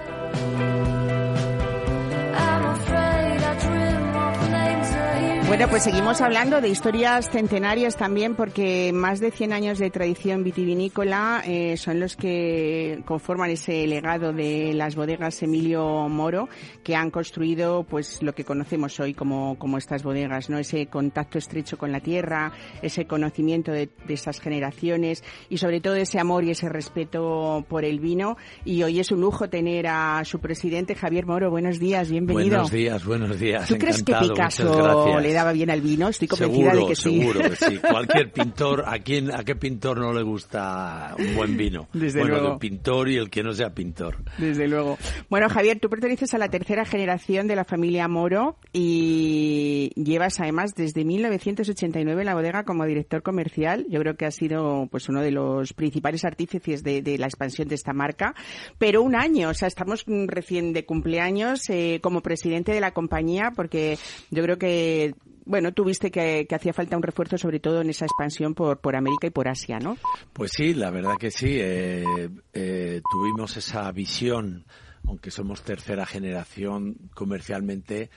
Bueno, 5.51 5.67
pues 5.67 5.83
seguimos 5.83 6.21
hablando 6.21 6.61
de 6.61 6.69
historias 6.69 7.29
centenarias 7.29 7.97
también 7.97 8.35
porque 8.35 8.93
más 8.93 9.19
de 9.19 9.31
100 9.31 9.51
años 9.51 9.79
de 9.79 9.89
tradición 9.89 10.45
vitivinícola 10.45 11.43
eh, 11.45 11.75
son 11.75 11.99
los 11.99 12.15
que 12.15 13.03
conforman 13.05 13.49
ese 13.49 13.85
legado 13.85 14.31
de 14.31 14.71
las 14.73 14.95
bodegas 14.95 15.43
Emilio 15.43 16.07
Moro 16.07 16.47
que 16.85 16.95
han 16.95 17.11
construido 17.11 17.83
pues 17.83 18.23
lo 18.23 18.33
que 18.33 18.45
conocemos 18.45 18.97
hoy 19.01 19.13
como, 19.13 19.59
como 19.59 19.77
estas 19.77 20.03
bodegas, 20.03 20.49
¿no? 20.49 20.57
Ese 20.57 20.87
contacto 20.87 21.37
estrecho 21.37 21.77
con 21.77 21.91
la 21.91 21.99
tierra, 21.99 22.53
ese 22.81 23.05
conocimiento 23.05 23.73
de, 23.73 23.89
de 24.07 24.13
esas 24.13 24.39
generaciones 24.39 25.21
y 25.49 25.57
sobre 25.57 25.81
todo 25.81 25.95
ese 25.95 26.17
amor 26.17 26.45
y 26.45 26.51
ese 26.51 26.69
respeto 26.69 27.65
por 27.67 27.83
el 27.83 27.99
vino. 27.99 28.37
Y 28.63 28.83
hoy 28.83 29.01
es 29.01 29.11
un 29.11 29.19
lujo 29.19 29.49
tener 29.49 29.87
a 29.87 30.23
su 30.23 30.39
presidente 30.39 30.95
Javier 30.95 31.25
Moro. 31.25 31.51
Buenos 31.51 31.77
días, 31.77 32.09
bienvenido. 32.09 32.51
Buenos 32.51 32.71
días, 32.71 33.03
buenos 33.03 33.37
días. 33.37 33.67
¿Tú 33.67 33.77
crees 33.77 34.01
que 34.01 34.15
Picasso 34.15 34.63
muchas 34.63 34.83
gracias. 34.85 35.40
Le 35.41 35.45
daba 35.45 35.53
bien 35.53 35.69
al 35.69 35.81
vino? 35.81 36.07
Estoy 36.07 36.27
convencida 36.27 36.71
seguro, 36.71 36.81
de 36.81 36.89
que 36.89 36.95
sí. 36.95 37.19
seguro 37.19 37.49
que 37.49 37.55
sí. 37.55 37.77
Cualquier 37.91 38.31
pintor, 38.31 38.83
¿a 38.87 38.99
quién, 38.99 39.31
a 39.33 39.43
qué 39.43 39.55
pintor 39.55 39.99
no 39.99 40.13
le 40.13 40.23
gusta 40.23 41.15
un 41.17 41.35
buen 41.35 41.57
vino? 41.57 41.87
Desde 41.93 42.19
bueno, 42.19 42.35
luego. 42.35 42.53
el 42.53 42.59
pintor 42.59 43.09
y 43.09 43.17
el 43.17 43.29
que 43.29 43.43
no 43.43 43.53
sea 43.53 43.73
pintor. 43.73 44.17
Desde 44.37 44.67
luego. 44.67 44.97
Bueno, 45.29 45.49
Javier, 45.49 45.79
tú 45.79 45.89
perteneces 45.89 46.33
a 46.33 46.37
la 46.37 46.49
tercera 46.49 46.85
generación 46.85 47.47
de 47.47 47.55
la 47.55 47.65
familia 47.65 48.07
Moro 48.07 48.57
y 48.73 49.91
llevas 49.95 50.39
además 50.39 50.75
desde 50.75 51.03
1989 51.03 52.23
la 52.23 52.35
bodega 52.35 52.63
como 52.63 52.85
director 52.85 53.23
comercial. 53.23 53.85
Yo 53.89 53.99
creo 53.99 54.15
que 54.15 54.25
has 54.25 54.35
sido 54.35 54.87
pues 54.91 55.09
uno 55.09 55.21
de 55.21 55.31
los 55.31 55.73
principales 55.73 56.25
artífices 56.25 56.83
de, 56.83 57.01
de 57.01 57.17
la 57.17 57.25
expansión 57.25 57.67
de 57.67 57.75
esta 57.75 57.93
marca. 57.93 58.35
Pero 58.77 59.01
un 59.01 59.15
año, 59.15 59.49
o 59.49 59.53
sea, 59.53 59.67
estamos 59.67 60.05
recién 60.27 60.73
de 60.73 60.85
cumpleaños 60.85 61.69
eh, 61.69 61.99
como 62.01 62.21
presidente 62.21 62.71
de 62.71 62.81
la 62.81 62.91
compañía 62.91 63.51
porque 63.55 63.97
yo 64.29 64.43
creo 64.43 64.57
que 64.57 65.15
bueno, 65.45 65.73
tuviste 65.73 66.11
que, 66.11 66.45
que 66.47 66.55
hacía 66.55 66.73
falta 66.73 66.97
un 66.97 67.03
refuerzo 67.03 67.37
sobre 67.37 67.59
todo 67.59 67.81
en 67.81 67.89
esa 67.89 68.05
expansión 68.05 68.53
por, 68.53 68.79
por 68.79 68.95
América 68.95 69.27
y 69.27 69.31
por 69.31 69.47
Asia, 69.47 69.79
¿no? 69.79 69.97
Pues 70.33 70.51
sí, 70.55 70.73
la 70.73 70.89
verdad 70.91 71.17
que 71.19 71.31
sí. 71.31 71.57
eh, 71.59 72.29
eh, 72.53 73.01
tuvimos 73.11 73.57
esa 73.57 73.91
visión, 73.91 74.65
aunque 75.07 75.31
somos 75.31 75.63
tercera 75.63 76.05
generación 76.05 76.95
comercialmente, 77.13 78.09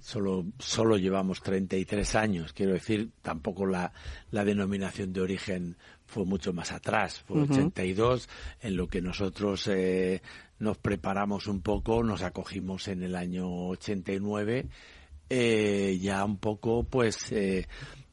solo, 0.00 0.46
solo 0.58 0.96
llevamos 0.96 1.42
33 1.42 2.14
años. 2.14 2.52
Quiero 2.52 2.72
decir, 2.72 3.10
tampoco 3.22 3.66
la, 3.66 3.92
la 4.30 4.44
denominación 4.44 5.12
de 5.12 5.20
origen 5.20 5.76
fue 6.06 6.24
mucho 6.24 6.52
más 6.52 6.72
atrás, 6.72 7.20
fue 7.26 7.42
Ujú. 7.42 7.52
82, 7.52 8.28
en 8.62 8.76
lo 8.76 8.88
que 8.88 9.02
nosotros 9.02 9.66
eh, 9.68 10.22
nos 10.58 10.78
preparamos 10.78 11.46
un 11.46 11.60
poco, 11.60 12.02
nos 12.02 12.22
acogimos 12.22 12.88
en 12.88 13.02
el 13.02 13.14
año 13.14 13.48
89, 13.68 14.66
eh, 15.30 15.98
ya 16.00 16.24
un 16.24 16.38
poco 16.38 16.84
pues 16.84 17.30
eh, 17.32 17.66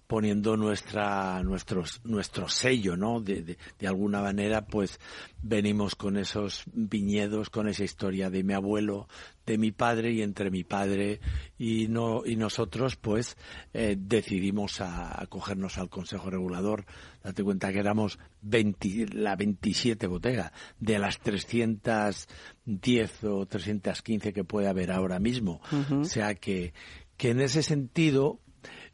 poniendo 0.08 0.56
nuestra 0.56 1.42
nuestros 1.44 2.02
nuestro 2.04 2.48
sello 2.48 2.96
no 2.96 3.22
de, 3.22 3.42
de, 3.42 3.58
de 3.80 3.88
alguna 3.88 4.22
manera 4.22 4.68
pues 4.68 5.00
venimos 5.42 5.96
con 5.96 6.18
esos 6.18 6.64
viñedos 6.74 7.50
con 7.50 7.68
esa 7.68 7.84
historia 7.84 8.30
de 8.30 8.44
mi 8.44 8.54
abuelo 8.54 9.08
de 9.46 9.58
mi 9.58 9.72
padre 9.72 10.12
y 10.12 10.22
entre 10.22 10.50
mi 10.50 10.64
padre 10.64 11.20
y 11.58 11.88
no 11.88 12.26
y 12.26 12.36
nosotros 12.36 12.96
pues 12.96 13.38
eh, 13.74 13.96
decidimos 13.98 14.82
a, 14.82 15.22
acogernos 15.22 15.78
al 15.78 15.90
consejo 15.90 16.30
regulador. 16.30 16.86
Date 17.24 17.44
cuenta 17.44 17.72
que 17.72 17.80
éramos 17.80 18.20
20, 18.42 19.08
la 19.14 19.36
27 19.36 20.08
bodegas 20.08 20.52
de 20.80 21.00
las 21.00 21.20
310 21.20 23.24
o 23.24 23.46
315 23.46 24.34
que 24.34 24.44
puede 24.44 24.68
haber 24.68 24.92
ahora 24.92 25.20
mismo. 25.20 25.62
O 25.92 26.06
sea 26.06 26.36
que 26.36 26.74
que 27.18 27.30
en 27.30 27.42
ese 27.42 27.64
sentido 27.64 28.40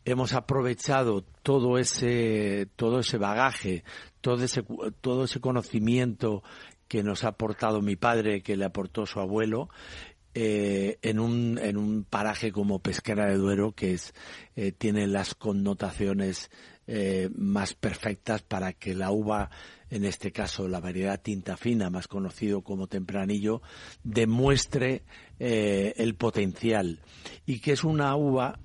hemos 0.06 0.34
aprovechado 0.34 1.24
todo 1.44 1.78
ese 1.78 2.68
todo 2.76 3.00
ese 3.00 3.18
bagaje 3.18 3.84
todo 4.22 4.44
ese 4.44 4.64
todo 5.02 5.26
ese 5.26 5.40
conocimiento 5.40 6.44
que 6.88 7.04
nos 7.04 7.24
ha 7.24 7.30
aportado 7.30 7.82
mi 7.82 7.96
padre 7.96 8.42
que 8.42 8.58
le 8.58 8.66
aportó 8.66 9.06
su 9.06 9.20
abuelo 9.20 9.70
eh, 10.34 10.98
en 11.02 11.20
un 11.20 11.60
en 11.62 11.78
un 11.78 12.04
paraje 12.04 12.52
como 12.52 12.80
Pesquera 12.80 13.28
de 13.28 13.38
Duero 13.38 13.74
que 13.74 13.94
es 13.94 14.14
eh, 14.56 14.72
tiene 14.72 15.08
las 15.08 15.36
connotaciones 15.36 16.50
eh, 16.88 17.30
más 17.36 17.74
perfectas 17.74 18.42
para 18.42 18.74
que 18.74 18.96
la 18.96 19.12
uva 19.12 19.50
en 19.92 20.06
este 20.06 20.32
caso 20.32 20.68
la 20.68 20.80
variedad 20.80 21.22
tinta 21.22 21.58
fina 21.58 21.90
más 21.90 22.08
conocido 22.08 22.62
como 22.62 22.88
tempranillo 22.88 23.62
demuestre 24.04 25.04
eh, 25.38 25.94
el 25.98 26.16
potencial 26.16 27.00
y 27.46 27.60
que 27.60 27.74
es 27.74 27.84
una 27.84 28.16
uva 28.16 28.60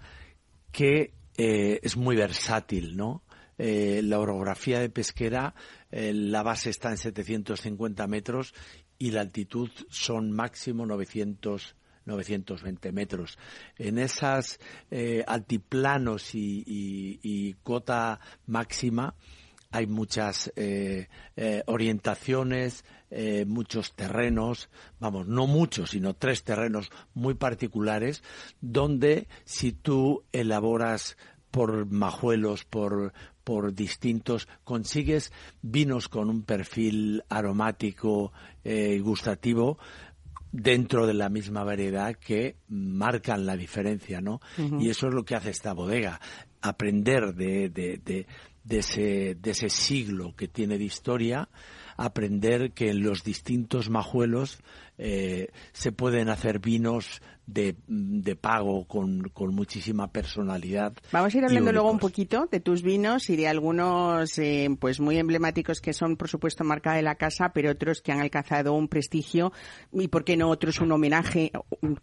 que 0.70 1.12
eh, 1.36 1.80
es 1.82 1.96
muy 1.96 2.16
versátil, 2.16 2.96
¿no? 2.96 3.22
Eh, 3.58 4.02
la 4.04 4.20
orografía 4.20 4.80
de 4.80 4.90
pesquera, 4.90 5.54
la 5.90 6.42
base 6.42 6.70
está 6.70 6.90
en 6.90 6.98
750 6.98 8.06
metros 8.06 8.54
y 8.98 9.10
la 9.10 9.22
altitud 9.22 9.70
son 9.88 10.30
máximo 10.30 10.86
900 10.86 11.76
920 12.04 12.92
metros. 12.92 13.36
En 13.78 13.98
esas 13.98 14.60
altiplanos 15.26 16.34
y 16.34 17.56
cota 17.64 18.20
máxima 18.46 19.16
hay 19.70 19.86
muchas 19.86 20.52
eh, 20.56 21.08
eh, 21.36 21.62
orientaciones, 21.66 22.84
eh, 23.10 23.44
muchos 23.46 23.94
terrenos, 23.94 24.68
vamos, 25.00 25.26
no 25.26 25.46
muchos, 25.46 25.90
sino 25.90 26.14
tres 26.14 26.44
terrenos 26.44 26.90
muy 27.14 27.34
particulares, 27.34 28.22
donde 28.60 29.28
si 29.44 29.72
tú 29.72 30.24
elaboras 30.32 31.16
por 31.50 31.86
majuelos, 31.86 32.64
por, 32.64 33.12
por 33.44 33.74
distintos, 33.74 34.48
consigues 34.64 35.32
vinos 35.62 36.08
con 36.08 36.30
un 36.30 36.42
perfil 36.42 37.22
aromático 37.28 38.32
y 38.64 38.98
gustativo 38.98 39.78
dentro 40.52 41.06
de 41.06 41.14
la 41.14 41.28
misma 41.28 41.64
variedad 41.64 42.14
que 42.16 42.56
marcan 42.68 43.46
la 43.46 43.56
diferencia, 43.56 44.20
¿no? 44.20 44.40
Y 44.80 44.88
eso 44.88 45.08
es 45.08 45.14
lo 45.14 45.24
que 45.24 45.34
hace 45.34 45.50
esta 45.50 45.72
bodega, 45.72 46.20
aprender 46.62 47.34
de, 47.34 47.68
de, 47.68 48.00
de, 48.04 48.26
de 48.66 48.78
ese, 48.78 49.36
de 49.36 49.50
ese 49.52 49.70
siglo 49.70 50.34
que 50.36 50.48
tiene 50.48 50.78
de 50.78 50.84
historia, 50.84 51.48
aprender 51.96 52.72
que 52.72 52.90
en 52.90 53.02
los 53.02 53.22
distintos 53.22 53.88
majuelos 53.90 54.58
eh, 54.98 55.48
se 55.72 55.92
pueden 55.92 56.28
hacer 56.28 56.58
vinos 56.58 57.20
de, 57.46 57.76
de 57.86 58.34
pago 58.34 58.86
con, 58.88 59.28
con 59.32 59.54
muchísima 59.54 60.10
personalidad. 60.10 60.92
Vamos 61.12 61.32
a 61.32 61.38
ir 61.38 61.44
hablando 61.44 61.70
luego 61.72 61.90
un 61.92 61.98
poquito 62.00 62.48
de 62.50 62.58
tus 62.58 62.82
vinos 62.82 63.30
y 63.30 63.36
de 63.36 63.46
algunos 63.46 64.36
eh, 64.38 64.68
pues 64.80 64.98
muy 64.98 65.16
emblemáticos 65.18 65.80
que 65.80 65.92
son 65.92 66.16
por 66.16 66.28
supuesto 66.28 66.64
marca 66.64 66.94
de 66.94 67.02
la 67.02 67.14
casa, 67.14 67.52
pero 67.54 67.70
otros 67.70 68.00
que 68.02 68.10
han 68.10 68.20
alcanzado 68.20 68.72
un 68.72 68.88
prestigio 68.88 69.52
y 69.92 70.08
por 70.08 70.24
qué 70.24 70.36
no 70.36 70.48
otros 70.50 70.80
un 70.80 70.90
homenaje 70.90 71.52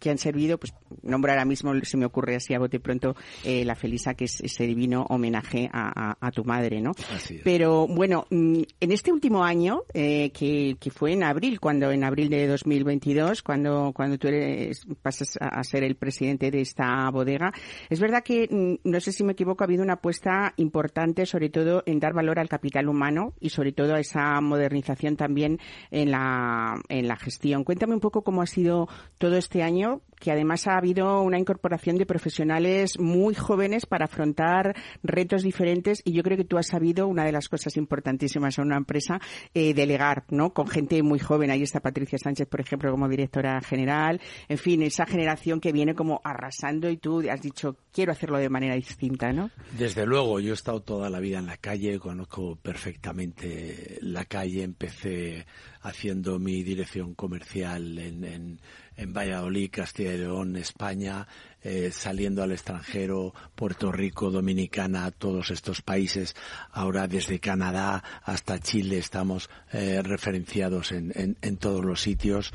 que 0.00 0.08
han 0.10 0.16
servido, 0.18 0.56
pues 0.58 0.72
nombro 1.02 1.30
ahora 1.32 1.44
mismo 1.44 1.72
se 1.82 1.96
me 1.98 2.06
ocurre 2.06 2.36
así 2.36 2.54
a 2.54 2.58
bote 2.58 2.80
pronto 2.80 3.14
eh, 3.44 3.66
la 3.66 3.74
Felisa 3.74 4.14
que 4.14 4.24
es 4.24 4.40
ese 4.40 4.66
divino 4.66 5.04
homenaje 5.10 5.68
a, 5.72 6.12
a- 6.12 6.16
a 6.26 6.30
tu 6.30 6.44
madre, 6.44 6.80
¿no? 6.80 6.92
Así 7.14 7.36
es. 7.36 7.42
Pero 7.44 7.86
bueno, 7.86 8.26
mm, 8.30 8.62
en 8.80 8.92
este 8.92 9.12
último 9.12 9.44
año, 9.44 9.82
eh, 9.92 10.30
que, 10.30 10.76
que 10.80 10.90
fue 10.90 11.12
en 11.12 11.22
abril, 11.22 11.60
cuando 11.60 11.90
en 11.90 12.02
abril 12.02 12.30
de 12.30 12.46
2022, 12.84 13.42
cuando, 13.42 13.92
cuando 13.94 14.18
tú 14.18 14.28
eres, 14.28 14.86
pasas 15.02 15.36
a, 15.40 15.62
ser 15.64 15.82
el 15.84 15.96
presidente 15.96 16.50
de 16.50 16.60
esta 16.60 17.08
bodega, 17.10 17.52
es 17.88 18.00
verdad 18.00 18.22
que, 18.22 18.48
mm, 18.50 18.88
no 18.88 19.00
sé 19.00 19.12
si 19.12 19.24
me 19.24 19.32
equivoco, 19.32 19.64
ha 19.64 19.66
habido 19.66 19.82
una 19.82 19.94
apuesta 19.94 20.52
importante, 20.56 21.26
sobre 21.26 21.48
todo 21.48 21.82
en 21.86 21.98
dar 21.98 22.12
valor 22.12 22.38
al 22.38 22.48
capital 22.48 22.88
humano 22.88 23.34
y 23.40 23.50
sobre 23.50 23.72
todo 23.72 23.94
a 23.94 24.00
esa 24.00 24.40
modernización 24.40 25.16
también 25.16 25.58
en 25.90 26.10
la, 26.10 26.74
en 26.88 27.08
la 27.08 27.16
gestión. 27.16 27.64
Cuéntame 27.64 27.94
un 27.94 28.00
poco 28.00 28.22
cómo 28.22 28.42
ha 28.42 28.46
sido 28.46 28.88
todo 29.18 29.36
este 29.36 29.62
año, 29.62 30.02
que 30.20 30.30
además 30.30 30.66
ha 30.66 30.76
habido 30.76 31.22
una 31.22 31.38
incorporación 31.38 31.96
de 31.98 32.06
profesionales 32.06 32.98
muy 32.98 33.34
jóvenes 33.34 33.86
para 33.86 34.06
afrontar 34.06 34.74
retos 35.02 35.42
diferentes 35.42 36.02
y 36.04 36.12
yo 36.12 36.22
creo 36.22 36.36
que 36.36 36.44
tú 36.44 36.58
has 36.58 36.68
sabido 36.68 37.06
una 37.06 37.24
de 37.24 37.32
las 37.32 37.48
cosas 37.48 37.76
importantísimas 37.76 38.58
en 38.58 38.64
una 38.64 38.76
empresa 38.76 39.20
eh, 39.54 39.74
delegar, 39.74 40.24
¿no? 40.30 40.52
Con 40.52 40.66
gente 40.66 41.02
muy 41.02 41.18
joven. 41.18 41.50
Ahí 41.50 41.62
está 41.62 41.80
Patricia 41.80 42.18
Sánchez, 42.18 42.48
por 42.48 42.60
ejemplo, 42.60 42.73
como 42.78 43.08
directora 43.08 43.60
general. 43.60 44.20
En 44.48 44.58
fin, 44.58 44.82
esa 44.82 45.06
generación 45.06 45.60
que 45.60 45.72
viene 45.72 45.94
como 45.94 46.20
arrasando 46.24 46.88
y 46.90 46.96
tú 46.96 47.22
has 47.30 47.42
dicho 47.42 47.76
quiero 47.94 48.12
hacerlo 48.12 48.38
de 48.38 48.48
manera 48.48 48.74
distinta, 48.74 49.32
¿no? 49.32 49.50
Desde 49.78 50.04
luego, 50.04 50.40
yo 50.40 50.50
he 50.50 50.54
estado 50.54 50.82
toda 50.82 51.08
la 51.08 51.20
vida 51.20 51.38
en 51.38 51.46
la 51.46 51.56
calle, 51.56 51.98
conozco 51.98 52.56
perfectamente 52.56 53.98
la 54.02 54.24
calle, 54.24 54.64
empecé 54.64 55.46
haciendo 55.82 56.38
mi 56.38 56.62
dirección 56.62 57.14
comercial 57.14 57.98
en, 57.98 58.24
en, 58.24 58.60
en 58.96 59.12
Valladolid, 59.12 59.70
Castilla 59.70 60.14
y 60.14 60.18
León, 60.18 60.56
España, 60.56 61.26
eh, 61.64 61.90
saliendo 61.90 62.42
al 62.42 62.52
extranjero, 62.52 63.34
Puerto 63.54 63.90
Rico, 63.90 64.30
Dominicana, 64.30 65.10
todos 65.10 65.50
estos 65.50 65.82
países. 65.82 66.36
Ahora 66.70 67.08
desde 67.08 67.40
Canadá 67.40 68.04
hasta 68.22 68.60
Chile 68.60 68.98
estamos 68.98 69.50
eh, 69.72 70.02
referenciados 70.02 70.92
en, 70.92 71.10
en, 71.14 71.36
en 71.40 71.56
todos 71.56 71.84
los 71.84 72.00
sitios. 72.02 72.52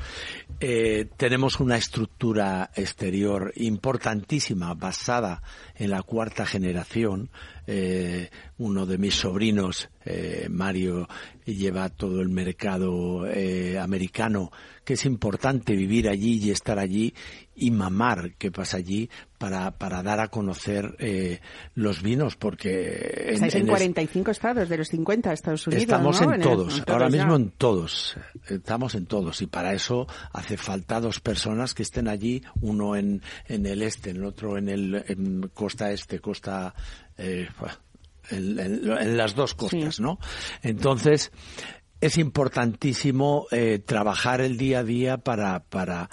Eh, 0.60 1.08
tenemos 1.16 1.60
una 1.60 1.76
estructura 1.76 2.70
exterior 2.74 3.52
importantísima 3.56 4.74
basada 4.74 5.42
en 5.74 5.90
la 5.90 6.02
cuarta 6.02 6.46
generación. 6.46 7.30
Eh, 7.66 8.30
uno 8.58 8.84
de 8.86 8.98
mis 8.98 9.14
sobrinos, 9.14 9.88
eh, 10.04 10.48
Mario, 10.50 11.08
lleva 11.44 11.88
todo 11.88 12.20
el 12.20 12.28
mercado 12.28 13.26
eh, 13.26 13.78
americano, 13.78 14.50
que 14.84 14.94
es 14.94 15.04
importante 15.04 15.76
vivir 15.76 16.08
allí 16.08 16.38
y 16.38 16.50
estar 16.50 16.78
allí 16.78 17.14
y 17.54 17.70
mamar 17.70 18.34
qué 18.38 18.50
pasa 18.50 18.78
allí 18.78 19.10
para, 19.38 19.72
para 19.76 20.02
dar 20.02 20.20
a 20.20 20.28
conocer 20.28 20.96
eh, 20.98 21.40
los 21.74 22.02
vinos, 22.02 22.36
porque... 22.36 23.26
Estáis 23.34 23.54
en, 23.56 23.62
es- 23.62 23.68
45 23.68 24.30
estados 24.30 24.68
de 24.68 24.78
los 24.78 24.88
50 24.88 25.28
de 25.28 25.34
Estados 25.34 25.66
Unidos, 25.66 25.82
Estamos 25.82 26.20
¿no? 26.22 26.32
en 26.34 26.40
todos, 26.40 26.78
en 26.78 26.84
ahora 26.86 27.08
ya. 27.08 27.16
mismo 27.18 27.36
en 27.36 27.50
todos, 27.50 28.16
estamos 28.48 28.94
en 28.94 29.06
todos 29.06 29.42
y 29.42 29.46
para 29.46 29.74
eso 29.74 30.06
hace 30.32 30.56
falta 30.56 31.00
dos 31.00 31.20
personas 31.20 31.74
que 31.74 31.82
estén 31.82 32.08
allí, 32.08 32.42
uno 32.60 32.96
en, 32.96 33.22
en 33.46 33.66
el 33.66 33.82
este, 33.82 34.10
el 34.10 34.24
otro 34.24 34.56
en 34.56 34.68
el 34.68 35.04
en 35.08 35.50
costa 35.52 35.90
este, 35.92 36.18
costa 36.20 36.74
eh, 37.18 37.48
en, 38.30 38.58
en- 38.58 38.90
en 38.90 39.16
las 39.16 39.34
dos 39.34 39.54
costas, 39.54 39.96
Sí. 39.96 40.02
¿no? 40.02 40.18
Entonces 40.62 41.32
es 42.00 42.16
importantísimo 42.16 43.46
eh, 43.50 43.78
trabajar 43.84 44.40
el 44.40 44.56
día 44.56 44.78
a 44.78 44.84
día 44.84 45.18
para 45.18 45.60
para 45.64 46.08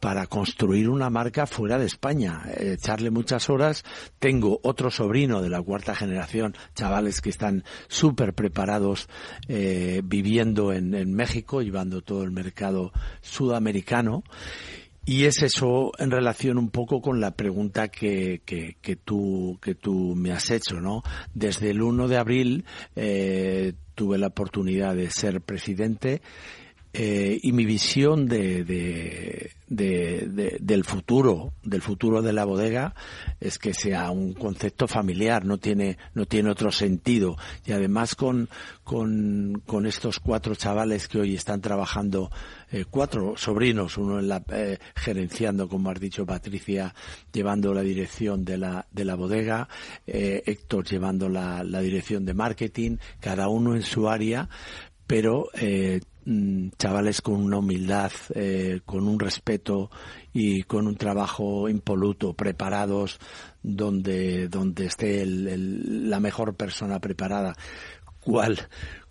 para 0.00 0.26
construir 0.26 0.88
una 0.88 1.10
marca 1.10 1.46
fuera 1.46 1.78
de 1.78 1.86
España, 1.86 2.42
echarle 2.56 3.10
muchas 3.10 3.50
horas. 3.50 3.84
Tengo 4.18 4.58
otro 4.62 4.90
sobrino 4.90 5.42
de 5.42 5.50
la 5.50 5.62
cuarta 5.62 5.94
generación, 5.94 6.56
chavales 6.74 7.20
que 7.20 7.30
están 7.30 7.64
súper 7.88 8.34
preparados 8.34 9.08
eh, 9.48 10.00
viviendo 10.02 10.72
en, 10.72 10.94
en 10.94 11.12
México, 11.12 11.60
llevando 11.62 12.00
todo 12.02 12.24
el 12.24 12.30
mercado 12.30 12.92
sudamericano. 13.20 14.24
Y 15.04 15.24
es 15.24 15.42
eso 15.42 15.92
en 15.98 16.10
relación 16.10 16.58
un 16.58 16.70
poco 16.70 17.00
con 17.00 17.20
la 17.20 17.32
pregunta 17.32 17.88
que, 17.88 18.42
que, 18.44 18.76
que 18.80 18.96
tú, 18.96 19.58
que 19.60 19.74
tú 19.74 20.14
me 20.14 20.30
has 20.30 20.50
hecho, 20.50 20.80
¿no? 20.80 21.02
Desde 21.34 21.70
el 21.70 21.82
1 21.82 22.06
de 22.06 22.16
abril 22.16 22.64
eh, 22.96 23.72
tuve 23.94 24.18
la 24.18 24.28
oportunidad 24.28 24.94
de 24.94 25.10
ser 25.10 25.40
presidente 25.40 26.20
eh, 26.92 27.38
y 27.42 27.52
mi 27.52 27.64
visión 27.64 28.26
de, 28.26 28.64
de, 28.64 29.52
de- 29.70 30.26
de- 30.28 30.58
del 30.60 30.84
futuro, 30.84 31.54
del 31.62 31.80
futuro 31.80 32.20
de 32.20 32.32
la 32.34 32.44
bodega, 32.44 32.94
es 33.40 33.58
que 33.58 33.72
sea 33.72 34.10
un 34.10 34.34
concepto 34.34 34.86
familiar, 34.86 35.44
no 35.46 35.56
tiene, 35.58 35.96
no 36.12 36.26
tiene 36.26 36.50
otro 36.50 36.70
sentido. 36.70 37.36
Y 37.64 37.72
además 37.72 38.14
con, 38.16 38.48
con, 38.84 39.62
con 39.64 39.86
estos 39.86 40.20
cuatro 40.20 40.54
chavales 40.54 41.08
que 41.08 41.20
hoy 41.20 41.34
están 41.36 41.60
trabajando, 41.60 42.30
eh, 42.72 42.84
cuatro 42.90 43.34
sobrinos, 43.36 43.96
uno 43.96 44.18
en 44.18 44.28
la, 44.28 44.42
eh, 44.52 44.78
gerenciando, 44.96 45.68
como 45.68 45.90
has 45.90 46.00
dicho 46.00 46.26
Patricia, 46.26 46.94
llevando 47.32 47.72
la 47.72 47.82
dirección 47.82 48.44
de 48.44 48.58
la, 48.58 48.86
de 48.90 49.04
la 49.04 49.14
bodega, 49.14 49.68
eh, 50.06 50.42
Héctor 50.44 50.84
llevando 50.84 51.28
la, 51.28 51.62
la 51.62 51.80
dirección 51.80 52.24
de 52.24 52.34
marketing, 52.34 52.96
cada 53.20 53.48
uno 53.48 53.76
en 53.76 53.82
su 53.82 54.08
área, 54.08 54.48
pero 55.06 55.48
eh, 55.54 56.00
chavales 56.78 57.20
con 57.22 57.34
una 57.42 57.58
humildad, 57.58 58.12
eh, 58.34 58.80
con 58.84 59.06
un 59.08 59.18
respeto 59.18 59.90
y 60.32 60.62
con 60.62 60.86
un 60.86 60.96
trabajo 60.96 61.68
impoluto, 61.68 62.34
preparados 62.34 63.18
donde, 63.62 64.48
donde 64.48 64.86
esté 64.86 65.22
el- 65.22 66.08
la 66.10 66.20
mejor 66.20 66.54
persona 66.54 67.00
preparada. 67.00 67.54
¿Cuál? 68.20 68.58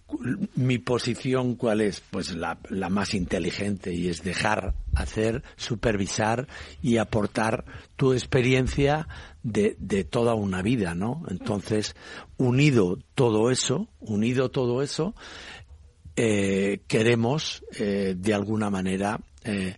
cu- 0.06 0.20
Mi 0.56 0.78
posición, 0.80 1.56
¿cuál 1.56 1.82
es? 1.82 2.02
Pues 2.10 2.34
la, 2.36 2.58
la 2.70 2.90
más 2.90 3.14
inteligente 3.14 3.94
y 3.94 4.08
es 4.08 4.24
dejar 4.24 4.74
hacer, 4.96 5.44
supervisar 5.56 6.48
y 6.82 6.98
aportar 6.98 7.66
tu 7.96 8.14
experiencia 8.14 9.08
de, 9.44 9.76
de 9.80 10.04
toda 10.04 10.34
una 10.36 10.62
vida, 10.62 10.96
¿no? 10.96 11.24
Entonces, 11.30 11.96
unido 12.38 12.98
todo 13.14 13.52
eso, 13.52 13.88
unido 14.00 14.50
todo 14.50 14.82
eso, 14.82 15.14
eh, 16.22 16.82
queremos 16.86 17.64
eh, 17.80 18.14
de 18.18 18.34
alguna 18.34 18.70
manera 18.70 19.18
eh, 19.46 19.78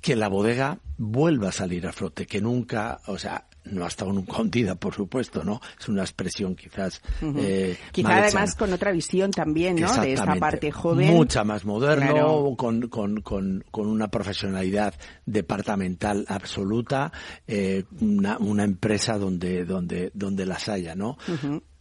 que 0.00 0.14
la 0.14 0.28
bodega 0.28 0.78
vuelva 0.98 1.48
a 1.48 1.52
salir 1.52 1.84
a 1.88 1.92
flote, 1.92 2.26
que 2.26 2.40
nunca, 2.40 3.00
o 3.08 3.18
sea, 3.18 3.44
no 3.64 3.84
ha 3.84 3.88
estado 3.88 4.12
nunca 4.12 4.40
hundida, 4.40 4.76
por 4.76 4.94
supuesto, 4.94 5.42
¿no? 5.42 5.60
Es 5.80 5.88
una 5.88 6.02
expresión 6.02 6.54
quizás 6.54 7.02
eh, 7.20 7.76
Quizá 7.90 8.18
además 8.18 8.54
con 8.54 8.72
otra 8.72 8.92
visión 8.92 9.32
también, 9.32 9.74
¿no? 9.74 9.92
De 10.00 10.12
esta 10.12 10.36
parte 10.36 10.70
joven. 10.70 11.08
Mucha 11.12 11.42
más 11.42 11.64
moderno, 11.64 12.12
Claro. 12.12 12.54
con, 12.56 12.82
con, 12.88 13.20
con, 13.22 13.64
con 13.72 13.88
una 13.88 14.06
profesionalidad 14.06 14.94
departamental 15.26 16.24
absoluta, 16.28 17.10
eh, 17.48 17.82
una, 18.00 18.38
una 18.38 18.62
empresa 18.62 19.18
donde, 19.18 19.64
donde, 19.64 20.12
donde 20.14 20.46
las 20.46 20.68
haya, 20.68 20.94
¿no? 20.94 21.18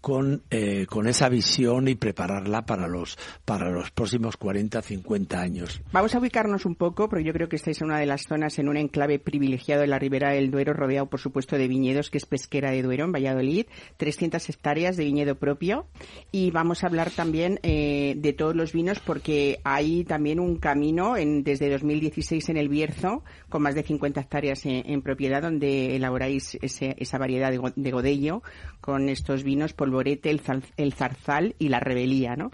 Con, 0.05 0.43
eh, 0.51 0.85
con 0.87 1.07
esa 1.07 1.29
visión 1.29 1.87
y 1.87 1.95
prepararla 1.95 2.63
para 2.67 2.87
los, 2.87 3.17
para 3.43 3.71
los 3.71 3.89
próximos 3.89 4.37
40, 4.37 4.79
50 4.83 5.41
años. 5.41 5.81
Vamos 5.91 6.13
a 6.13 6.19
ubicarnos 6.19 6.67
un 6.67 6.75
poco, 6.75 7.09
porque 7.09 7.23
yo 7.25 7.33
creo 7.33 7.49
que 7.49 7.55
estáis 7.55 7.81
en 7.81 7.87
una 7.87 7.97
de 7.97 8.05
las 8.05 8.27
zonas, 8.27 8.59
en 8.59 8.69
un 8.69 8.77
enclave 8.77 9.17
privilegiado 9.17 9.81
de 9.81 9.87
la 9.87 9.97
ribera 9.97 10.29
del 10.29 10.51
Duero, 10.51 10.73
rodeado, 10.73 11.07
por 11.07 11.19
supuesto, 11.19 11.57
de 11.57 11.67
viñedos, 11.67 12.11
que 12.11 12.19
es 12.19 12.27
Pesquera 12.27 12.69
de 12.69 12.83
Duero, 12.83 13.05
en 13.05 13.13
Valladolid, 13.13 13.65
300 13.97 14.47
hectáreas 14.47 14.95
de 14.95 15.05
viñedo 15.05 15.39
propio. 15.39 15.87
Y 16.31 16.51
vamos 16.51 16.83
a 16.83 16.87
hablar 16.87 17.09
también 17.09 17.59
eh, 17.63 18.13
de 18.15 18.33
todos 18.33 18.55
los 18.55 18.73
vinos, 18.73 18.99
porque 18.99 19.59
hay 19.63 20.03
también 20.03 20.39
un 20.39 20.57
camino 20.57 21.17
en, 21.17 21.43
desde 21.43 21.67
2016 21.71 22.49
en 22.49 22.57
el 22.57 22.69
Bierzo, 22.69 23.23
con 23.49 23.63
más 23.63 23.73
de 23.73 23.81
50 23.81 24.21
hectáreas 24.21 24.67
en, 24.67 24.83
en 24.87 25.01
propiedad, 25.01 25.41
donde 25.41 25.95
elaboráis 25.95 26.59
ese- 26.61 26.95
esa 26.99 27.17
variedad 27.17 27.49
de, 27.49 27.59
de 27.75 27.91
godello 27.91 28.43
con 28.81 29.09
estos 29.09 29.43
vinos 29.43 29.73
el, 30.31 30.41
zal- 30.43 30.63
el 30.77 30.93
zarzal 30.93 31.55
y 31.59 31.69
la 31.69 31.79
rebelía, 31.79 32.35
¿no? 32.35 32.51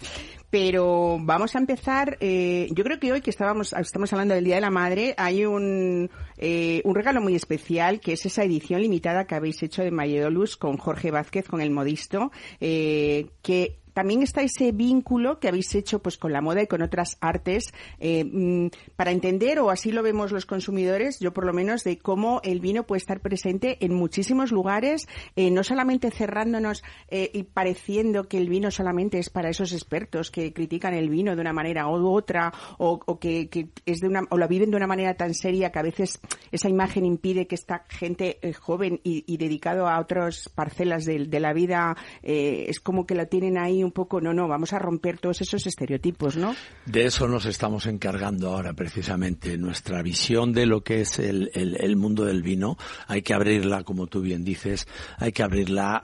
Pero 0.49 1.17
vamos 1.21 1.55
a 1.55 1.59
empezar. 1.59 2.17
eh, 2.19 2.67
yo 2.71 2.83
creo 2.83 2.99
que 2.99 3.11
hoy 3.13 3.21
que 3.21 3.29
estábamos 3.29 3.71
estamos 3.73 4.11
hablando 4.11 4.33
del 4.35 4.43
Día 4.43 4.55
de 4.55 4.61
la 4.61 4.69
Madre, 4.69 5.13
hay 5.17 5.45
un 5.45 6.09
eh, 6.37 6.81
un 6.83 6.93
regalo 6.95 7.21
muy 7.21 7.35
especial 7.35 8.01
que 8.01 8.13
es 8.13 8.25
esa 8.25 8.43
edición 8.43 8.81
limitada 8.81 9.25
que 9.25 9.35
habéis 9.35 9.63
hecho 9.63 9.81
de 9.81 9.91
Mayolus 9.91 10.57
con 10.57 10.75
Jorge 10.77 11.09
Vázquez, 11.09 11.47
con 11.47 11.61
el 11.61 11.71
modisto, 11.71 12.31
eh, 12.59 13.27
que 13.41 13.77
también 13.93 14.21
está 14.23 14.41
ese 14.41 14.71
vínculo 14.71 15.39
que 15.39 15.47
habéis 15.47 15.73
hecho 15.75 15.99
pues 15.99 16.17
con 16.17 16.31
la 16.33 16.41
moda 16.41 16.61
y 16.61 16.67
con 16.67 16.81
otras 16.81 17.17
artes 17.21 17.73
eh, 17.99 18.23
mm, 18.23 18.67
para 18.95 19.11
entender 19.11 19.59
o 19.59 19.69
así 19.69 19.91
lo 19.91 20.03
vemos 20.03 20.31
los 20.31 20.45
consumidores 20.45 21.19
yo 21.19 21.33
por 21.33 21.45
lo 21.45 21.53
menos 21.53 21.83
de 21.83 21.97
cómo 21.97 22.41
el 22.43 22.59
vino 22.59 22.83
puede 22.83 22.99
estar 22.99 23.19
presente 23.19 23.77
en 23.81 23.93
muchísimos 23.93 24.51
lugares 24.51 25.07
eh, 25.35 25.51
no 25.51 25.63
solamente 25.63 26.11
cerrándonos 26.11 26.83
eh, 27.09 27.29
y 27.33 27.43
pareciendo 27.43 28.27
que 28.27 28.37
el 28.37 28.49
vino 28.49 28.71
solamente 28.71 29.19
es 29.19 29.29
para 29.29 29.49
esos 29.49 29.73
expertos 29.73 30.31
que 30.31 30.53
critican 30.53 30.93
el 30.93 31.09
vino 31.09 31.35
de 31.35 31.41
una 31.41 31.53
manera 31.53 31.87
u 31.87 32.07
otra 32.07 32.53
o, 32.77 33.19
que, 33.19 33.49
es 33.85 33.99
de 33.99 34.07
una 34.07 34.23
o 34.29 34.37
lo 34.37 34.47
viven 34.47 34.71
de 34.71 34.77
una 34.77 34.87
manera 34.87 35.15
tan 35.15 35.33
seria 35.33 35.71
que 35.71 35.79
a 35.79 35.83
veces 35.83 36.19
esa 36.51 36.69
imagen 36.69 37.05
impide 37.05 37.47
que 37.47 37.55
esta 37.55 37.85
gente 37.89 38.39
eh, 38.41 38.53
joven 38.53 38.99
y, 39.03 39.23
y 39.27 39.37
dedicado 39.37 39.87
a 39.87 39.99
otras 39.99 40.49
parcelas 40.49 41.05
de, 41.05 41.41
la 41.41 41.53
vida 41.53 41.95
es 42.21 42.79
como 42.79 43.07
que 43.07 43.15
la 43.15 43.25
tienen 43.25 43.57
ahí 43.57 43.80
un 43.83 43.91
poco 43.91 44.21
no 44.21 44.33
no 44.33 44.47
vamos 44.47 44.73
a 44.73 44.79
romper 44.79 45.17
todos 45.19 45.41
esos 45.41 45.65
estereotipos 45.67 46.37
no 46.37 46.55
De 46.85 47.05
eso 47.05 47.27
nos 47.27 47.45
estamos 47.45 47.85
encargando 47.85 48.49
ahora 48.53 48.73
precisamente. 48.73 49.57
Nuestra 49.57 50.01
visión 50.01 50.53
de 50.53 50.65
lo 50.65 50.81
que 50.83 51.01
es 51.01 51.19
el, 51.19 51.51
el- 51.53 51.95
mundo 51.95 52.25
del 52.25 52.41
vino 52.41 52.77
hay 53.07 53.21
que 53.21 53.33
abrirla, 53.33 53.83
como 53.83 54.07
tú 54.07 54.21
bien 54.21 54.43
dices, 54.43 54.87
hay 55.17 55.31
que 55.31 55.43
abrirla 55.43 55.91
a, 55.95 56.01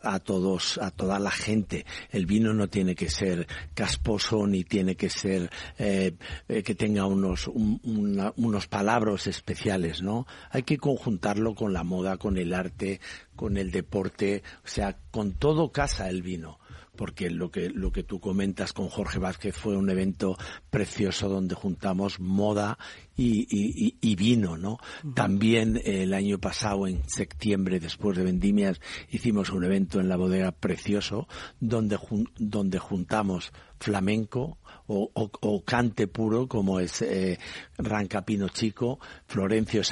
a- 0.00 0.14
a 0.14 0.18
todos, 0.20 0.78
a 0.78 0.90
toda 0.90 1.18
la 1.18 1.30
gente. 1.30 1.84
El 2.10 2.26
vino 2.26 2.52
no 2.54 2.68
tiene 2.68 2.94
que 2.94 3.08
ser 3.10 3.46
casposo 3.74 4.46
ni 4.46 4.62
tiene 4.64 4.94
que 4.96 5.08
ser 5.10 5.50
eh, 5.78 6.12
eh, 6.48 6.62
que 6.62 6.74
tenga 6.74 7.06
unos 7.06 7.48
un- 7.48 7.80
una- 7.84 8.32
unos 8.36 8.66
palabras 8.68 9.26
especiales, 9.26 10.02
¿no? 10.02 10.26
Hay 10.50 10.62
que 10.62 10.78
conjuntarlo 10.78 11.54
con 11.54 11.72
la 11.72 11.82
moda, 11.82 12.16
con 12.18 12.36
el 12.38 12.54
arte, 12.54 13.00
con 13.34 13.56
el 13.56 13.70
deporte, 13.70 14.42
o 14.64 14.68
sea, 14.68 14.96
con 15.10 15.32
todo 15.32 15.72
casa 15.72 16.08
el 16.10 16.22
vino 16.22 16.59
porque 17.00 17.30
lo 17.30 17.50
que 17.50 17.70
lo 17.70 17.92
que 17.92 18.02
tú 18.02 18.20
comentas 18.20 18.74
con 18.74 18.90
Jorge 18.90 19.18
Vázquez 19.18 19.56
fue 19.56 19.74
un 19.74 19.88
evento 19.88 20.36
precioso 20.68 21.30
donde 21.30 21.54
juntamos 21.54 22.20
moda 22.20 22.76
y, 23.16 23.46
y- 23.50 23.86
y- 23.86 23.96
y 24.02 24.16
vino, 24.16 24.58
¿no? 24.58 24.76
También 25.14 25.80
el 25.82 26.12
año 26.12 26.38
pasado, 26.38 26.86
en 26.86 27.00
septiembre, 27.08 27.80
después 27.80 28.18
de 28.18 28.24
Vendimias, 28.24 28.82
hicimos 29.08 29.48
un 29.48 29.64
evento 29.64 29.98
en 29.98 30.10
la 30.10 30.16
bodega 30.16 30.52
precioso 30.52 31.26
donde 31.58 31.96
jun- 31.96 32.30
donde 32.36 32.78
juntamos 32.78 33.50
flamenco, 33.78 34.58
o, 34.86 35.10
o- 35.14 35.30
o 35.40 35.64
cante 35.64 36.06
puro 36.06 36.48
como 36.48 36.80
es 36.80 37.00
eh, 37.00 37.38
Rancapino 37.78 38.50
Chico, 38.50 38.98
Florencio 39.26 39.82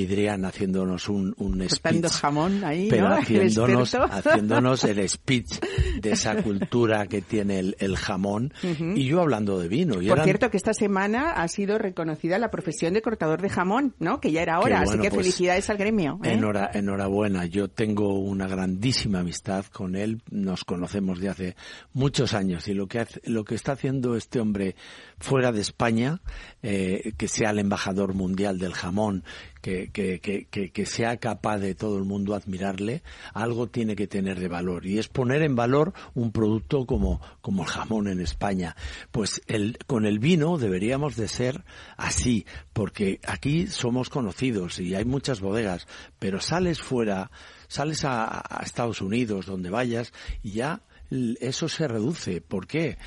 Sanchidrián 0.00 0.44
haciéndonos 0.44 1.08
un, 1.08 1.34
un 1.38 1.68
speech 1.68 2.06
jamón 2.06 2.62
ahí, 2.62 2.86
pero 2.88 3.08
¿no? 3.08 3.16
El 3.18 3.22
haciéndonos, 3.22 3.92
haciéndonos 3.96 4.84
el 4.84 5.08
speech 5.08 5.58
de 6.00 6.12
esa 6.12 6.40
cultura 6.44 7.08
que 7.08 7.22
tiene 7.22 7.58
el, 7.58 7.76
el 7.80 7.96
jamón 7.96 8.52
y 8.94 9.04
yo 9.06 9.20
hablando 9.20 9.58
de 9.58 9.66
vino. 9.66 9.94
Y 10.00 10.06
Por 10.06 10.18
eran- 10.18 10.24
cierto, 10.26 10.48
que 10.50 10.58
esta 10.58 10.74
semana 10.74 11.32
ha 11.32 11.48
sido 11.48 11.76
reconocida 11.78 12.38
la 12.38 12.52
profesión 12.52 12.94
de 12.94 13.02
cortador 13.02 13.42
de 13.42 13.48
jamón, 13.48 13.96
¿no? 13.98 14.20
Que 14.20 14.30
ya 14.30 14.42
era 14.42 14.60
hora, 14.60 14.82
así 14.82 14.92
que 14.98 15.10
pues, 15.10 15.22
felicidades 15.26 15.68
al 15.70 15.76
gremio. 15.76 16.20
¿eh? 16.22 16.34
Enhora- 16.34 16.70
enhorabuena, 16.72 17.46
yo 17.46 17.66
tengo 17.66 18.16
una 18.20 18.46
grandísima 18.46 19.20
amistad 19.20 19.64
con 19.66 19.96
él, 19.96 20.22
nos 20.30 20.64
conocemos 20.64 21.18
de 21.18 21.30
hace 21.30 21.56
muchos 21.94 22.32
años 22.32 22.68
y 22.68 22.74
lo 22.74 22.86
que 22.86 23.00
hace- 23.00 23.20
lo 23.24 23.42
que 23.44 23.56
está 23.56 23.72
haciendo 23.72 24.14
este 24.14 24.38
hombre 24.38 24.76
fuera 25.18 25.50
de 25.50 25.60
España, 25.60 26.20
eh, 26.62 27.12
que 27.18 27.26
sea 27.26 27.50
el 27.50 27.58
embajador 27.58 28.14
mundial 28.14 28.58
del 28.60 28.72
jamón, 28.72 29.24
que, 29.60 29.90
que, 29.90 30.20
que, 30.20 30.70
que, 30.70 30.86
sea 30.86 31.18
capaz 31.18 31.58
de 31.58 31.74
todo 31.74 31.98
el 31.98 32.04
mundo 32.04 32.34
admirarle, 32.34 33.02
algo 33.34 33.68
tiene 33.68 33.96
que 33.96 34.06
tener 34.06 34.40
de 34.40 34.48
valor 34.48 34.86
y 34.86 34.98
es 34.98 35.08
poner 35.08 35.42
en 35.42 35.54
valor 35.54 35.92
un 36.14 36.32
producto 36.32 36.86
como, 36.86 37.20
como 37.40 37.62
el 37.62 37.68
jamón 37.68 38.08
en 38.08 38.20
España. 38.20 38.76
Pues 39.10 39.42
el, 39.46 39.78
con 39.86 40.06
el 40.06 40.18
vino 40.18 40.58
deberíamos 40.58 41.16
de 41.16 41.28
ser 41.28 41.64
así, 41.96 42.46
porque 42.72 43.20
aquí 43.26 43.66
somos 43.66 44.08
conocidos 44.08 44.78
y 44.78 44.94
hay 44.94 45.04
muchas 45.04 45.40
bodegas, 45.40 45.86
pero 46.18 46.40
sales 46.40 46.80
fuera, 46.80 47.30
sales 47.68 48.04
a, 48.04 48.42
a 48.48 48.62
Estados 48.62 49.00
Unidos, 49.00 49.46
donde 49.46 49.70
vayas, 49.70 50.12
y 50.42 50.52
ya 50.52 50.82
eso 51.40 51.68
se 51.68 51.88
reduce. 51.88 52.40
¿Por 52.40 52.66
qué? 52.66 52.98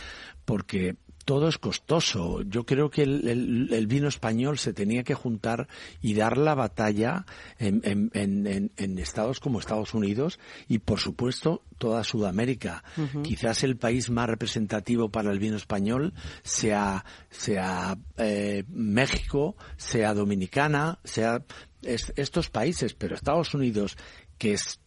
Porque 0.46 0.98
todo 1.26 1.48
es 1.48 1.58
costoso. 1.58 2.42
Yo 2.44 2.66
creo 2.66 2.90
que 2.90 3.04
el, 3.04 3.28
el- 3.28 3.70
el 3.74 3.88
vino 3.88 4.08
español 4.08 4.58
se 4.58 4.74
tenía 4.74 5.04
que 5.04 5.14
juntar 5.14 5.68
y 6.02 6.14
dar 6.16 6.38
la 6.38 6.54
batalla 6.56 7.26
en, 7.60 7.82
en- 7.84 8.12
en- 8.14 8.48
en- 8.48 8.72
en 8.78 8.98
estados 9.00 9.40
como 9.40 9.60
Estados 9.60 9.94
Unidos 9.94 10.40
y, 10.68 10.80
por 10.80 11.00
supuesto, 11.00 11.64
toda 11.78 12.04
Sudamérica. 12.04 12.84
Quizás 13.24 13.64
el 13.64 13.78
país 13.78 14.10
más 14.10 14.28
representativo 14.30 15.10
para 15.10 15.32
el 15.32 15.40
vino 15.40 15.56
español 15.56 16.14
sea, 16.44 17.06
sea 17.30 17.98
eh, 18.18 18.64
México, 18.70 19.56
sea 19.78 20.14
Dominicana, 20.14 21.00
sea 21.04 21.44
es- 21.82 22.12
estos 22.16 22.50
países, 22.50 22.94
pero 22.94 23.16
Estados 23.16 23.54
Unidos, 23.54 23.98
que 24.38 24.54
es 24.54 24.80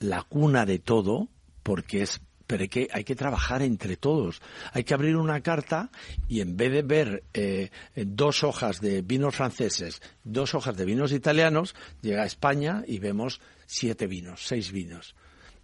la 0.00 0.22
cuna 0.22 0.66
de 0.66 0.78
todo, 0.80 1.28
porque 1.62 2.02
es 2.02 2.20
pero 2.46 2.62
hay 2.62 2.68
que, 2.68 2.88
hay 2.92 3.04
que 3.04 3.14
trabajar 3.14 3.62
entre 3.62 3.96
todos. 3.96 4.40
Hay 4.72 4.84
que 4.84 4.94
abrir 4.94 5.16
una 5.16 5.40
carta 5.40 5.90
y 6.28 6.40
en 6.40 6.56
vez 6.56 6.72
de 6.72 6.82
ver 6.82 7.24
eh, 7.34 7.70
dos 7.94 8.44
hojas 8.44 8.80
de 8.80 9.02
vinos 9.02 9.36
franceses, 9.36 10.02
dos 10.24 10.54
hojas 10.54 10.76
de 10.76 10.84
vinos 10.84 11.12
italianos, 11.12 11.74
llega 12.02 12.22
a 12.22 12.26
España 12.26 12.84
y 12.86 12.98
vemos 12.98 13.40
siete 13.66 14.06
vinos, 14.06 14.46
seis 14.46 14.72
vinos. 14.72 15.14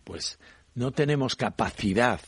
Pues 0.04 0.38
no 0.74 0.92
tenemos 0.92 1.36
capacidad 1.36 2.20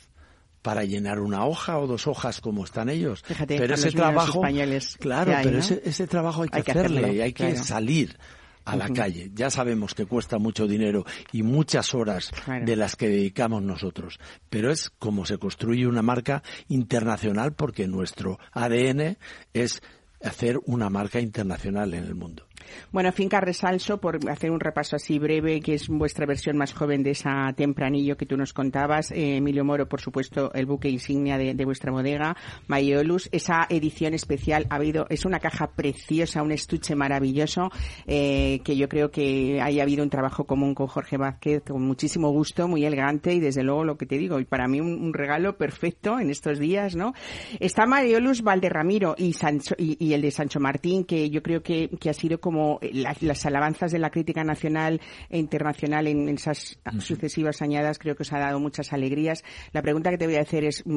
para 0.62 0.84
llenar 0.84 1.18
una 1.18 1.44
hoja 1.44 1.78
o 1.78 1.86
dos 1.86 2.06
hojas 2.06 2.40
como 2.40 2.64
están 2.64 2.88
ellos. 2.88 3.22
Fíjate, 3.22 3.58
pero 3.58 3.74
ese 3.74 3.90
trabajo, 3.90 4.38
españoles 4.38 4.96
claro, 4.98 5.36
hay, 5.36 5.44
pero 5.44 5.56
¿no? 5.56 5.62
ese, 5.62 5.82
ese 5.84 6.06
trabajo 6.06 6.42
hay 6.42 6.48
que 6.48 6.56
Hay 6.58 6.62
que 6.62 6.70
hacerle, 6.70 6.98
hacerlo, 6.98 7.14
y 7.16 7.20
hay 7.20 7.32
que 7.32 7.48
claro. 7.48 7.64
salir 7.64 8.18
a 8.64 8.76
la 8.76 8.88
calle. 8.88 9.30
Ya 9.34 9.50
sabemos 9.50 9.94
que 9.94 10.06
cuesta 10.06 10.38
mucho 10.38 10.66
dinero 10.66 11.04
y 11.32 11.42
muchas 11.42 11.94
horas 11.94 12.30
Claro. 12.44 12.64
de 12.64 12.76
las 12.76 12.96
que 12.96 13.08
dedicamos 13.08 13.62
nosotros, 13.62 14.18
pero 14.50 14.70
es 14.70 14.90
como 14.98 15.24
se 15.26 15.38
construye 15.38 15.86
una 15.86 16.02
marca 16.02 16.42
internacional 16.68 17.54
porque 17.54 17.86
nuestro 17.88 18.38
ADN 18.52 19.16
es 19.52 19.82
hacer 20.22 20.60
una 20.66 20.88
marca 20.90 21.20
internacional 21.20 21.94
en 21.94 22.04
el 22.04 22.14
mundo. 22.14 22.46
Bueno, 22.90 23.12
Finca 23.12 23.40
Resalso, 23.40 23.98
por 23.98 24.18
hacer 24.30 24.50
un 24.50 24.60
repaso 24.60 24.96
así 24.96 25.18
breve, 25.18 25.60
que 25.60 25.74
es 25.74 25.88
vuestra 25.88 26.26
versión 26.26 26.56
más 26.56 26.72
joven 26.72 27.02
de 27.02 27.10
esa 27.12 27.52
tempranillo 27.56 28.16
que 28.16 28.26
tú 28.26 28.36
nos 28.36 28.52
contabas. 28.52 29.10
Eh, 29.10 29.36
Emilio 29.36 29.64
Moro, 29.64 29.88
por 29.88 30.00
supuesto, 30.00 30.52
el 30.54 30.66
buque 30.66 30.88
insignia 30.88 31.38
de, 31.38 31.64
vuestra 31.64 31.92
bodega. 31.92 32.36
Mayolus, 32.66 33.28
esa 33.32 33.66
edición 33.68 34.14
especial 34.14 34.66
ha 34.70 34.76
habido, 34.76 35.06
es 35.08 35.24
una 35.24 35.40
caja 35.40 35.68
preciosa, 35.68 36.42
un 36.42 36.52
estuche 36.52 36.94
maravilloso, 36.94 37.70
eh, 38.06 38.60
que 38.64 38.76
yo 38.76 38.88
creo 38.88 39.10
que 39.10 39.60
haya 39.60 39.82
habido 39.82 40.02
un 40.02 40.10
trabajo 40.10 40.44
común 40.44 40.74
con 40.74 40.86
Jorge 40.86 41.16
Vázquez, 41.16 41.62
con 41.62 41.82
muchísimo 41.82 42.30
gusto, 42.30 42.68
muy 42.68 42.84
elegante 42.84 43.32
y 43.34 43.40
desde 43.40 43.62
luego 43.62 43.84
lo 43.84 43.96
que 43.96 44.06
te 44.06 44.18
digo, 44.18 44.40
y 44.40 44.44
para 44.44 44.68
mí 44.68 44.80
un, 44.80 45.12
regalo 45.12 45.56
perfecto 45.58 46.18
en 46.18 46.30
estos 46.30 46.58
días, 46.58 46.96
¿no? 46.96 47.12
Está 47.60 47.86
Mayolus 47.86 48.42
Valderramiro 48.42 49.14
y, 49.18 49.34
Sancho, 49.34 49.74
y, 49.76 50.02
y 50.04 50.14
el 50.14 50.22
de 50.22 50.30
Sancho 50.30 50.58
Martín, 50.58 51.04
que 51.04 51.28
yo 51.28 51.42
creo 51.42 51.62
que, 51.62 51.90
que 52.00 52.08
ha 52.08 52.14
sido 52.14 52.40
como 52.40 52.51
la- 52.92 53.16
las 53.20 53.46
alabanzas 53.46 53.92
de 53.92 53.98
la 53.98 54.10
crítica 54.10 54.44
nacional 54.44 55.00
e 55.30 55.38
internacional 55.38 56.06
en 56.06 56.28
esas 56.28 56.78
sucesivas 56.98 57.62
añadas, 57.62 57.98
creo 57.98 58.14
que 58.16 58.22
os 58.22 58.32
ha 58.32 58.38
dado 58.38 58.60
muchas 58.60 58.92
alegrías. 58.92 59.42
La 59.72 59.82
pregunta 59.82 60.10
que 60.10 60.18
te 60.18 60.26
voy 60.26 60.36
a 60.36 60.42
hacer 60.42 60.64
es 60.64 60.82
mm, 60.86 60.90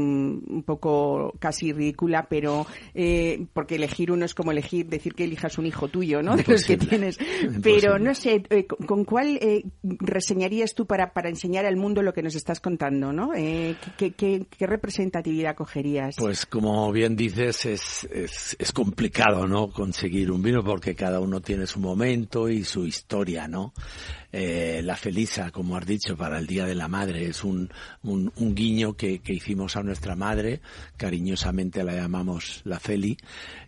un 0.48 0.64
poco 0.66 1.34
casi 1.40 1.72
ridícula, 1.74 2.28
pero 2.30 2.66
eh, 2.94 3.46
porque 3.54 3.76
elegir 3.76 4.12
uno 4.12 4.26
es 4.26 4.34
como 4.34 4.52
elegir, 4.52 4.88
decir 4.88 5.14
que 5.14 5.24
elijas 5.26 5.58
un 5.58 5.66
hijo 5.66 5.88
tuyo, 5.88 6.22
¿no? 6.22 6.36
De 6.36 6.44
los 6.48 6.66
que 6.66 6.74
Imposible. 6.74 6.88
tienes. 6.98 7.20
Imposible. 7.20 7.62
Pero 7.64 8.00
no 8.00 8.14
sé, 8.16 8.44
eh, 8.50 8.66
¿con, 8.66 8.86
con 8.88 9.06
cuál 9.06 9.38
eh, 9.42 9.64
reseñarías 9.84 10.74
tú 10.76 10.86
para, 10.86 11.14
para 11.14 11.30
enseñar 11.30 11.66
al 11.66 11.76
mundo 11.78 12.02
lo 12.02 12.14
que 12.14 12.22
nos 12.22 12.36
estás 12.36 12.60
contando, 12.60 13.12
¿no? 13.14 13.34
Eh, 13.36 13.76
¿qué, 13.98 14.12
qué, 14.12 14.46
qué 14.50 14.68
representatividad 14.68 15.56
cogerías? 15.56 16.16
Pues 16.18 16.46
como 16.46 16.92
bien 16.92 17.16
dices, 17.16 17.66
es, 17.66 18.08
es, 18.12 18.56
es 18.60 18.72
complicado, 18.72 19.48
¿no? 19.48 19.70
Conseguir 19.70 20.32
un 20.32 20.42
vino 20.42 20.64
porque 20.64 20.96
cada 20.96 21.20
uno 21.20 21.42
tiene 21.46 21.68
su 21.68 21.80
momento 21.80 22.50
y 22.50 22.66
su 22.66 22.86
historia, 22.86 23.48
¿no? 23.48 23.74
Eh, 24.34 24.82
la 24.84 24.98
Felisa, 24.98 25.52
como 25.52 25.78
has 25.78 25.86
dicho, 25.86 26.18
para 26.18 26.40
el 26.40 26.46
Día 26.46 26.66
de 26.66 26.76
la 26.76 26.90
Madre 26.90 27.28
es 27.28 27.46
un, 27.46 27.72
un, 28.04 28.32
guiño 28.54 28.98
que, 28.98 29.20
que 29.20 29.32
hicimos 29.32 29.78
a 29.78 29.84
nuestra 29.84 30.18
madre, 30.18 30.60
cariñosamente 30.98 31.86
la 31.86 31.96
llamamos 31.96 32.60
la 32.66 32.78
Feli, 32.82 33.16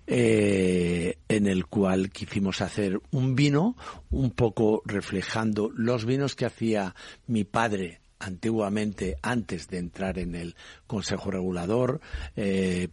eh, 0.08 1.20
en 1.30 1.48
el 1.48 1.68
cual 1.68 2.10
quisimos 2.10 2.60
hacer 2.60 3.00
un 3.12 3.36
vino 3.36 3.78
un 4.10 4.32
poco 4.32 4.82
reflejando 4.84 5.72
los 5.74 6.04
vinos 6.06 6.36
que 6.36 6.46
hacía 6.46 6.96
mi 7.28 7.46
padre 7.46 8.02
antiguamente 8.20 9.16
antes 9.22 9.68
de 9.68 9.78
entrar 9.78 10.18
en 10.18 10.36
el 10.36 10.56
Consejo 10.88 11.30
Regulador, 11.30 12.02
eh, 12.36 12.90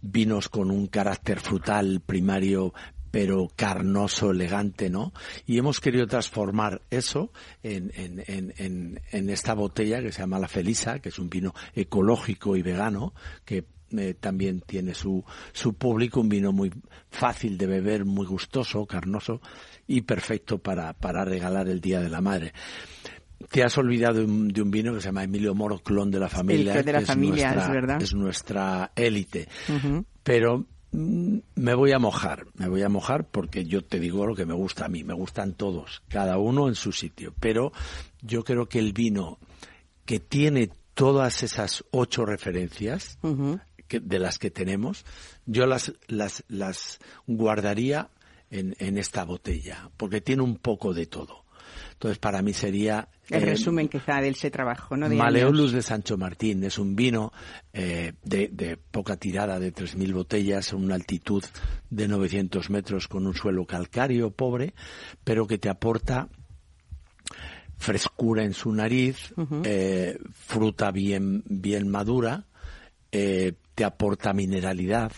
vinos 0.00 0.48
con 0.48 0.70
un 0.70 0.86
carácter 0.86 1.40
frutal 1.40 2.00
primario 2.00 2.72
pero 3.16 3.50
carnoso, 3.56 4.30
elegante, 4.30 4.90
¿no? 4.90 5.14
Y 5.46 5.56
hemos 5.56 5.80
querido 5.80 6.06
transformar 6.06 6.82
eso 6.90 7.32
en, 7.62 7.90
en, 7.94 8.22
en, 8.26 9.00
en, 9.10 9.30
esta 9.30 9.54
botella 9.54 10.02
que 10.02 10.12
se 10.12 10.20
llama 10.20 10.38
La 10.38 10.48
Felisa, 10.48 10.98
que 10.98 11.08
es 11.08 11.18
un 11.18 11.30
vino 11.30 11.54
ecológico 11.74 12.58
y 12.58 12.62
vegano, 12.62 13.14
que 13.46 13.64
eh, 13.96 14.12
también 14.20 14.60
tiene 14.60 14.92
su, 14.92 15.24
su 15.54 15.72
público, 15.72 16.20
un 16.20 16.28
vino 16.28 16.52
muy 16.52 16.70
fácil 17.08 17.56
de 17.56 17.66
beber, 17.66 18.04
muy 18.04 18.26
gustoso, 18.26 18.84
carnoso 18.84 19.40
y 19.86 20.02
perfecto 20.02 20.58
para, 20.58 20.92
para 20.92 21.24
regalar 21.24 21.70
el 21.70 21.80
Día 21.80 22.00
de 22.00 22.10
la 22.10 22.20
Madre. 22.20 22.52
Te 23.50 23.62
has 23.62 23.78
olvidado 23.78 24.18
de 24.18 24.24
un, 24.26 24.48
de 24.48 24.60
un 24.60 24.70
vino 24.70 24.92
que 24.92 25.00
se 25.00 25.06
llama 25.06 25.24
Emilio 25.24 25.54
Moro, 25.54 25.78
clon 25.78 26.10
de 26.10 26.18
la 26.18 26.28
familia. 26.28 26.74
clon 26.74 26.84
de 26.84 26.92
la 26.92 26.98
que 26.98 27.06
familia, 27.06 27.52
nuestra, 27.54 27.62
es 27.62 27.70
verdad. 27.70 28.02
Es 28.02 28.14
nuestra 28.14 28.92
élite. 28.94 29.48
Pero 30.22 30.66
me 30.92 31.74
voy 31.74 31.92
a 31.92 31.98
mojar, 31.98 32.46
me 32.54 32.68
voy 32.68 32.82
a 32.82 32.88
mojar 32.88 33.28
porque 33.28 33.64
yo 33.64 33.82
te 33.84 33.98
digo 34.00 34.26
lo 34.26 34.34
que 34.34 34.46
me 34.46 34.54
gusta 34.54 34.86
a 34.86 34.88
mí, 34.88 35.04
me 35.04 35.14
gustan 35.14 35.52
todos, 35.54 36.02
cada 36.08 36.38
uno 36.38 36.68
en 36.68 36.74
su 36.74 36.92
sitio. 36.92 37.34
Pero 37.40 37.72
yo 38.22 38.44
creo 38.44 38.68
que 38.68 38.78
el 38.78 38.92
vino 38.92 39.38
que 40.04 40.20
tiene 40.20 40.70
todas 40.94 41.42
esas 41.42 41.84
ocho 41.90 42.24
referencias 42.24 43.18
que- 43.88 44.00
de 44.00 44.18
las 44.18 44.38
que 44.38 44.50
tenemos, 44.50 45.04
yo 45.44 45.66
las, 45.66 45.92
las, 46.08 46.44
las 46.48 46.98
guardaría 47.26 48.08
en, 48.50 48.74
en 48.78 48.96
esta 48.96 49.24
botella, 49.24 49.90
porque 49.96 50.20
tiene 50.20 50.42
un 50.42 50.56
poco 50.56 50.94
de 50.94 51.06
todo. 51.06 51.44
Entonces, 51.92 52.18
para 52.18 52.42
mí 52.42 52.52
sería... 52.52 53.08
El 53.28 53.42
eh, 53.42 53.46
resumen 53.46 53.88
quizá 53.88 54.20
de 54.20 54.28
ese 54.28 54.50
trabajo, 54.50 54.96
¿no? 54.96 55.08
De 55.08 55.16
Maleolus 55.16 55.60
años. 55.60 55.72
de 55.72 55.82
Sancho 55.82 56.16
Martín 56.16 56.62
es 56.64 56.78
un 56.78 56.94
vino 56.94 57.32
eh, 57.72 58.12
de, 58.22 58.48
de 58.48 58.76
poca 58.76 59.16
tirada, 59.16 59.58
de 59.58 59.72
3.000 59.72 60.12
botellas, 60.12 60.72
a 60.72 60.76
una 60.76 60.94
altitud 60.94 61.44
de 61.90 62.08
900 62.08 62.70
metros 62.70 63.08
con 63.08 63.26
un 63.26 63.34
suelo 63.34 63.66
calcáreo 63.66 64.30
pobre, 64.30 64.74
pero 65.24 65.46
que 65.46 65.58
te 65.58 65.68
aporta 65.68 66.28
frescura 67.78 68.44
en 68.44 68.54
su 68.54 68.72
nariz, 68.72 69.34
eh, 69.64 70.18
fruta 70.32 70.90
bien, 70.90 71.42
bien 71.46 71.88
madura, 71.88 72.46
te 73.10 73.84
aporta 73.84 74.32
mineralidad, 74.32 75.12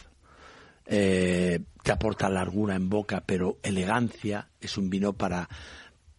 te 0.85 1.93
aporta 1.93 2.29
largura 2.29 2.75
en 2.75 2.89
boca, 2.89 3.23
pero 3.25 3.59
elegancia. 3.63 4.49
Es 4.61 4.77
un 4.79 4.91
vino 4.91 5.13
para 5.13 5.49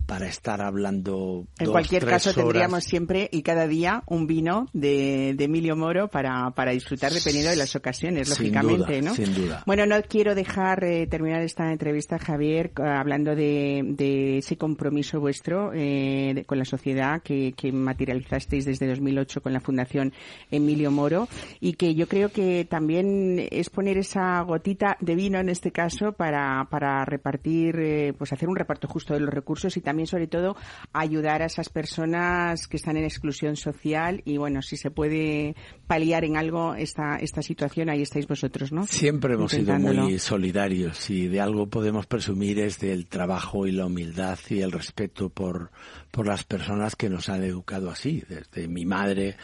para 0.09 0.27
estar 0.27 0.61
hablando. 0.61 1.45
En 1.59 1.65
dos, 1.65 1.71
cualquier 1.71 2.01
tres 2.01 2.13
caso, 2.13 2.29
horas. 2.31 2.43
tendríamos 2.43 2.83
siempre 2.83 3.29
y 3.31 3.43
cada 3.43 3.67
día 3.67 4.03
un 4.07 4.27
vino 4.27 4.65
de, 4.73 5.33
de 5.37 5.43
Emilio 5.45 5.75
Moro 5.75 6.07
para, 6.07 6.49
para 6.51 6.71
disfrutar 6.71 7.11
dependiendo 7.13 7.51
de 7.51 7.55
las 7.55 7.75
ocasiones, 7.75 8.27
Sin 8.27 8.37
lógicamente, 8.51 8.99
duda, 9.01 9.09
¿no? 9.09 9.15
sin 9.15 9.33
duda. 9.35 9.63
Bueno, 9.65 9.85
no 9.85 10.01
quiero 10.01 10.33
dejar 10.35 10.83
eh, 10.83 11.07
terminar 11.07 11.41
esta 11.41 11.71
entrevista, 11.71 12.17
Javier, 12.17 12.71
c- 12.75 12.83
hablando 12.83 13.35
de, 13.35 13.83
de 13.85 14.39
ese 14.39 14.57
compromiso 14.57 15.19
vuestro 15.19 15.71
eh, 15.73 16.33
de- 16.33 16.45
con 16.45 16.57
la 16.57 16.65
sociedad 16.65 17.21
que, 17.21 17.53
que 17.55 17.71
materializasteis 17.71 18.65
desde 18.65 18.87
2008 18.87 19.41
con 19.41 19.53
la 19.53 19.59
Fundación 19.61 20.11
Emilio 20.49 20.89
Moro 20.91 21.27
y 21.59 21.73
que 21.73 21.93
yo 21.93 22.07
creo 22.07 22.29
que 22.29 22.65
también 22.69 23.47
es 23.51 23.69
poner 23.69 23.97
esa 23.99 24.41
gotita 24.41 24.97
de 24.99 25.15
vino 25.15 25.39
en 25.39 25.49
este 25.49 25.71
caso 25.71 26.13
para, 26.13 26.67
para 26.71 27.05
repartir, 27.05 27.75
eh, 27.79 28.13
pues 28.17 28.33
hacer 28.33 28.49
un 28.49 28.55
reparto 28.55 28.87
justo 28.87 29.13
de 29.13 29.19
los 29.19 29.29
recursos 29.33 29.77
y 29.77 29.81
también 29.81 29.98
sobre 30.07 30.27
todo 30.27 30.55
ayudar 30.93 31.41
a 31.41 31.45
esas 31.45 31.69
personas 31.69 32.67
que 32.67 32.77
están 32.77 32.97
en 32.97 33.03
exclusión 33.03 33.55
social 33.55 34.21
y 34.25 34.37
bueno, 34.37 34.61
si 34.61 34.77
se 34.77 34.91
puede 34.91 35.55
paliar 35.87 36.23
en 36.25 36.37
algo 36.37 36.75
esta, 36.75 37.17
esta 37.17 37.41
situación, 37.41 37.89
ahí 37.89 38.01
estáis 38.01 38.27
vosotros, 38.27 38.71
¿no? 38.71 38.85
Siempre 38.87 39.33
hemos 39.35 39.51
sido 39.51 39.73
muy 40.03 40.19
solidarios 40.19 41.09
y 41.09 41.27
de 41.27 41.41
algo 41.41 41.67
podemos 41.67 42.05
presumir 42.05 42.59
es 42.59 42.79
del 42.79 43.07
trabajo 43.07 43.67
y 43.67 43.71
la 43.71 43.85
humildad 43.85 44.37
y 44.49 44.61
el 44.61 44.71
respeto 44.71 45.29
por, 45.29 45.71
por 46.11 46.27
las 46.27 46.43
personas 46.43 46.95
que 46.95 47.09
nos 47.09 47.29
han 47.29 47.43
educado 47.43 47.89
así, 47.89 48.23
desde 48.27 48.67
mi 48.67 48.85
madre 48.85 49.35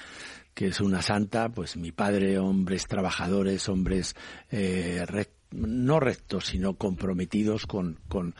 que 0.54 0.68
es 0.68 0.80
una 0.80 1.02
santa, 1.02 1.50
pues 1.50 1.76
mi 1.76 1.92
padre, 1.92 2.40
hombres 2.40 2.88
trabajadores, 2.88 3.68
hombres 3.68 4.16
eh, 4.50 5.04
rec- 5.06 5.28
no 5.56 6.00
rectos, 6.00 6.48
sino 6.48 6.76
comprometidos 6.76 7.66
con, 7.66 8.00
con, 8.08 8.34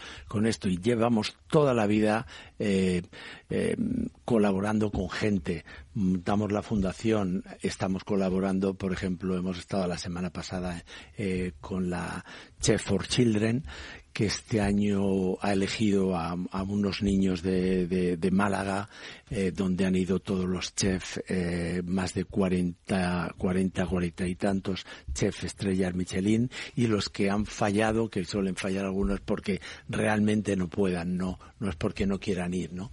esto. 0.46 0.68
Y 0.68 0.78
llevamos 0.78 1.36
toda 1.48 1.74
la 1.74 1.88
vida 1.88 2.28
eh, 2.60 3.04
eh, 3.50 3.76
colaborando 4.24 4.92
con 4.92 5.10
gente. 5.10 5.66
Montamos 5.94 6.52
la 6.52 6.62
fundación, 6.62 7.44
estamos 7.62 8.04
colaborando, 8.04 8.74
por 8.74 8.92
ejemplo, 8.94 9.38
hemos 9.38 9.58
estado 9.58 9.88
la 9.88 9.98
semana 9.98 10.30
pasada 10.30 10.84
eh, 11.18 11.54
con 11.62 11.90
la 11.90 12.26
Chef 12.60 12.82
for 12.82 13.08
Children, 13.08 13.64
que 14.12 14.26
este 14.28 14.62
año 14.62 15.38
ha 15.42 15.54
elegido 15.54 16.16
a, 16.18 16.36
unos 16.64 17.02
niños 17.02 17.42
de, 17.42 17.88
de 18.18 18.32
Málaga, 18.32 18.90
eh, 19.30 19.52
donde 19.52 19.86
han 19.86 19.96
ido 19.96 20.20
todos 20.20 20.46
los 20.46 20.76
chefs, 20.76 21.22
eh, 21.28 21.82
más 21.86 22.14
de 22.14 22.26
40, 22.26 23.36
40, 23.38 23.86
40 23.86 24.28
y 24.28 24.36
tantos 24.36 24.86
chefs 25.14 25.44
estrellas 25.44 25.96
Michelin, 25.96 26.50
y 26.76 26.88
los 26.88 27.10
que 27.10 27.30
han 27.30 27.46
fallado, 27.46 28.10
que 28.10 28.24
suelen 28.26 28.56
fallar 28.56 28.86
algunos 28.86 29.20
porque 29.22 29.62
realmente 29.90 30.56
no 30.56 30.68
puedan, 30.68 31.18
no, 31.18 31.40
no 31.60 31.70
es 31.70 31.76
porque 31.76 32.06
no 32.06 32.20
quieran 32.20 32.54
ir, 32.54 32.74
¿no? 32.74 32.92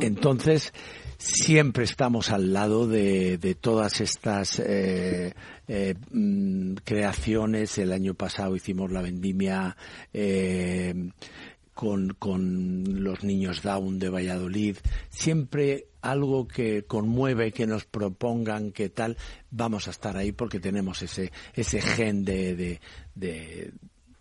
Entonces, 0.00 0.72
siempre 1.18 1.84
estamos 1.84 2.30
al 2.30 2.52
lado 2.52 2.86
de, 2.86 3.38
de 3.38 3.54
todas 3.54 4.00
estas 4.00 4.60
eh, 4.60 5.32
eh, 5.68 5.94
mm, 6.10 6.74
creaciones. 6.84 7.78
El 7.78 7.92
año 7.92 8.14
pasado 8.14 8.56
hicimos 8.56 8.90
la 8.90 9.02
vendimia 9.02 9.76
eh, 10.12 11.10
con, 11.76 12.16
con 12.18 13.04
los 13.04 13.22
niños 13.22 13.62
Down 13.62 13.98
de 13.98 14.08
Valladolid. 14.08 14.78
Siempre 15.10 15.88
algo 16.00 16.48
que 16.48 16.84
conmueve, 16.86 17.52
que 17.52 17.66
nos 17.66 17.84
propongan, 17.84 18.72
que 18.72 18.88
tal, 18.88 19.18
vamos 19.50 19.86
a 19.86 19.90
estar 19.90 20.16
ahí 20.16 20.32
porque 20.32 20.58
tenemos 20.58 21.02
ese, 21.02 21.32
ese 21.52 21.82
gen 21.82 22.24
de, 22.24 22.56
de, 22.56 22.80
de, 23.14 23.72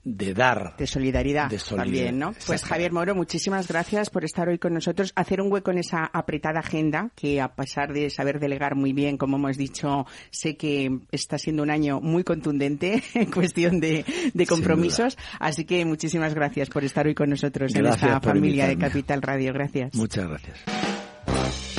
de 0.06 0.34
dar. 0.34 0.76
de 0.78 0.88
solidaridad, 0.88 1.50
De 1.50 1.60
solidaridad, 1.60 2.06
también, 2.06 2.20
¿no? 2.20 2.34
Pues. 2.46 2.64
Javier 2.64 2.92
Moro, 2.92 3.16
muchísimas 3.16 3.68
gracias 3.68 4.10
por 4.10 4.24
estar 4.24 4.48
hoy 4.48 4.60
con 4.60 4.74
nosotros, 4.74 5.12
hacer 5.16 5.42
un 5.42 5.52
hueco 5.52 5.72
en 5.72 5.80
esa 5.80 6.06
apretada 6.06 6.60
agenda 6.60 7.10
que 7.16 7.42
a 7.42 7.56
pesar 7.56 7.92
de 7.92 8.10
saber 8.10 8.40
delegar 8.40 8.76
muy 8.76 8.94
bien, 8.94 9.18
como 9.18 9.38
hemos 9.38 9.58
dicho, 9.58 10.06
sé 10.30 10.56
que 10.56 11.00
está 11.12 11.38
siendo 11.38 11.64
un 11.64 11.72
año 11.72 12.00
muy 12.02 12.24
contundente 12.24 13.04
en 13.16 13.32
cuestión 13.32 13.80
de, 13.80 14.06
de 14.34 14.46
compromisos, 14.46 15.18
así 15.40 15.66
que 15.66 15.84
muchísimas 15.86 16.36
gracias 16.36 16.70
por 16.70 16.84
estar 16.84 17.08
hoy 17.08 17.16
con 17.16 17.30
nosotros 17.30 17.74
en 17.76 17.84
Gracias 17.84 18.04
esta 18.04 18.22
por 18.22 18.34
familia 18.34 18.68
de 18.68 18.74
invitarme. 18.74 18.94
Capital 18.94 19.22
Radio. 19.22 19.54
Gracias. 19.54 19.96
Muchas 19.96 20.28
gracias. 20.28 21.75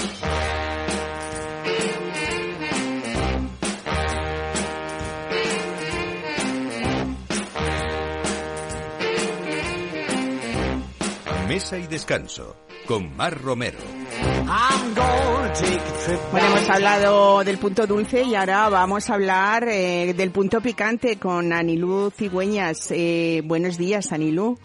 Mesa 11.48 11.78
y 11.78 11.86
descanso 11.86 12.56
con 12.86 13.16
Mar 13.16 13.40
Romero. 13.40 13.78
Bueno, 16.32 16.46
hemos 16.48 16.70
hablado 16.70 17.44
del 17.44 17.58
punto 17.58 17.86
dulce 17.86 18.22
y 18.24 18.34
ahora 18.34 18.68
vamos 18.68 19.08
a 19.08 19.14
hablar 19.14 19.68
eh, 19.68 20.12
del 20.16 20.32
punto 20.32 20.60
picante 20.60 21.18
con 21.18 21.52
Anilú 21.52 22.10
Cigüeñas. 22.10 22.90
Eh, 22.90 23.42
buenos 23.44 23.78
días, 23.78 24.12
Anilú. 24.12 24.58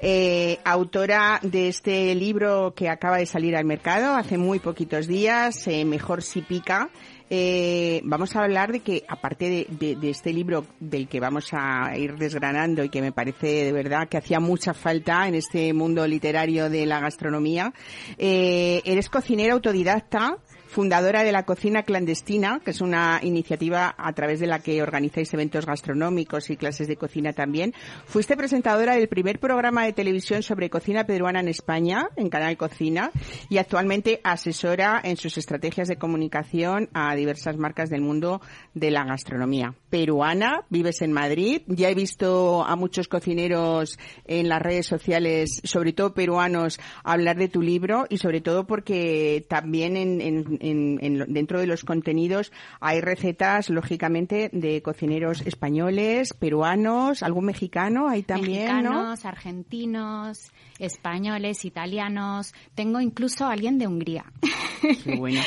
Eh, 0.00 0.60
autora 0.64 1.40
de 1.42 1.66
este 1.66 2.14
libro 2.14 2.72
que 2.72 2.88
acaba 2.88 3.16
de 3.16 3.26
salir 3.26 3.56
al 3.56 3.64
mercado 3.64 4.14
hace 4.14 4.38
muy 4.38 4.60
poquitos 4.60 5.08
días, 5.08 5.66
Mejor 5.66 6.22
si 6.22 6.42
pica. 6.42 6.88
Eh, 7.30 8.00
vamos 8.04 8.34
a 8.34 8.44
hablar 8.44 8.72
de 8.72 8.80
que, 8.80 9.04
aparte 9.06 9.66
de, 9.68 9.98
este 10.02 10.32
libro 10.32 10.64
del 10.80 11.08
que 11.08 11.20
vamos 11.20 11.50
a 11.52 11.96
ir 11.96 12.16
desgranando 12.16 12.82
y 12.82 12.88
que 12.88 13.02
me 13.02 13.12
parece 13.12 13.64
de 13.64 13.72
verdad 13.72 14.08
que 14.08 14.16
hacía 14.16 14.40
mucha 14.40 14.72
falta 14.72 15.28
en 15.28 15.34
este 15.34 15.72
mundo 15.74 16.06
literario 16.06 16.70
de 16.70 16.86
la 16.86 17.00
gastronomía, 17.00 17.72
eh, 18.16 18.80
eres 18.84 19.10
cocinera 19.10 19.52
autodidacta, 19.52 20.38
fundadora 20.68 21.24
de 21.24 21.32
la 21.32 21.44
Cocina 21.44 21.82
Clandestina, 21.82 22.60
que 22.64 22.70
es 22.72 22.80
una 22.80 23.20
iniciativa 23.22 23.94
a 23.96 24.12
través 24.12 24.38
de 24.38 24.46
la 24.46 24.60
que 24.60 24.82
organizáis 24.82 25.32
eventos 25.34 25.66
gastronómicos 25.66 26.50
y 26.50 26.56
clases 26.56 26.88
de 26.88 26.96
cocina 26.96 27.32
también. 27.32 27.72
Fuiste 28.06 28.36
presentadora 28.36 28.94
del 28.94 29.08
primer 29.08 29.40
programa 29.40 29.84
de 29.84 29.92
televisión 29.92 30.42
sobre 30.42 30.70
cocina 30.70 31.04
peruana 31.04 31.40
en 31.40 31.48
España, 31.48 32.08
en 32.16 32.28
Canal 32.28 32.56
Cocina, 32.56 33.10
y 33.48 33.58
actualmente 33.58 34.20
asesora 34.24 35.00
en 35.02 35.16
sus 35.16 35.38
estrategias 35.38 35.88
de 35.88 35.96
comunicación 35.96 36.88
a 36.92 37.14
diversas 37.14 37.56
marcas 37.56 37.88
del 37.90 38.02
mundo 38.02 38.40
de 38.74 38.90
la 38.90 39.04
gastronomía. 39.04 39.74
Peruana, 39.90 40.64
vives 40.68 41.00
en 41.02 41.12
Madrid, 41.12 41.62
ya 41.66 41.88
he 41.88 41.94
visto 41.94 42.62
a 42.64 42.76
muchos 42.76 43.08
cocineros 43.08 43.98
en 44.26 44.48
las 44.48 44.60
redes 44.60 44.86
sociales, 44.86 45.60
sobre 45.64 45.92
todo 45.94 46.12
peruanos, 46.12 46.78
hablar 47.04 47.36
de 47.36 47.48
tu 47.48 47.62
libro 47.62 48.04
y 48.10 48.18
sobre 48.18 48.40
todo 48.42 48.66
porque 48.66 49.46
también 49.48 49.96
en, 49.96 50.20
en- 50.20 50.57
en- 50.60 50.98
en 51.02 51.32
dentro 51.32 51.60
de 51.60 51.66
los 51.66 51.84
contenidos 51.84 52.52
hay 52.80 53.00
recetas, 53.00 53.70
lógicamente, 53.70 54.50
de 54.52 54.82
cocineros 54.82 55.42
españoles, 55.46 56.32
peruanos, 56.34 57.22
algún 57.22 57.46
mexicano, 57.46 58.08
hay 58.08 58.22
también, 58.22 58.66
¿no? 58.66 58.72
Mexicanos, 58.90 59.24
argentinos, 59.24 60.52
españoles, 60.78 61.64
italianos. 61.64 62.54
Tengo 62.74 63.00
incluso 63.00 63.46
a 63.46 63.52
alguien 63.52 63.78
de 63.78 63.86
Hungría. 63.86 64.24
Qué 65.04 65.16
bueno. 65.16 65.40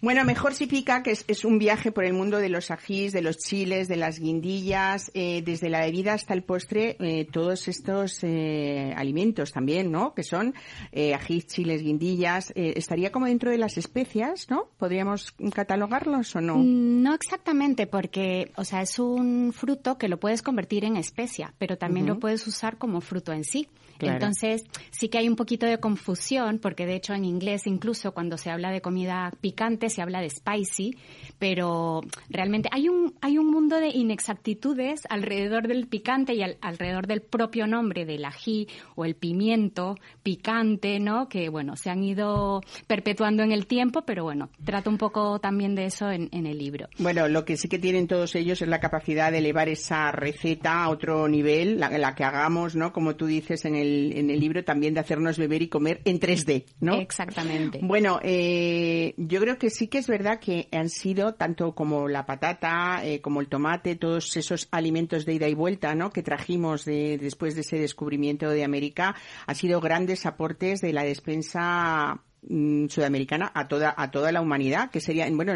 Bueno, 0.00 0.24
mejor 0.24 0.54
si 0.54 0.66
pica, 0.66 1.04
que 1.04 1.12
es, 1.12 1.24
es 1.28 1.44
un 1.44 1.58
viaje 1.60 1.92
por 1.92 2.04
el 2.04 2.12
mundo 2.12 2.38
de 2.38 2.48
los 2.48 2.72
ajís, 2.72 3.12
de 3.12 3.22
los 3.22 3.38
chiles, 3.38 3.86
de 3.86 3.96
las 3.96 4.18
guindillas, 4.18 5.12
eh, 5.14 5.42
desde 5.46 5.70
la 5.70 5.80
bebida 5.80 6.14
hasta 6.14 6.34
el 6.34 6.42
postre, 6.42 6.96
eh, 6.98 7.24
todos 7.30 7.68
estos 7.68 8.18
eh, 8.22 8.92
alimentos 8.96 9.52
también, 9.52 9.92
¿no? 9.92 10.12
Que 10.14 10.24
son 10.24 10.54
eh, 10.90 11.14
ajís, 11.14 11.46
chiles, 11.46 11.82
guindillas. 11.82 12.50
eh, 12.56 12.74
estaría 12.76 13.12
como 13.12 13.26
dentro 13.26 13.52
de 13.52 13.58
las 13.58 13.78
especias, 13.78 14.48
¿no? 14.52 14.68
¿Podríamos 14.76 15.32
catalogarlos 15.54 16.36
o 16.36 16.40
no? 16.42 16.58
No 16.58 17.14
exactamente, 17.14 17.86
porque, 17.86 18.52
o 18.56 18.64
sea, 18.64 18.82
es 18.82 18.98
un 18.98 19.52
fruto 19.54 19.96
que 19.96 20.08
lo 20.08 20.18
puedes 20.20 20.42
convertir 20.42 20.84
en 20.84 20.96
especia, 20.98 21.54
pero 21.56 21.78
también 21.78 22.06
lo 22.06 22.18
puedes 22.18 22.46
usar 22.46 22.76
como 22.76 23.00
fruto 23.00 23.32
en 23.32 23.44
sí. 23.44 23.66
Claro. 23.98 24.16
Entonces, 24.16 24.64
sí 24.90 25.08
que 25.08 25.18
hay 25.18 25.28
un 25.28 25.36
poquito 25.36 25.64
de 25.64 25.78
confusión, 25.78 26.58
porque 26.58 26.86
de 26.86 26.96
hecho 26.96 27.14
en 27.14 27.24
inglés 27.24 27.66
incluso 27.68 28.12
cuando 28.12 28.36
se 28.36 28.50
habla 28.50 28.70
de 28.72 28.80
comida 28.80 29.32
picante 29.40 29.90
se 29.90 30.02
habla 30.02 30.20
de 30.20 30.28
spicy, 30.28 30.96
pero 31.38 32.00
realmente 32.28 32.68
hay 32.72 32.88
un, 32.88 33.14
hay 33.20 33.38
un 33.38 33.48
mundo 33.48 33.76
de 33.78 33.88
inexactitudes 33.90 35.02
alrededor 35.08 35.68
del 35.68 35.86
picante 35.86 36.34
y 36.34 36.42
al- 36.42 36.58
alrededor 36.62 37.06
del 37.06 37.20
propio 37.22 37.66
nombre 37.68 38.04
del 38.04 38.24
ají 38.24 38.66
o 38.96 39.04
el 39.04 39.14
pimiento 39.14 39.94
picante, 40.24 40.98
¿no? 40.98 41.28
Que, 41.28 41.48
bueno, 41.48 41.76
se 41.76 41.90
han 41.90 42.02
ido 42.02 42.60
perpetuando 42.88 43.44
en 43.44 43.52
el 43.52 43.66
tiempo, 43.66 44.02
pero 44.02 44.24
bueno, 44.24 44.41
trato 44.64 44.88
un 44.88 44.98
poco 44.98 45.38
también 45.38 45.74
de 45.74 45.84
eso 45.84 46.10
en, 46.10 46.28
en 46.32 46.46
el 46.46 46.58
libro. 46.58 46.88
Bueno, 46.98 47.28
lo 47.28 47.44
que 47.44 47.56
sí 47.56 47.68
que 47.68 47.78
tienen 47.78 48.06
todos 48.06 48.34
ellos 48.34 48.62
es 48.62 48.68
la 48.68 48.80
capacidad 48.80 49.30
de 49.30 49.38
elevar 49.38 49.68
esa 49.68 50.10
receta 50.12 50.84
a 50.84 50.88
otro 50.88 51.28
nivel, 51.28 51.78
la, 51.78 51.90
la 51.90 52.14
que 52.14 52.24
hagamos, 52.24 52.74
¿no? 52.74 52.92
Como 52.92 53.16
tú 53.16 53.26
dices 53.26 53.64
en 53.66 53.74
el, 53.74 54.12
en 54.16 54.30
el 54.30 54.40
libro, 54.40 54.64
también 54.64 54.94
de 54.94 55.00
hacernos 55.00 55.38
beber 55.38 55.62
y 55.62 55.68
comer 55.68 56.00
en 56.04 56.18
3D, 56.18 56.64
¿no? 56.80 56.94
Exactamente. 56.94 57.80
Bueno, 57.82 58.20
eh, 58.22 59.14
yo 59.16 59.40
creo 59.40 59.58
que 59.58 59.68
sí 59.68 59.82
sí 59.82 59.88
que 59.88 59.98
es 59.98 60.06
verdad 60.06 60.38
que 60.38 60.68
han 60.70 60.88
sido 60.88 61.34
tanto 61.34 61.74
como 61.74 62.06
la 62.06 62.24
patata, 62.24 63.04
eh, 63.04 63.20
como 63.20 63.40
el 63.40 63.48
tomate, 63.48 63.96
todos 63.96 64.36
esos 64.36 64.68
alimentos 64.70 65.26
de 65.26 65.34
ida 65.34 65.48
y 65.48 65.54
vuelta, 65.54 65.96
¿no? 65.96 66.10
Que 66.10 66.22
trajimos 66.22 66.84
de, 66.84 67.18
después 67.18 67.56
de 67.56 67.62
ese 67.62 67.78
descubrimiento 67.80 68.48
de 68.48 68.62
América, 68.62 69.16
han 69.44 69.56
sido 69.56 69.80
grandes 69.80 70.24
aportes 70.24 70.80
de 70.80 70.92
la 70.92 71.02
despensa 71.02 72.22
mm, 72.48 72.86
sudamericana 72.88 73.50
a 73.54 73.68
toda 73.68 73.94
a 73.96 74.10
toda 74.10 74.32
la 74.32 74.40
humanidad 74.40 74.90
que 74.90 75.00
sería 75.00 75.28
bueno 75.30 75.54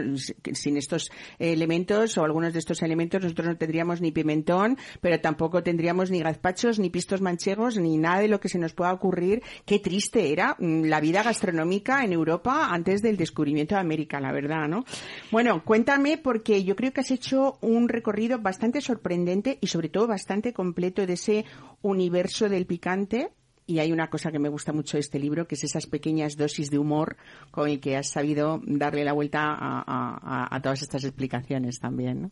sin 0.52 0.76
estos 0.76 1.10
elementos 1.38 2.16
o 2.18 2.24
algunos 2.24 2.52
de 2.52 2.58
estos 2.58 2.82
elementos 2.82 3.22
nosotros 3.22 3.48
no 3.48 3.56
tendríamos 3.56 4.00
ni 4.00 4.12
pimentón 4.12 4.78
pero 5.00 5.20
tampoco 5.20 5.62
tendríamos 5.62 6.10
ni 6.10 6.20
gazpachos 6.20 6.78
ni 6.78 6.90
pistos 6.90 7.20
manchegos 7.20 7.78
ni 7.78 7.96
nada 7.96 8.20
de 8.20 8.28
lo 8.28 8.40
que 8.40 8.48
se 8.48 8.58
nos 8.58 8.72
pueda 8.72 8.92
ocurrir. 8.92 9.42
Qué 9.64 9.78
triste 9.78 10.32
era 10.32 10.56
mm, 10.58 10.84
la 10.84 11.00
vida 11.00 11.22
gastronómica 11.22 12.04
en 12.04 12.12
Europa 12.12 12.68
antes 12.70 13.02
del 13.02 13.16
descubrimiento 13.16 13.74
de 13.74 13.80
América 13.80 14.20
la 14.20 14.32
verdad 14.32 14.68
no 14.68 14.84
bueno 15.30 15.64
cuéntame 15.64 16.18
porque 16.18 16.64
yo 16.64 16.76
creo 16.76 16.92
que 16.92 17.00
has 17.00 17.10
hecho 17.10 17.58
un 17.60 17.88
recorrido 17.88 18.38
bastante 18.38 18.80
sorprendente 18.80 19.58
y 19.60 19.66
sobre 19.66 19.88
todo 19.88 20.06
bastante 20.06 20.52
completo 20.52 21.06
de 21.06 21.14
ese 21.14 21.44
universo 21.82 22.48
del 22.48 22.66
picante 22.66 23.30
y 23.66 23.78
hay 23.80 23.92
una 23.92 24.08
cosa 24.10 24.30
que 24.30 24.38
me 24.38 24.48
gusta 24.48 24.72
mucho 24.72 24.96
de 24.96 25.00
este 25.00 25.18
libro, 25.18 25.46
que 25.46 25.56
es 25.56 25.64
esas 25.64 25.86
pequeñas 25.86 26.36
dosis 26.36 26.70
de 26.70 26.78
humor 26.78 27.16
con 27.50 27.68
el 27.68 27.80
que 27.80 27.96
has 27.96 28.08
sabido 28.10 28.60
darle 28.64 29.04
la 29.04 29.12
vuelta 29.12 29.40
a, 29.42 30.48
a- 30.50 30.60
todas 30.60 30.82
estas 30.82 31.04
explicaciones 31.04 31.80
también, 31.80 32.22
¿no? 32.22 32.30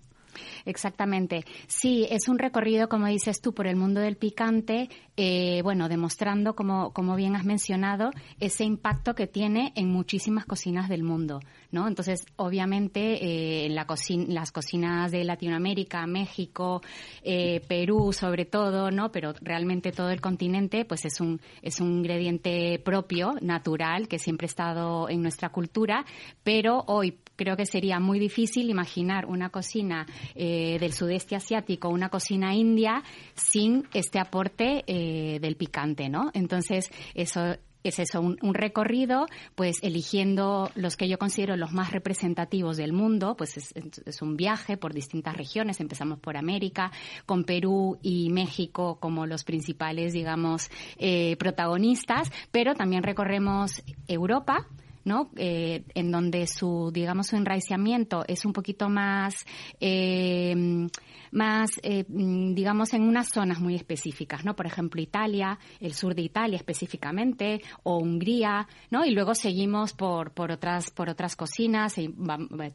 Exactamente. 0.64 1.44
Sí, 1.66 2.06
es 2.10 2.28
un 2.28 2.38
recorrido, 2.38 2.88
como 2.88 3.06
dices 3.06 3.40
tú, 3.40 3.52
por 3.54 3.66
el 3.66 3.76
mundo 3.76 4.00
del 4.00 4.16
picante, 4.16 4.88
eh, 5.16 5.60
bueno, 5.62 5.88
demostrando, 5.88 6.54
como, 6.54 6.92
como 6.92 7.16
bien 7.16 7.36
has 7.36 7.44
mencionado, 7.44 8.10
ese 8.40 8.64
impacto 8.64 9.14
que 9.14 9.26
tiene 9.26 9.72
en 9.76 9.88
muchísimas 9.88 10.44
cocinas 10.44 10.88
del 10.88 11.02
mundo, 11.04 11.40
¿no? 11.70 11.86
Entonces, 11.88 12.26
obviamente, 12.36 13.64
eh, 13.64 13.68
la 13.70 13.86
cocin- 13.86 14.28
las 14.28 14.50
cocinas 14.52 15.10
de 15.12 15.24
Latinoamérica, 15.24 16.06
México, 16.06 16.80
eh, 17.22 17.60
Perú, 17.68 18.12
sobre 18.12 18.44
todo, 18.44 18.90
¿no? 18.90 19.10
Pero 19.12 19.32
realmente 19.40 19.92
todo 19.92 20.10
el 20.10 20.20
continente, 20.20 20.84
pues 20.84 21.04
es 21.04 21.20
un, 21.20 21.40
es 21.62 21.80
un 21.80 21.92
ingrediente 21.98 22.78
propio, 22.84 23.34
natural, 23.40 24.08
que 24.08 24.18
siempre 24.18 24.46
ha 24.46 24.48
estado 24.48 25.08
en 25.08 25.22
nuestra 25.22 25.50
cultura, 25.50 26.04
pero 26.42 26.84
hoy 26.86 27.18
creo 27.36 27.56
que 27.56 27.66
sería 27.66 28.00
muy 28.00 28.18
difícil 28.18 28.70
imaginar 28.70 29.26
una 29.26 29.50
cocina 29.50 30.06
eh, 30.34 30.78
del 30.78 30.92
sudeste 30.92 31.36
asiático, 31.36 31.88
una 31.88 32.08
cocina 32.08 32.54
india, 32.54 33.02
sin 33.34 33.86
este 33.92 34.18
aporte 34.18 34.84
eh, 34.86 35.38
del 35.40 35.56
picante, 35.56 36.08
¿no? 36.08 36.30
Entonces, 36.34 36.90
eso 37.14 37.56
es 37.84 37.98
eso, 37.98 38.20
un, 38.22 38.54
recorrido, 38.54 39.26
pues 39.54 39.76
eligiendo 39.82 40.70
los 40.74 40.96
que 40.96 41.06
yo 41.06 41.18
considero 41.18 41.54
los 41.56 41.72
más 41.72 41.92
representativos 41.92 42.78
del 42.78 42.94
mundo, 42.94 43.36
pues 43.36 43.58
es, 43.58 43.74
es 44.06 44.22
un 44.22 44.36
viaje 44.36 44.78
por 44.78 44.94
distintas 44.94 45.36
regiones, 45.36 45.80
empezamos 45.80 46.18
por 46.18 46.38
América, 46.38 46.90
con 47.26 47.44
Perú 47.44 47.98
y 48.00 48.30
México 48.30 48.96
como 49.00 49.26
los 49.26 49.44
principales, 49.44 50.14
digamos, 50.14 50.70
eh, 50.96 51.36
protagonistas, 51.36 52.32
pero 52.50 52.74
también 52.74 53.02
recorremos 53.02 53.82
Europa, 54.08 54.66
¿no? 55.04 55.30
Eh, 55.36 55.84
en 55.94 56.10
donde 56.10 56.46
su, 56.46 56.90
digamos, 56.92 57.28
su 57.28 57.36
enraizamiento 57.36 58.24
es 58.26 58.44
un 58.44 58.52
poquito 58.52 58.88
más, 58.88 59.44
eh, 59.80 60.88
más, 61.34 61.80
eh, 61.82 62.04
mm, 62.08 62.54
digamos, 62.54 62.94
en 62.94 63.02
unas 63.02 63.28
zonas 63.28 63.60
muy 63.60 63.74
específicas, 63.74 64.44
¿no? 64.44 64.54
Por 64.54 64.66
ejemplo, 64.66 65.02
Italia, 65.02 65.58
el 65.80 65.92
sur 65.92 66.14
de 66.14 66.22
Italia 66.22 66.56
específicamente, 66.56 67.60
o 67.82 67.98
Hungría, 67.98 68.68
¿no? 68.90 69.04
Y 69.04 69.10
luego 69.10 69.34
seguimos 69.34 69.92
por, 69.92 70.32
por 70.32 70.52
otras, 70.52 70.90
por 70.90 71.10
otras 71.10 71.36
cocinas, 71.36 71.98
eh, 71.98 72.08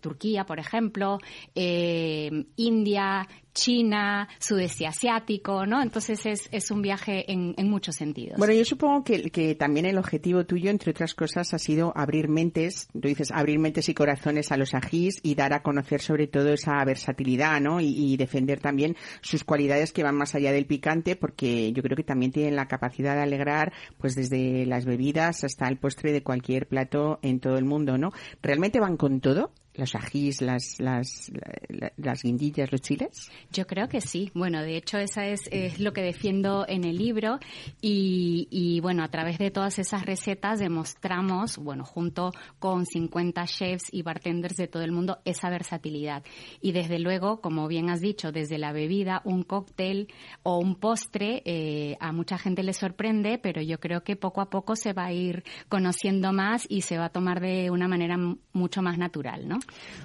Turquía, 0.01 0.45
por 0.45 0.59
ejemplo, 0.59 1.17
eh, 1.55 2.45
India, 2.57 3.27
China, 3.53 4.27
sudeste 4.39 4.85
asiático, 4.87 5.65
¿no? 5.65 5.81
Entonces 5.81 6.25
es, 6.25 6.49
es 6.51 6.71
un 6.71 6.81
viaje 6.81 7.31
en, 7.31 7.55
en 7.57 7.69
muchos 7.69 7.95
sentidos. 7.95 8.37
Bueno, 8.37 8.53
yo 8.53 8.63
supongo 8.63 9.03
que, 9.03 9.31
que 9.31 9.55
también 9.55 9.85
el 9.85 9.97
objetivo 9.97 10.45
tuyo, 10.45 10.69
entre 10.69 10.91
otras 10.91 11.15
cosas, 11.15 11.53
ha 11.53 11.59
sido 11.59 11.91
abrir 11.95 12.29
mentes, 12.29 12.87
tú 12.93 13.07
dices, 13.07 13.31
abrir 13.31 13.59
mentes 13.59 13.89
y 13.89 13.93
corazones 13.93 14.51
a 14.51 14.57
los 14.57 14.73
ajís 14.73 15.19
y 15.23 15.35
dar 15.35 15.53
a 15.53 15.61
conocer 15.61 16.01
sobre 16.01 16.27
todo 16.27 16.53
esa 16.53 16.83
versatilidad, 16.85 17.59
¿no? 17.59 17.81
Y, 17.81 17.87
y 17.87 18.17
defender 18.17 18.48
también 18.57 18.95
sus 19.21 19.43
cualidades 19.43 19.91
que 19.91 20.03
van 20.03 20.15
más 20.15 20.33
allá 20.33 20.51
del 20.51 20.65
picante, 20.65 21.15
porque 21.15 21.71
yo 21.73 21.83
creo 21.83 21.95
que 21.95 22.03
también 22.03 22.31
tienen 22.31 22.55
la 22.55 22.67
capacidad 22.67 23.15
de 23.15 23.21
alegrar, 23.21 23.73
pues 23.97 24.15
desde 24.15 24.65
las 24.65 24.85
bebidas 24.85 25.43
hasta 25.43 25.67
el 25.67 25.77
postre 25.77 26.11
de 26.11 26.23
cualquier 26.23 26.67
plato 26.67 27.19
en 27.21 27.39
todo 27.39 27.57
el 27.57 27.65
mundo, 27.65 27.97
¿no? 27.97 28.11
¿Realmente 28.41 28.79
van 28.79 28.97
con 28.97 29.19
todo? 29.21 29.51
Los 29.79 29.95
ajís, 29.95 30.41
las, 30.41 30.75
las, 30.79 31.31
la- 31.69 31.91
las 31.97 32.21
guindillas, 32.23 32.71
los 32.71 32.81
chiles. 32.81 33.31
Yo 33.51 33.65
creo 33.65 33.87
que 33.87 34.01
sí. 34.01 34.29
Bueno, 34.35 34.61
de 34.61 34.75
hecho, 34.77 34.97
esa 34.97 35.25
es, 35.25 35.41
es 35.51 35.79
lo 35.79 35.93
que 35.93 36.01
defiendo 36.01 36.65
en 36.67 36.83
el 36.83 36.97
libro 36.97 37.39
y, 37.81 38.47
y, 38.51 38.79
bueno, 38.81 39.03
a 39.03 39.07
través 39.07 39.37
de 39.37 39.51
todas 39.51 39.79
esas 39.79 40.05
recetas 40.05 40.59
demostramos, 40.59 41.57
bueno, 41.57 41.83
junto 41.85 42.31
con 42.59 42.85
50 42.85 43.45
chefs 43.45 43.85
y 43.91 44.01
bartenders 44.01 44.55
de 44.57 44.67
todo 44.67 44.83
el 44.83 44.91
mundo, 44.91 45.19
esa 45.25 45.49
versatilidad. 45.49 46.23
Y 46.61 46.71
desde 46.73 46.99
luego, 46.99 47.41
como 47.41 47.67
bien 47.67 47.89
has 47.89 48.01
dicho, 48.01 48.31
desde 48.31 48.57
la 48.57 48.71
bebida, 48.73 49.21
un 49.23 49.43
cóctel 49.43 50.07
o 50.43 50.57
un 50.59 50.75
postre, 50.75 51.41
eh, 51.45 51.95
a 51.99 52.11
mucha 52.11 52.37
gente 52.37 52.63
le 52.63 52.73
sorprende, 52.73 53.37
pero 53.37 53.61
yo 53.61 53.79
creo 53.79 54.03
que 54.03 54.15
poco 54.15 54.41
a 54.41 54.49
poco 54.49 54.75
se 54.75 54.93
va 54.93 55.05
a 55.05 55.13
ir 55.13 55.43
conociendo 55.69 56.33
más 56.33 56.65
y 56.69 56.81
se 56.81 56.97
va 56.97 57.05
a 57.05 57.09
tomar 57.09 57.39
de 57.39 57.69
una 57.71 57.87
manera 57.87 58.17
mucho 58.53 58.81
más 58.81 58.97
natural, 58.97 59.47
¿no? 59.47 59.59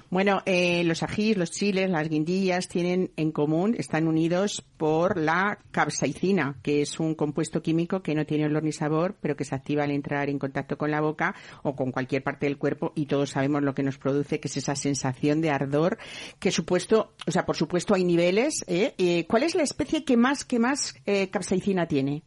Bueno, 0.09 0.41
eh, 0.45 0.83
los 0.83 1.03
ajís, 1.03 1.37
los 1.37 1.51
chiles, 1.51 1.89
las 1.89 2.09
guindillas 2.09 2.67
tienen 2.67 3.11
en 3.17 3.31
común, 3.31 3.75
están 3.77 4.07
unidos 4.07 4.63
por 4.77 5.17
la 5.17 5.59
capsaicina, 5.71 6.57
que 6.61 6.81
es 6.81 6.99
un 6.99 7.15
compuesto 7.15 7.61
químico 7.61 8.01
que 8.01 8.15
no 8.15 8.25
tiene 8.25 8.45
olor 8.45 8.63
ni 8.63 8.71
sabor, 8.71 9.15
pero 9.19 9.35
que 9.35 9.45
se 9.45 9.55
activa 9.55 9.83
al 9.83 9.91
entrar 9.91 10.29
en 10.29 10.39
contacto 10.39 10.77
con 10.77 10.91
la 10.91 11.01
boca 11.01 11.35
o 11.63 11.75
con 11.75 11.91
cualquier 11.91 12.23
parte 12.23 12.45
del 12.45 12.57
cuerpo 12.57 12.93
y 12.95 13.05
todos 13.07 13.31
sabemos 13.31 13.63
lo 13.63 13.73
que 13.73 13.83
nos 13.83 13.97
produce, 13.97 14.39
que 14.39 14.47
es 14.47 14.57
esa 14.57 14.75
sensación 14.75 15.41
de 15.41 15.49
ardor, 15.49 15.97
que 16.39 16.51
supuesto, 16.51 17.13
o 17.27 17.31
sea, 17.31 17.45
por 17.45 17.55
supuesto 17.55 17.93
hay 17.93 18.03
niveles. 18.03 18.63
¿eh? 18.67 18.93
Eh, 18.97 19.25
¿Cuál 19.27 19.43
es 19.43 19.55
la 19.55 19.63
especie 19.63 20.03
que 20.03 20.17
más, 20.17 20.45
que 20.45 20.59
más 20.59 20.95
eh, 21.05 21.29
capsaicina 21.29 21.87
tiene? 21.87 22.23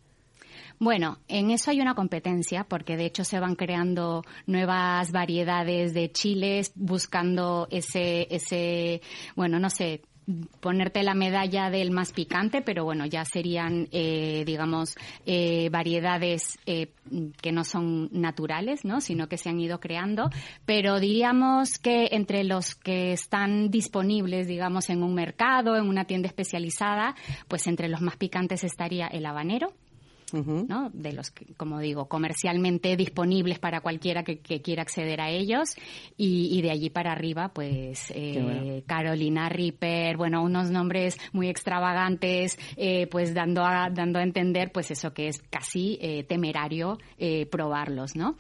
Bueno, 0.81 1.19
en 1.27 1.51
eso 1.51 1.71
hay 1.71 1.81
una 1.81 1.95
competencia 1.95 2.65
porque 2.65 2.97
de 2.97 3.07
hecho 3.07 3.25
se 3.25 3.41
van 3.41 3.57
creando 3.57 4.25
nuevas 4.47 5.11
variedades 5.11 5.93
de 5.93 6.13
chiles 6.13 6.73
buscando 6.77 7.67
ese, 7.71 8.29
ese, 8.31 9.03
bueno, 9.35 9.59
no 9.59 9.71
sé, 9.71 10.03
ponerte 10.61 11.03
la 11.03 11.15
medalla 11.15 11.71
del 11.71 11.91
más 11.91 12.13
picante, 12.13 12.61
pero 12.61 12.85
bueno, 12.85 13.07
ya 13.07 13.25
serían, 13.25 13.89
eh, 13.93 14.45
digamos, 14.45 14.95
eh, 15.25 15.69
variedades 15.71 16.59
eh, 16.67 16.93
que 17.41 17.51
no 17.51 17.65
son 17.65 18.09
naturales, 18.13 18.85
¿no? 18.85 19.01
Sino 19.01 19.29
que 19.29 19.39
se 19.39 19.49
han 19.49 19.59
ido 19.59 19.81
creando. 19.81 20.31
Pero 20.67 21.01
diríamos 21.01 21.79
que 21.79 22.09
entre 22.13 22.45
los 22.45 22.75
que 22.75 23.13
están 23.13 23.71
disponibles, 23.71 24.47
digamos, 24.47 24.91
en 24.91 25.03
un 25.03 25.15
mercado, 25.15 25.77
en 25.77 25.89
una 25.89 26.05
tienda 26.05 26.29
especializada, 26.29 27.15
pues 27.49 27.67
entre 27.67 27.89
los 27.89 28.03
más 28.03 28.17
picantes 28.17 28.65
estaría 28.65 29.07
el 29.07 29.25
habanero, 29.25 29.73
¿no? 30.33 30.91
De 30.93 31.13
los, 31.13 31.31
que, 31.31 31.55
como 31.55 31.79
digo, 31.79 32.09
comercialmente 32.09 32.97
disponibles 32.97 33.59
para 33.59 33.81
cualquiera 33.81 34.23
que, 34.23 34.39
que 34.39 34.63
quiera 34.63 34.83
acceder 34.83 35.21
a 35.21 35.31
ellos. 35.31 35.75
Y, 36.17 36.57
y 36.57 36.63
de 36.63 36.71
allí 36.71 36.91
para 36.91 37.13
arriba, 37.13 37.49
pues, 37.49 38.11
eh, 38.15 38.41
bueno. 38.43 38.83
Carolina 38.87 39.49
Reaper, 39.49 40.17
bueno, 40.17 40.43
unos 40.43 40.71
nombres 40.71 41.17
muy 41.33 41.49
extravagantes, 41.49 42.59
eh, 42.77 43.07
pues 43.11 43.35
dando 43.35 43.65
a, 43.65 43.91
dando 43.91 44.19
a 44.19 44.23
entender, 44.23 44.73
pues 44.73 44.91
eso 44.91 45.13
que 45.13 45.29
es 45.29 45.43
casi 45.51 45.99
eh, 46.01 46.25
temerario 46.25 46.99
eh, 47.19 47.47
probarlos, 47.47 48.17
¿no? 48.17 48.37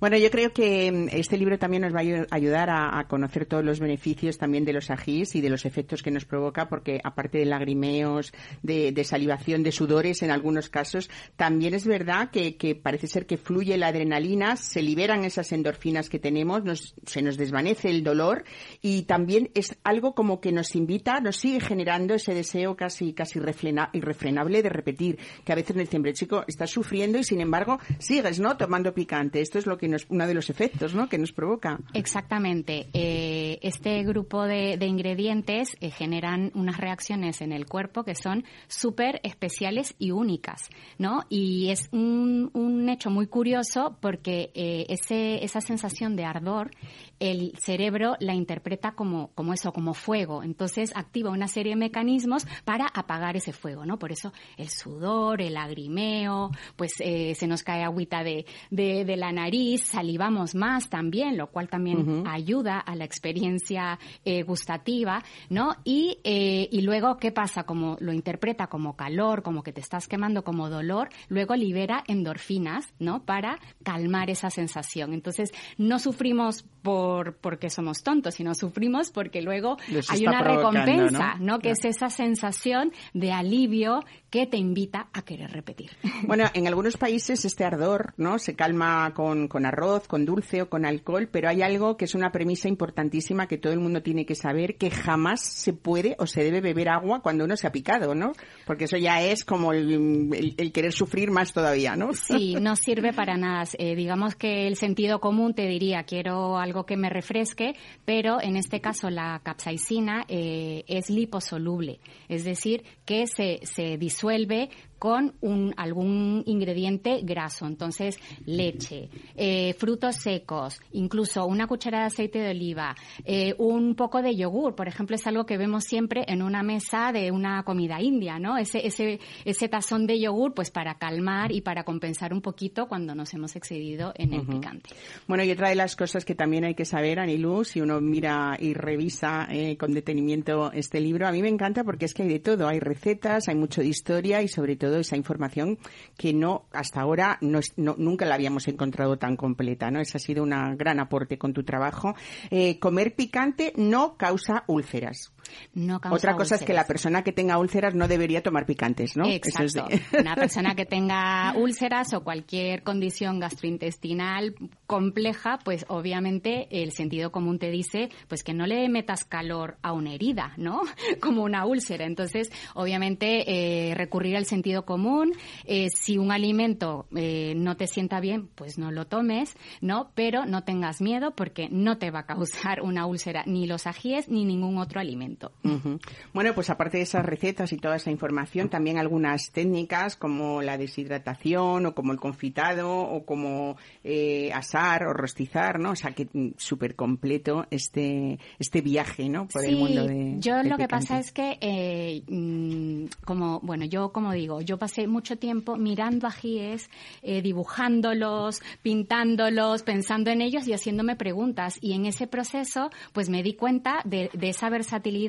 Bueno, 0.00 0.16
yo 0.18 0.30
creo 0.30 0.52
que 0.52 0.90
mm, 0.92 1.08
este 1.12 1.38
libro 1.38 1.58
también 1.58 1.82
nos 1.82 1.94
va 1.94 2.00
a 2.00 2.02
ayu- 2.02 2.26
ayudar 2.30 2.68
a, 2.70 3.06
conocer 3.08 3.46
todos 3.46 3.64
los 3.64 3.80
beneficios 3.80 4.36
también 4.38 4.64
de 4.64 4.72
los 4.72 4.90
ajís 4.90 5.34
y 5.34 5.40
de 5.40 5.48
los 5.50 5.64
efectos 5.64 6.02
que 6.02 6.10
nos 6.10 6.24
provoca, 6.24 6.68
porque 6.68 7.00
aparte 7.02 7.38
de 7.38 7.44
lagrimeos, 7.46 8.32
de, 8.62 8.92
salivación, 9.04 9.62
de 9.62 9.72
sudores 9.72 10.22
en 10.22 10.30
algunos 10.30 10.68
casos, 10.68 11.08
también 11.36 11.74
es 11.74 11.86
verdad 11.86 12.30
que, 12.30 12.56
parece 12.74 13.06
ser 13.06 13.26
que 13.26 13.36
fluye 13.38 13.76
la 13.78 13.88
adrenalina, 13.88 14.56
se 14.56 14.82
liberan 14.82 15.24
esas 15.24 15.52
endorfinas 15.52 16.08
que 16.10 16.18
tenemos, 16.18 16.64
nos- 16.64 16.94
se 17.06 17.22
nos 17.22 17.36
desvanece 17.36 17.88
el 17.90 18.02
dolor 18.04 18.44
y 18.82 19.02
también 19.02 19.50
es 19.54 19.76
algo 19.84 20.14
como 20.14 20.40
que 20.40 20.52
nos 20.52 20.74
invita, 20.74 21.20
nos 21.20 21.36
sigue 21.36 21.60
generando 21.60 22.14
ese 22.14 22.34
deseo 22.34 22.76
casi 22.76 23.12
casi 23.14 23.38
refrena- 23.38 23.90
irrefrenable 23.92 24.62
de 24.62 24.68
repetir, 24.68 25.18
que 25.44 25.52
a 25.52 25.56
veces 25.56 25.76
nos 25.76 25.84
dicen, 25.86 26.02
"Pero, 26.02 26.14
chico, 26.14 26.44
estás 26.48 26.70
sufriendo 26.70 27.18
y 27.18 27.24
sin 27.24 27.40
embargo 27.40 27.78
sigues, 27.98 28.40
¿no? 28.40 28.56
Tomando 28.56 28.92
picante. 28.94 29.40
Esto 29.40 29.58
es 29.58 29.66
lo 29.66 29.78
que 29.78 29.85
nos, 29.88 30.06
uno 30.08 30.26
de 30.26 30.34
los 30.34 30.50
efectos, 30.50 30.94
¿no? 30.94 31.08
Que 31.08 31.18
nos 31.18 31.32
provoca. 31.32 31.78
Exactamente. 31.94 32.86
Eh, 32.92 33.58
este 33.62 34.02
grupo 34.04 34.44
de, 34.44 34.78
ingredientes 34.86 35.76
eh, 35.80 35.90
generan 35.90 36.52
unas 36.54 36.78
reacciones 36.78 37.40
en 37.40 37.52
el 37.52 37.66
cuerpo 37.66 38.04
que 38.04 38.14
son 38.14 38.44
súper 38.68 39.20
especiales 39.22 39.94
y 39.98 40.10
únicas, 40.10 40.68
¿no? 40.98 41.24
Y 41.28 41.70
es 41.70 41.88
un, 41.92 42.50
un 42.52 42.88
hecho 42.88 43.10
muy 43.10 43.26
curioso 43.26 43.96
porque 44.00 44.50
eh, 44.54 44.86
ese, 44.88 45.44
esa 45.44 45.60
sensación 45.60 46.16
de 46.16 46.24
ardor 46.24 46.70
el 47.18 47.52
cerebro 47.58 48.16
la 48.20 48.34
interpreta 48.34 48.92
como, 48.92 49.28
como 49.34 49.52
eso, 49.52 49.72
como 49.72 49.94
fuego. 49.94 50.42
Entonces 50.42 50.92
activa 50.94 51.30
una 51.30 51.48
serie 51.48 51.72
de 51.72 51.76
mecanismos 51.76 52.46
para 52.64 52.86
apagar 52.86 53.36
ese 53.36 53.52
fuego, 53.52 53.86
¿no? 53.86 53.98
Por 53.98 54.12
eso 54.12 54.32
el 54.56 54.68
sudor, 54.68 55.40
el 55.40 55.54
lagrimeo, 55.54 56.50
pues 56.76 56.94
eh, 57.00 57.34
se 57.34 57.46
nos 57.46 57.62
cae 57.62 57.82
agüita 57.82 58.22
de, 58.22 58.46
de, 58.70 59.04
de, 59.04 59.16
la 59.16 59.32
nariz, 59.32 59.75
salivamos 59.78 60.54
más 60.54 60.88
también, 60.88 61.36
lo 61.36 61.48
cual 61.48 61.68
también 61.68 61.98
uh 61.98 62.04
-huh. 62.04 62.30
ayuda 62.30 62.78
a 62.78 62.94
la 62.94 63.04
experiencia 63.04 63.98
eh, 64.24 64.42
gustativa, 64.42 65.22
¿no? 65.50 65.76
Y, 65.84 66.18
eh, 66.24 66.68
y 66.70 66.82
luego, 66.82 67.16
¿qué 67.18 67.32
pasa? 67.32 67.64
Como 67.64 67.96
lo 68.00 68.12
interpreta 68.12 68.66
como 68.66 68.96
calor, 68.96 69.42
como 69.42 69.62
que 69.62 69.72
te 69.72 69.80
estás 69.80 70.08
quemando, 70.08 70.44
como 70.44 70.68
dolor, 70.68 71.08
luego 71.28 71.54
libera 71.56 72.02
endorfinas, 72.06 72.92
¿no? 72.98 73.24
Para 73.24 73.58
calmar 73.82 74.30
esa 74.30 74.50
sensación. 74.50 75.12
Entonces, 75.12 75.52
no 75.78 75.98
sufrimos 75.98 76.64
por 76.82 77.36
porque 77.38 77.70
somos 77.70 78.02
tontos, 78.02 78.34
sino 78.34 78.54
sufrimos 78.54 79.10
porque 79.10 79.42
luego 79.42 79.76
Les 79.88 80.10
hay 80.10 80.26
una 80.26 80.42
recompensa, 80.42 81.34
¿no? 81.38 81.54
¿no? 81.54 81.58
Que 81.58 81.70
es 81.70 81.84
esa 81.84 82.10
sensación 82.10 82.92
de 83.14 83.32
alivio 83.32 84.04
que 84.30 84.46
te 84.46 84.56
invita 84.56 85.08
a 85.12 85.22
querer 85.22 85.50
repetir. 85.50 85.90
Bueno, 86.26 86.46
en 86.54 86.66
algunos 86.66 86.96
países 86.96 87.44
este 87.44 87.62
ardor, 87.62 88.14
¿no? 88.16 88.38
Se 88.38 88.56
calma 88.56 89.12
con, 89.14 89.46
con 89.48 89.64
arroz, 89.64 90.08
con 90.08 90.24
dulce 90.24 90.62
o 90.62 90.68
con 90.68 90.84
alcohol, 90.84 91.28
pero 91.30 91.48
hay 91.48 91.62
algo 91.62 91.96
que 91.96 92.06
es 92.06 92.14
una 92.14 92.32
premisa 92.32 92.68
importantísima 92.68 93.46
que 93.46 93.58
todo 93.58 93.72
el 93.72 93.80
mundo 93.80 94.02
tiene 94.02 94.26
que 94.26 94.34
saber, 94.34 94.76
que 94.76 94.90
jamás 94.90 95.42
se 95.42 95.72
puede 95.72 96.16
o 96.18 96.26
se 96.26 96.42
debe 96.42 96.60
beber 96.60 96.88
agua 96.88 97.20
cuando 97.20 97.44
uno 97.44 97.56
se 97.56 97.66
ha 97.66 97.72
picado, 97.72 98.14
¿no? 98.14 98.32
Porque 98.66 98.84
eso 98.84 98.96
ya 98.96 99.22
es 99.22 99.44
como 99.44 99.72
el, 99.72 100.32
el, 100.34 100.54
el 100.56 100.72
querer 100.72 100.92
sufrir 100.92 101.30
más 101.30 101.52
todavía, 101.52 101.94
¿no? 101.94 102.10
Sí, 102.26 102.56
no 102.60 102.74
sirve 102.74 103.12
para 103.12 103.36
nada. 103.36 103.64
Eh, 103.78 103.94
digamos 103.94 104.34
que 104.34 104.66
el 104.66 104.76
sentido 104.76 105.20
común 105.20 105.54
te 105.54 105.66
diría, 105.68 106.02
quiero 106.04 106.58
algo 106.58 106.86
que 106.86 106.96
me 106.96 107.08
refresque, 107.08 107.74
pero 108.04 108.40
en 108.40 108.56
este 108.56 108.80
caso 108.80 109.10
la 109.10 109.40
capsaicina 109.44 110.24
eh, 110.28 110.82
es 110.88 111.08
liposoluble, 111.08 112.00
es 112.28 112.44
decir, 112.44 112.82
que 113.04 113.26
se, 113.28 113.60
se 113.62 113.96
disuelve 113.96 114.15
resuelve 114.16 114.68
con 114.98 115.34
un, 115.40 115.74
algún 115.76 116.42
ingrediente 116.46 117.20
graso. 117.22 117.66
Entonces, 117.66 118.18
leche, 118.44 119.08
eh, 119.36 119.74
frutos 119.78 120.16
secos, 120.16 120.80
incluso 120.92 121.46
una 121.46 121.66
cucharada 121.66 122.04
de 122.04 122.08
aceite 122.08 122.38
de 122.38 122.50
oliva, 122.50 122.94
eh, 123.24 123.54
un 123.58 123.94
poco 123.94 124.22
de 124.22 124.34
yogur, 124.34 124.74
por 124.74 124.88
ejemplo, 124.88 125.16
es 125.16 125.26
algo 125.26 125.46
que 125.46 125.58
vemos 125.58 125.84
siempre 125.84 126.24
en 126.28 126.42
una 126.42 126.62
mesa 126.62 127.12
de 127.12 127.30
una 127.30 127.62
comida 127.64 128.00
india, 128.00 128.38
¿no? 128.38 128.56
Ese, 128.58 128.86
ese, 128.86 129.20
ese 129.44 129.68
tazón 129.68 130.06
de 130.06 130.20
yogur, 130.20 130.54
pues 130.54 130.70
para 130.70 130.94
calmar 130.94 131.52
y 131.52 131.60
para 131.60 131.84
compensar 131.84 132.32
un 132.32 132.40
poquito 132.40 132.86
cuando 132.86 133.14
nos 133.14 133.32
hemos 133.34 133.56
excedido 133.56 134.12
en 134.16 134.32
el 134.32 134.40
uh 134.40 134.44
-huh. 134.44 134.54
picante. 134.54 134.90
Bueno, 135.26 135.44
y 135.44 135.50
otra 135.50 135.68
de 135.68 135.74
las 135.74 135.96
cosas 135.96 136.24
que 136.24 136.34
también 136.34 136.64
hay 136.64 136.74
que 136.74 136.84
saber, 136.84 137.18
Anilú, 137.18 137.64
si 137.64 137.80
uno 137.80 138.00
mira 138.00 138.56
y 138.58 138.74
revisa 138.74 139.46
eh, 139.50 139.76
con 139.76 139.92
detenimiento 139.92 140.72
este 140.72 141.00
libro, 141.00 141.26
a 141.26 141.32
mí 141.32 141.42
me 141.42 141.48
encanta 141.48 141.84
porque 141.84 142.06
es 142.06 142.14
que 142.14 142.22
hay 142.22 142.28
de 142.28 142.40
todo, 142.40 142.68
hay 142.68 142.80
recetas, 142.80 143.48
hay 143.48 143.54
mucho 143.54 143.80
de 143.80 143.88
historia 143.88 144.42
y 144.42 144.48
sobre 144.48 144.76
todo 144.76 144.85
esa 144.94 145.16
información 145.16 145.78
que 146.16 146.32
no 146.32 146.66
hasta 146.72 147.00
ahora 147.00 147.38
no, 147.40 147.60
no, 147.76 147.94
nunca 147.98 148.24
la 148.24 148.34
habíamos 148.34 148.68
encontrado 148.68 149.18
tan 149.18 149.36
completa, 149.36 149.90
¿no? 149.90 150.00
Ese 150.00 150.18
ha 150.18 150.20
sido 150.20 150.42
un 150.42 150.76
gran 150.76 151.00
aporte 151.00 151.38
con 151.38 151.52
tu 151.52 151.64
trabajo. 151.64 152.14
Eh, 152.50 152.78
comer 152.78 153.14
picante 153.14 153.72
no 153.76 154.16
causa 154.16 154.64
úlceras. 154.66 155.32
No 155.74 156.00
causa 156.00 156.16
Otra 156.16 156.32
cosa 156.32 156.42
úlceras. 156.42 156.60
es 156.62 156.66
que 156.66 156.72
la 156.72 156.86
persona 156.86 157.22
que 157.22 157.32
tenga 157.32 157.58
úlceras 157.58 157.94
no 157.94 158.08
debería 158.08 158.42
tomar 158.42 158.66
picantes, 158.66 159.16
¿no? 159.16 159.26
Exacto. 159.26 159.86
Es 159.88 160.12
de... 160.12 160.20
Una 160.20 160.34
persona 160.34 160.74
que 160.74 160.86
tenga 160.86 161.54
úlceras 161.56 162.14
o 162.14 162.22
cualquier 162.22 162.82
condición 162.82 163.40
gastrointestinal 163.40 164.54
compleja, 164.86 165.58
pues 165.64 165.84
obviamente 165.88 166.68
el 166.70 166.92
sentido 166.92 167.30
común 167.30 167.58
te 167.58 167.70
dice 167.70 168.10
pues 168.28 168.42
que 168.42 168.54
no 168.54 168.66
le 168.66 168.88
metas 168.88 169.24
calor 169.24 169.76
a 169.82 169.92
una 169.92 170.12
herida, 170.12 170.52
¿no? 170.56 170.82
Como 171.20 171.42
una 171.42 171.66
úlcera. 171.66 172.04
Entonces, 172.04 172.50
obviamente, 172.74 173.44
eh, 173.90 173.94
recurrir 173.94 174.36
al 174.36 174.46
sentido 174.46 174.84
común. 174.84 175.32
Eh, 175.64 175.88
si 175.90 176.18
un 176.18 176.32
alimento 176.32 177.06
eh, 177.14 177.54
no 177.56 177.76
te 177.76 177.86
sienta 177.86 178.20
bien, 178.20 178.48
pues 178.54 178.78
no 178.78 178.90
lo 178.90 179.06
tomes, 179.06 179.56
¿no? 179.80 180.10
Pero 180.14 180.46
no 180.46 180.64
tengas 180.64 181.00
miedo 181.00 181.32
porque 181.34 181.68
no 181.70 181.98
te 181.98 182.10
va 182.10 182.20
a 182.20 182.26
causar 182.26 182.80
una 182.82 183.06
úlcera 183.06 183.44
ni 183.46 183.66
los 183.66 183.86
ajíes 183.86 184.28
ni 184.28 184.44
ningún 184.44 184.78
otro 184.78 185.00
alimento. 185.00 185.35
Uh 185.62 185.68
-huh. 185.68 186.00
Bueno, 186.32 186.54
pues 186.54 186.70
aparte 186.70 186.98
de 186.98 187.02
esas 187.04 187.24
recetas 187.24 187.72
y 187.72 187.76
toda 187.76 187.96
esa 187.96 188.10
información, 188.10 188.68
también 188.68 188.98
algunas 188.98 189.50
técnicas 189.50 190.16
como 190.16 190.62
la 190.62 190.78
deshidratación 190.78 191.86
o 191.86 191.94
como 191.94 192.12
el 192.12 192.18
confitado 192.18 192.90
o 192.90 193.24
como 193.24 193.76
eh, 194.04 194.52
asar 194.52 195.04
o 195.04 195.12
rostizar, 195.12 195.78
¿no? 195.78 195.90
O 195.90 195.96
sea, 195.96 196.12
que 196.12 196.28
súper 196.56 196.94
completo 196.94 197.66
este, 197.70 198.38
este 198.58 198.80
viaje, 198.80 199.28
¿no? 199.28 199.46
Por 199.48 199.62
sí, 199.62 199.68
el 199.68 199.76
mundo 199.76 200.06
de 200.06 200.36
yo 200.38 200.62
lo 200.62 200.76
que 200.76 200.88
pasa 200.88 201.18
es 201.18 201.32
que, 201.32 201.58
eh, 201.60 202.22
mm, 202.28 203.06
como, 203.24 203.60
bueno, 203.60 203.84
yo 203.84 204.12
como 204.12 204.32
digo, 204.32 204.60
yo 204.60 204.78
pasé 204.78 205.06
mucho 205.06 205.36
tiempo 205.38 205.76
mirando 205.76 206.26
ajíes, 206.26 206.90
eh, 207.22 207.42
dibujándolos, 207.42 208.62
pintándolos, 208.82 209.82
pensando 209.82 210.30
en 210.30 210.40
ellos 210.40 210.66
y 210.66 210.72
haciéndome 210.72 211.16
preguntas. 211.16 211.78
Y 211.80 211.92
en 211.92 212.06
ese 212.06 212.26
proceso, 212.26 212.90
pues 213.12 213.28
me 213.28 213.42
di 213.42 213.54
cuenta 213.54 214.00
de, 214.04 214.30
de 214.32 214.48
esa 214.48 214.70
versatilidad 214.70 215.25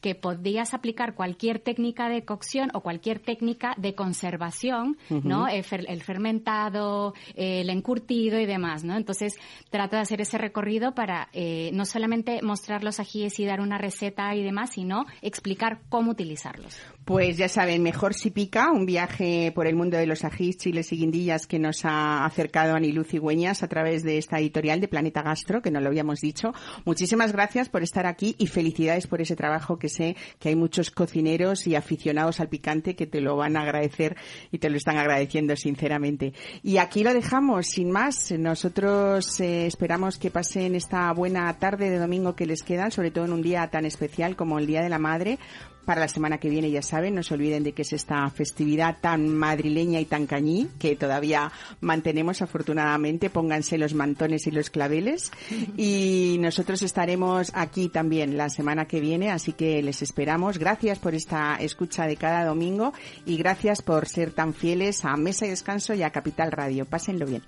que 0.00 0.14
podías 0.14 0.74
aplicar 0.74 1.14
cualquier 1.14 1.58
técnica 1.58 2.08
de 2.08 2.24
cocción 2.24 2.70
o 2.74 2.80
cualquier 2.80 3.20
técnica 3.20 3.74
de 3.76 3.94
conservación, 3.94 4.96
uh 5.10 5.14
-huh. 5.14 5.22
¿no? 5.22 5.48
El, 5.48 5.64
fer 5.64 5.84
el 5.88 6.02
fermentado, 6.02 7.14
el 7.34 7.70
encurtido 7.70 8.38
y 8.38 8.46
demás, 8.46 8.84
¿no? 8.84 8.96
Entonces, 8.96 9.34
trato 9.70 9.96
de 9.96 10.02
hacer 10.02 10.20
ese 10.20 10.38
recorrido 10.38 10.94
para 10.94 11.28
eh, 11.32 11.70
no 11.72 11.84
solamente 11.84 12.40
mostrar 12.42 12.84
los 12.84 13.00
ajíes 13.00 13.38
y 13.40 13.44
dar 13.44 13.60
una 13.60 13.78
receta 13.78 14.34
y 14.34 14.42
demás, 14.42 14.70
sino 14.70 15.04
explicar 15.20 15.80
cómo 15.88 16.12
utilizarlos. 16.12 16.76
Pues 17.04 17.36
ya 17.36 17.48
saben, 17.48 17.82
mejor 17.82 18.14
si 18.14 18.30
pica, 18.30 18.70
un 18.70 18.86
viaje 18.86 19.52
por 19.54 19.66
el 19.66 19.74
mundo 19.74 19.96
de 19.96 20.06
los 20.06 20.24
ajís, 20.24 20.56
chiles 20.58 20.92
y 20.92 20.96
guindillas 20.96 21.46
que 21.46 21.58
nos 21.58 21.84
ha 21.84 22.24
acercado 22.24 22.74
Anilú 22.74 23.04
Cigüeñas 23.04 23.62
a 23.62 23.68
través 23.68 24.02
de 24.04 24.18
esta 24.18 24.38
editorial 24.38 24.80
de 24.80 24.88
Planeta 24.88 25.22
Gastro, 25.22 25.62
que 25.62 25.70
no 25.70 25.80
lo 25.80 25.88
habíamos 25.88 26.20
dicho. 26.20 26.52
Muchísimas 26.84 27.32
gracias 27.32 27.68
por 27.68 27.82
estar 27.82 28.06
aquí 28.06 28.36
y 28.38 28.46
felicidades 28.46 29.06
por 29.06 29.20
ese 29.20 29.31
trabajo 29.36 29.78
que 29.78 29.88
sé 29.88 30.16
que 30.38 30.50
hay 30.50 30.56
muchos 30.56 30.90
cocineros 30.90 31.66
y 31.66 31.74
aficionados 31.74 32.40
al 32.40 32.48
picante 32.48 32.94
que 32.94 33.06
te 33.06 33.20
lo 33.20 33.36
van 33.36 33.56
a 33.56 33.62
agradecer 33.62 34.16
y 34.50 34.58
te 34.58 34.70
lo 34.70 34.76
están 34.76 34.98
agradeciendo 34.98 35.56
sinceramente. 35.56 36.32
Y 36.62 36.78
aquí 36.78 37.02
lo 37.02 37.14
dejamos, 37.14 37.66
sin 37.66 37.90
más. 37.90 38.32
Nosotros 38.32 39.40
eh, 39.40 39.66
esperamos 39.66 40.18
que 40.18 40.30
pasen 40.30 40.74
esta 40.74 41.12
buena 41.12 41.52
tarde 41.58 41.90
de 41.90 41.98
domingo 41.98 42.34
que 42.34 42.46
les 42.46 42.62
queda, 42.62 42.90
sobre 42.90 43.10
todo 43.10 43.24
en 43.24 43.32
un 43.32 43.42
día 43.42 43.68
tan 43.68 43.84
especial 43.84 44.36
como 44.36 44.58
el 44.58 44.66
Día 44.66 44.82
de 44.82 44.88
la 44.88 44.98
Madre, 44.98 45.38
para 45.84 46.00
la 46.00 46.08
semana 46.08 46.38
que 46.38 46.48
viene, 46.48 46.70
ya 46.70 46.82
saben, 46.82 47.14
no 47.14 47.22
se 47.22 47.34
olviden 47.34 47.64
de 47.64 47.72
que 47.72 47.82
es 47.82 47.92
esta 47.92 48.28
festividad 48.30 48.98
tan 49.00 49.28
madrileña 49.28 50.00
y 50.00 50.04
tan 50.04 50.26
cañí 50.26 50.68
que 50.78 50.96
todavía 50.96 51.50
mantenemos 51.80 52.42
afortunadamente. 52.42 53.30
Pónganse 53.30 53.78
los 53.78 53.94
mantones 53.94 54.46
y 54.46 54.50
los 54.50 54.70
claveles. 54.70 55.30
Y 55.76 56.36
nosotros 56.40 56.82
estaremos 56.82 57.50
aquí 57.54 57.88
también 57.88 58.36
la 58.36 58.48
semana 58.50 58.86
que 58.86 59.00
viene, 59.00 59.30
así 59.30 59.52
que 59.52 59.82
les 59.82 60.02
esperamos. 60.02 60.58
Gracias 60.58 60.98
por 60.98 61.14
esta 61.14 61.56
escucha 61.56 62.06
de 62.06 62.16
cada 62.16 62.44
domingo 62.44 62.92
y 63.26 63.36
gracias 63.36 63.82
por 63.82 64.06
ser 64.06 64.32
tan 64.32 64.54
fieles 64.54 65.04
a 65.04 65.16
Mesa 65.16 65.46
y 65.46 65.50
Descanso 65.50 65.94
y 65.94 66.02
a 66.02 66.10
Capital 66.10 66.52
Radio. 66.52 66.84
Pásenlo 66.84 67.26
bien. 67.26 67.42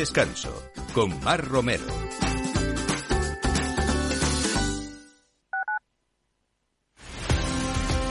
Descanso 0.00 0.48
con 0.94 1.22
Mar 1.22 1.46
Romero. 1.46 1.99